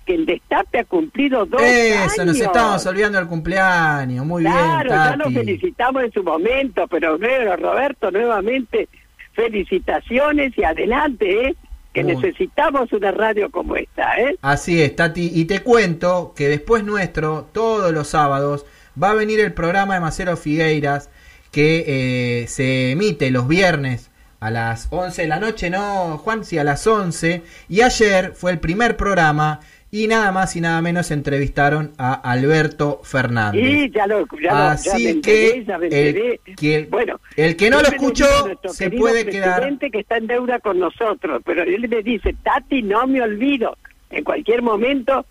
que 0.05 0.15
el 0.15 0.25
Destape 0.25 0.79
ha 0.79 0.83
cumplido 0.85 1.45
dos 1.45 1.61
Eso, 1.61 2.05
nos 2.25 2.35
años. 2.35 2.39
estamos 2.41 2.85
olvidando 2.85 3.17
del 3.19 3.27
cumpleaños. 3.27 4.25
Muy 4.25 4.43
Claro, 4.43 4.89
ya 4.89 5.07
bien, 5.15 5.19
lo 5.19 5.31
felicitamos 5.31 6.03
en 6.03 6.11
su 6.11 6.23
momento, 6.23 6.87
pero 6.87 7.17
bueno, 7.17 7.55
Roberto, 7.57 8.09
nuevamente, 8.11 8.87
felicitaciones 9.33 10.57
y 10.57 10.63
adelante, 10.63 11.47
¿eh? 11.47 11.55
Que 11.93 12.03
necesitamos 12.03 12.93
una 12.93 13.11
radio 13.11 13.49
como 13.49 13.75
esta, 13.75 14.19
¿eh? 14.19 14.37
Así 14.41 14.81
es, 14.81 14.95
Tati. 14.95 15.31
Y 15.33 15.45
te 15.45 15.61
cuento 15.61 16.33
que 16.35 16.47
después 16.47 16.83
nuestro, 16.83 17.49
todos 17.51 17.91
los 17.91 18.09
sábados, 18.09 18.65
va 19.01 19.11
a 19.11 19.15
venir 19.15 19.39
el 19.39 19.53
programa 19.53 19.95
de 19.95 19.99
Macero 19.99 20.37
Figueiras 20.37 21.09
que 21.51 21.83
eh, 21.87 22.47
se 22.47 22.91
emite 22.91 23.31
los 23.31 23.47
viernes 23.47 24.11
a 24.39 24.51
las 24.51 24.87
11 24.91 25.23
de 25.23 25.27
la 25.27 25.39
noche, 25.39 25.69
¿no, 25.69 26.17
Juan? 26.19 26.45
Sí, 26.45 26.57
a 26.57 26.63
las 26.63 26.85
11. 26.85 27.43
Y 27.67 27.81
ayer 27.81 28.33
fue 28.35 28.51
el 28.51 28.59
primer 28.59 28.95
programa 28.95 29.59
y 29.91 30.07
nada 30.07 30.31
más 30.31 30.55
y 30.55 30.61
nada 30.61 30.81
menos 30.81 31.09
entrevistaron 31.11 31.93
a 31.97 32.13
Alberto 32.13 33.01
Fernández. 33.03 33.61
Y 33.63 33.89
ya 33.91 34.05
lo, 34.07 34.19
ya 34.19 34.25
lo- 34.35 34.39
ya 34.39 34.71
Así 34.71 35.03
que 35.03 35.09
enteré, 35.51 35.65
ya 35.65 35.77
me 35.77 35.85
enteré. 35.85 36.39
el 36.45 36.55
que, 36.55 36.87
bueno, 36.89 37.19
el 37.35 37.55
que 37.55 37.69
no 37.69 37.81
lo 37.81 37.87
escuchó 37.87 38.25
se 38.67 38.91
puede 38.91 39.25
quedar. 39.25 39.77
que 39.79 39.99
está 39.99 40.17
en 40.17 40.27
deuda 40.27 40.59
con 40.59 40.79
nosotros, 40.79 41.41
pero 41.45 41.63
él 41.63 41.87
me 41.89 42.03
dice, 42.03 42.35
Tati, 42.43 42.81
no 42.83 43.07
me 43.07 43.21
olvido. 43.21 43.77
En 44.11 44.23
cualquier 44.23 44.61
momento, 44.61 45.25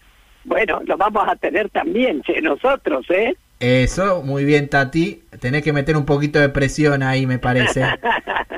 bueno, 0.45 0.81
lo 0.85 0.97
vamos 0.97 1.25
a 1.29 1.37
tener 1.37 1.69
también, 1.71 2.23
nosotros, 2.43 3.07
¿eh? 3.11 3.37
Eso, 3.61 4.23
muy 4.23 4.45
bien, 4.45 4.69
Tati. 4.69 5.23
Tenés 5.41 5.63
que 5.63 5.73
meter 5.73 5.97
un 5.97 6.05
poquito 6.05 6.39
de 6.39 6.49
presión 6.49 7.03
ahí, 7.03 7.27
me 7.27 7.39
parece. 7.39 7.85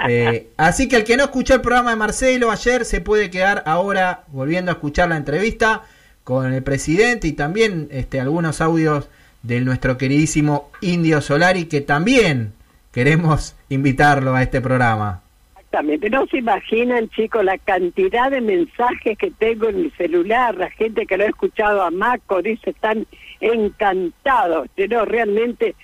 Eh, 0.09 0.49
así 0.57 0.89
que 0.89 0.97
el 0.97 1.05
que 1.05 1.19
no 1.19 1.25
escuchó 1.25 1.55
el 1.55 1.61
programa 1.61 1.91
de 1.91 1.97
Marcelo 1.97 2.51
ayer 2.51 2.87
se 2.87 3.03
puede 3.03 3.29
quedar 3.29 3.63
ahora 3.67 4.25
volviendo 4.29 4.71
a 4.71 4.75
escuchar 4.75 5.11
la 5.11 5.19
entrevista 5.19 5.83
con 6.25 6.55
el 6.55 6.63
presidente 6.63 7.29
y 7.29 7.33
también 7.33 7.89
este, 7.91 8.19
algunos 8.19 8.63
audios 8.63 9.11
de 9.43 9.61
nuestro 9.61 9.99
queridísimo 9.99 10.71
Indio 10.81 11.21
Solari 11.21 11.67
que 11.67 11.83
también 11.83 12.55
queremos 12.93 13.57
invitarlo 13.69 14.35
a 14.35 14.43
este 14.43 14.63
programa. 14.63 15.23
Exactamente. 15.57 16.11
No 16.11 16.27
se 16.27 16.39
imaginan, 16.39 17.09
chicos, 17.11 17.45
la 17.45 17.59
cantidad 17.59 18.31
de 18.31 18.41
mensajes 18.41 19.17
que 19.17 19.31
tengo 19.31 19.69
en 19.69 19.83
mi 19.83 19.91
celular. 19.91 20.57
La 20.57 20.71
gente 20.71 21.07
que 21.07 21.17
lo 21.17 21.25
ha 21.25 21.29
escuchado 21.29 21.83
a 21.83 21.91
Maco 21.91 22.43
dice 22.43 22.71
están 22.71 23.07
encantados. 23.41 24.69
No, 24.89 25.05
realmente 25.05 25.75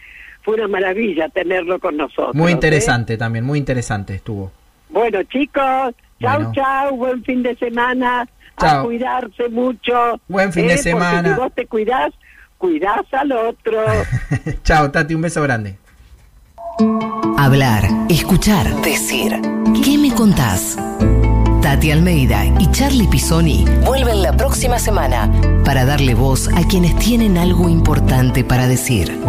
fue 0.42 0.54
una 0.54 0.68
maravilla 0.68 1.28
tenerlo 1.28 1.78
con 1.78 1.96
nosotros. 1.96 2.34
Muy 2.34 2.52
¿eh? 2.52 2.54
interesante 2.54 3.16
también, 3.16 3.44
muy 3.44 3.58
interesante 3.58 4.14
estuvo. 4.14 4.52
Bueno, 4.88 5.22
chicos, 5.24 5.94
chau, 6.20 6.36
Bueno. 6.38 6.52
chau, 6.54 6.96
buen 6.96 7.24
fin 7.24 7.42
de 7.42 7.56
semana. 7.56 8.28
Chau. 8.58 8.80
A 8.80 8.84
cuidarse 8.84 9.48
mucho. 9.50 10.20
Buen 10.28 10.52
fin 10.52 10.66
de 10.66 10.74
¿eh? 10.74 10.76
Porque 10.76 10.90
semana. 10.90 11.34
si 11.34 11.40
vos 11.40 11.52
te 11.54 11.66
cuidás, 11.66 12.12
cuidás 12.58 13.02
al 13.12 13.32
otro. 13.32 13.82
Chao, 14.62 14.90
Tati, 14.90 15.14
un 15.14 15.22
beso 15.22 15.42
grande. 15.42 15.76
Hablar, 17.38 17.84
escuchar, 18.08 18.66
decir. 18.82 19.32
¿Qué 19.84 19.98
me 19.98 20.14
contás? 20.14 20.78
Tati 21.66 21.90
Almeida 21.90 22.44
y 22.60 22.70
Charlie 22.70 23.08
Pisoni 23.08 23.64
vuelven 23.84 24.22
la 24.22 24.36
próxima 24.36 24.78
semana 24.78 25.28
para 25.64 25.84
darle 25.84 26.14
voz 26.14 26.48
a 26.54 26.62
quienes 26.62 26.96
tienen 26.96 27.36
algo 27.36 27.68
importante 27.68 28.44
para 28.44 28.68
decir. 28.68 29.20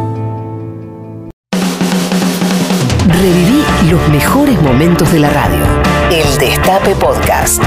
Reviví 3.08 3.64
los 3.90 4.08
mejores 4.10 4.62
momentos 4.62 5.12
de 5.12 5.20
la 5.20 5.32
radio. 5.32 5.64
El 6.12 6.38
Destape 6.38 6.94
Podcast. 6.94 7.64